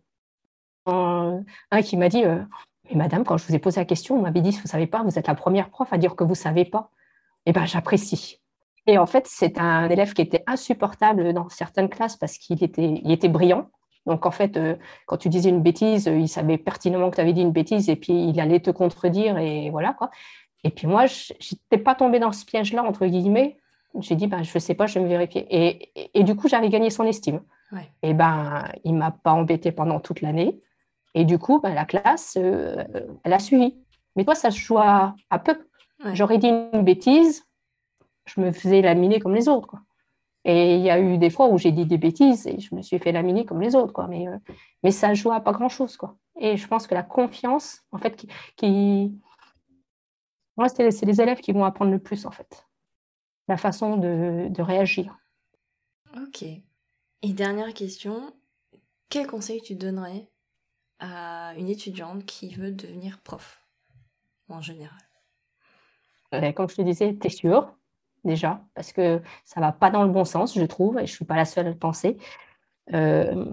[0.85, 1.43] un,
[1.83, 2.41] qui m'a dit euh,
[2.89, 5.03] mais madame quand je vous ai posé la question vous m'avez dit vous savez pas
[5.03, 6.89] vous êtes la première prof à dire que vous savez pas
[7.45, 8.41] eh ben j'apprécie
[8.87, 12.99] et en fait, c'est un élève qui était insupportable dans certaines classes parce qu'il était,
[13.03, 13.69] il était brillant.
[14.07, 14.75] Donc, en fait, euh,
[15.05, 17.95] quand tu disais une bêtise, il savait pertinemment que tu avais dit une bêtise et
[17.95, 20.09] puis il allait te contredire et voilà quoi.
[20.63, 23.57] Et puis moi, je n'étais pas tombée dans ce piège-là, entre guillemets.
[23.99, 25.45] J'ai dit, ben, je ne sais pas, je vais me vérifier.
[25.49, 27.41] Et, et, du coup, j'avais gagné son estime.
[28.03, 30.59] Et ben, il ne m'a pas embêté pendant toute l'année.
[31.13, 32.83] Et du coup, ben, la classe, euh,
[33.23, 33.75] elle a suivi.
[34.15, 35.57] Mais toi, ça se joue à, peu.
[36.13, 37.45] J'aurais dit une bêtise,
[38.25, 39.67] je me faisais laminer comme les autres.
[39.67, 39.81] Quoi.
[40.43, 42.81] Et il y a eu des fois où j'ai dit des bêtises et je me
[42.81, 43.93] suis fait laminer comme les autres.
[43.93, 44.07] Quoi.
[44.07, 44.37] Mais, euh,
[44.83, 45.97] mais ça joue à pas grand-chose.
[45.97, 46.15] Quoi.
[46.39, 48.27] Et je pense que la confiance, en fait, qui...
[48.55, 49.13] qui...
[50.57, 52.65] Moi, c'est les élèves qui vont apprendre le plus, en fait.
[53.47, 55.17] La façon de, de réagir.
[56.15, 56.43] Ok.
[56.43, 58.33] Et dernière question,
[59.09, 60.27] quel conseil tu donnerais
[60.99, 63.65] à une étudiante qui veut devenir prof,
[64.49, 65.01] en général?
[66.33, 67.73] Euh, Comme je te disais, t'es sûr
[68.23, 71.11] déjà, parce que ça ne va pas dans le bon sens, je trouve, et je
[71.11, 72.17] ne suis pas la seule à le penser.
[72.93, 73.45] Euh,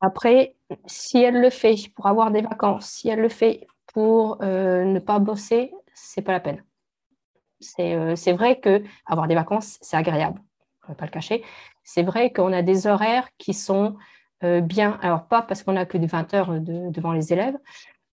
[0.00, 4.84] après, si elle le fait pour avoir des vacances, si elle le fait pour euh,
[4.84, 6.64] ne pas bosser, c'est pas la peine.
[7.60, 10.40] C'est euh, vrai que avoir des vacances, c'est agréable,
[10.84, 11.42] on ne va pas le cacher.
[11.84, 13.96] C'est vrai qu'on a des horaires qui sont
[14.42, 17.58] bien, alors pas parce qu'on a que des 20 heures devant les élèves,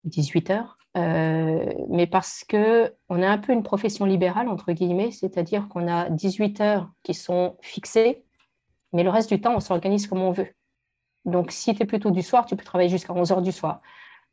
[0.04, 5.68] 18 heures, euh, mais parce qu'on a un peu une profession libérale, entre guillemets, c'est-à-dire
[5.68, 8.24] qu'on a 18 heures qui sont fixées,
[8.94, 10.48] mais le reste du temps, on s'organise comme on veut.
[11.26, 13.82] Donc, si tu es plutôt du soir, tu peux travailler jusqu'à 11 heures du soir.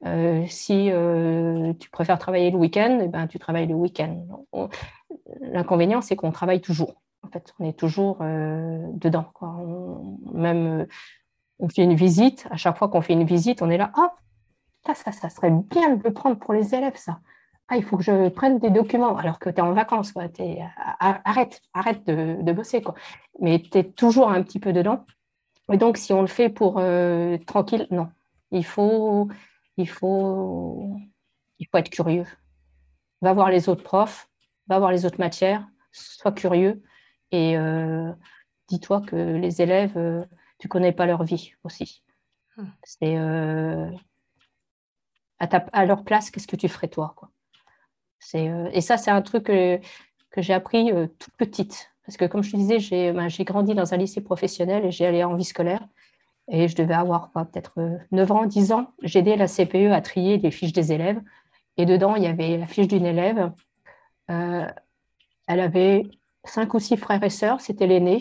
[0.06, 4.26] Euh, si euh, tu préfères travailler le week-end, eh ben, tu travailles le week-end.
[5.40, 7.00] L'inconvénient, c'est qu'on travaille toujours.
[7.22, 9.26] En fait, on est toujours euh, dedans.
[9.32, 9.56] Quoi.
[10.32, 10.86] même,
[11.58, 12.46] on fait une visite.
[12.50, 13.92] À chaque fois qu'on fait une visite, on est là.
[13.94, 14.14] Ah,
[14.94, 17.20] ça, ça serait bien de le prendre pour les élèves, ça.
[17.68, 20.12] Ah, il faut que je prenne des documents alors que tu es en vacances.
[20.12, 20.24] Quoi.
[21.00, 22.84] arrête, arrête de, bosser.
[23.40, 25.06] Mais tu es toujours un petit peu dedans.
[25.72, 26.82] Et donc, si on le fait pour
[27.46, 28.08] tranquille, non.
[28.50, 29.28] Il faut,
[29.76, 30.96] il faut,
[31.58, 32.26] il faut être curieux.
[33.20, 34.28] Va voir les autres profs,
[34.68, 36.82] va voir les autres matières, sois curieux
[37.30, 38.12] et euh,
[38.68, 40.24] dis-toi que les élèves, euh,
[40.58, 42.02] tu connais pas leur vie aussi.
[42.56, 42.66] Hmm.
[42.84, 43.90] C'est euh,
[45.38, 47.30] à, à, leur place, qu'est-ce que tu ferais toi quoi.
[48.34, 49.80] et ça, c'est un truc que,
[50.30, 51.90] que j'ai appris toute petite.
[52.06, 55.06] Parce que comme je te disais, j'ai ben, grandi dans un lycée professionnel et j'ai
[55.06, 55.86] allé en vie scolaire.
[56.48, 57.72] Et je devais avoir peut-être
[58.12, 58.88] 9 euh, ans, 10 ans.
[59.02, 61.20] J'ai aidé la CPE à trier les fiches des élèves.
[61.76, 63.50] Et dedans, il y avait la fiche d'une élève.
[64.30, 64.66] Euh,
[65.46, 66.06] elle avait
[66.44, 68.20] cinq ou six frères et sœurs, c'était l'aînée.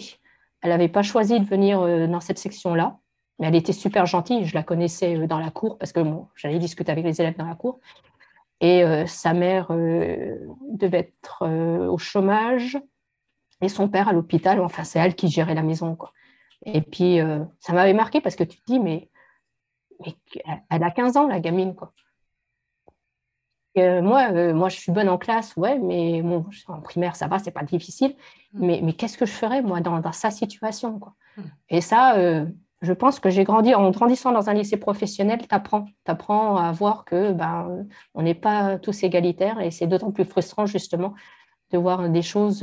[0.62, 2.98] Elle n'avait pas choisi de venir euh, dans cette section-là,
[3.40, 4.46] mais elle était super gentille.
[4.46, 6.00] Je la connaissais dans la cour parce que
[6.36, 7.80] j'allais discuter avec les élèves dans la cour.
[8.62, 11.46] Et sa mère devait être
[11.90, 12.80] au chômage
[13.60, 14.62] et son père à l'hôpital.
[14.62, 15.98] Enfin, c'est elle qui gérait la maison.
[15.98, 16.14] Quoi.
[16.66, 19.10] Et puis, euh, ça m'avait marqué parce que tu te dis, mais,
[20.70, 21.94] elle a 15 ans, la gamine, quoi.
[23.76, 27.40] moi, euh, moi, je suis bonne en classe, ouais, mais bon, en primaire, ça va,
[27.40, 28.16] c'est pas difficile.
[28.54, 28.66] Mm.
[28.66, 31.14] Mais, mais qu'est-ce que je ferais, moi, dans, sa situation, quoi?
[31.38, 31.42] Mm.
[31.70, 32.46] Et ça, euh,
[32.82, 35.86] je pense que j'ai grandi, en grandissant dans un lycée professionnel, tu apprends.
[36.06, 40.26] Tu apprends à voir que ben, on n'est pas tous égalitaires et c'est d'autant plus
[40.26, 41.14] frustrant, justement,
[41.72, 42.60] de voir des choses,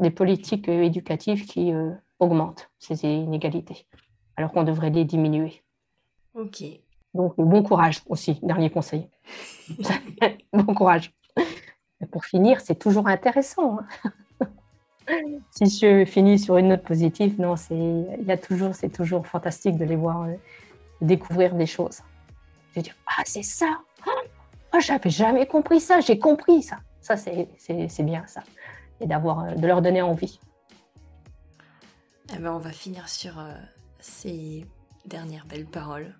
[0.00, 1.72] des politiques éducatives qui
[2.20, 3.86] augmente ces inégalités,
[4.36, 5.62] alors qu'on devrait les diminuer.
[6.34, 6.62] Ok.
[7.14, 9.08] Donc, bon courage aussi, dernier conseil.
[10.52, 11.12] bon courage.
[12.12, 13.80] pour finir, c'est toujours intéressant.
[14.40, 14.46] Hein.
[15.50, 19.26] si je finis sur une note positive, non, c'est, il y a toujours, c'est toujours
[19.26, 20.34] fantastique de les voir euh,
[21.00, 22.00] découvrir des choses.
[22.76, 23.80] Je dis, ah, c'est ça.
[24.72, 25.98] Oh, j'avais jamais compris ça.
[26.00, 26.76] J'ai compris ça.
[27.00, 28.42] Ça, c'est, c'est bien ça.
[29.00, 30.38] Et d'avoir, euh, de leur donner envie.
[32.32, 33.52] Eh ben, on va finir sur euh,
[33.98, 34.66] ces
[35.06, 36.14] dernières belles paroles.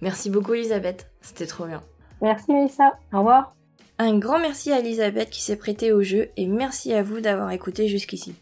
[0.00, 1.82] Merci beaucoup Elisabeth, c'était trop bien.
[2.22, 3.54] Merci Melissa, au revoir.
[3.98, 7.50] Un grand merci à Elisabeth qui s'est prêtée au jeu et merci à vous d'avoir
[7.50, 8.34] écouté jusqu'ici.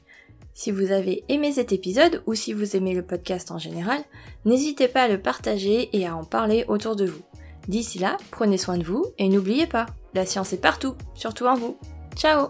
[0.54, 4.00] Si vous avez aimé cet épisode ou si vous aimez le podcast en général,
[4.44, 7.22] n'hésitez pas à le partager et à en parler autour de vous.
[7.68, 11.54] D'ici là, prenez soin de vous et n'oubliez pas, la science est partout, surtout en
[11.54, 11.76] vous.
[12.16, 12.48] Ciao